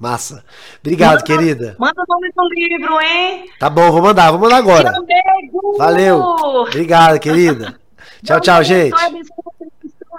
[0.01, 0.43] Massa.
[0.79, 1.75] Obrigado, manda, querida.
[1.77, 3.45] Manda o nome do livro, hein?
[3.59, 4.91] Tá bom, vou mandar, vou mandar agora.
[5.77, 6.19] Valeu.
[6.19, 7.79] Obrigado, querida.
[8.25, 8.95] Tchau, tchau, gente.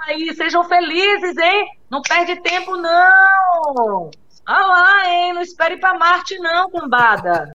[0.07, 1.67] Aí, sejam felizes, hein?
[1.89, 4.09] Não perde tempo, não.
[4.45, 5.33] Ah lá, hein?
[5.33, 7.51] Não espere para Marte, não, cambada.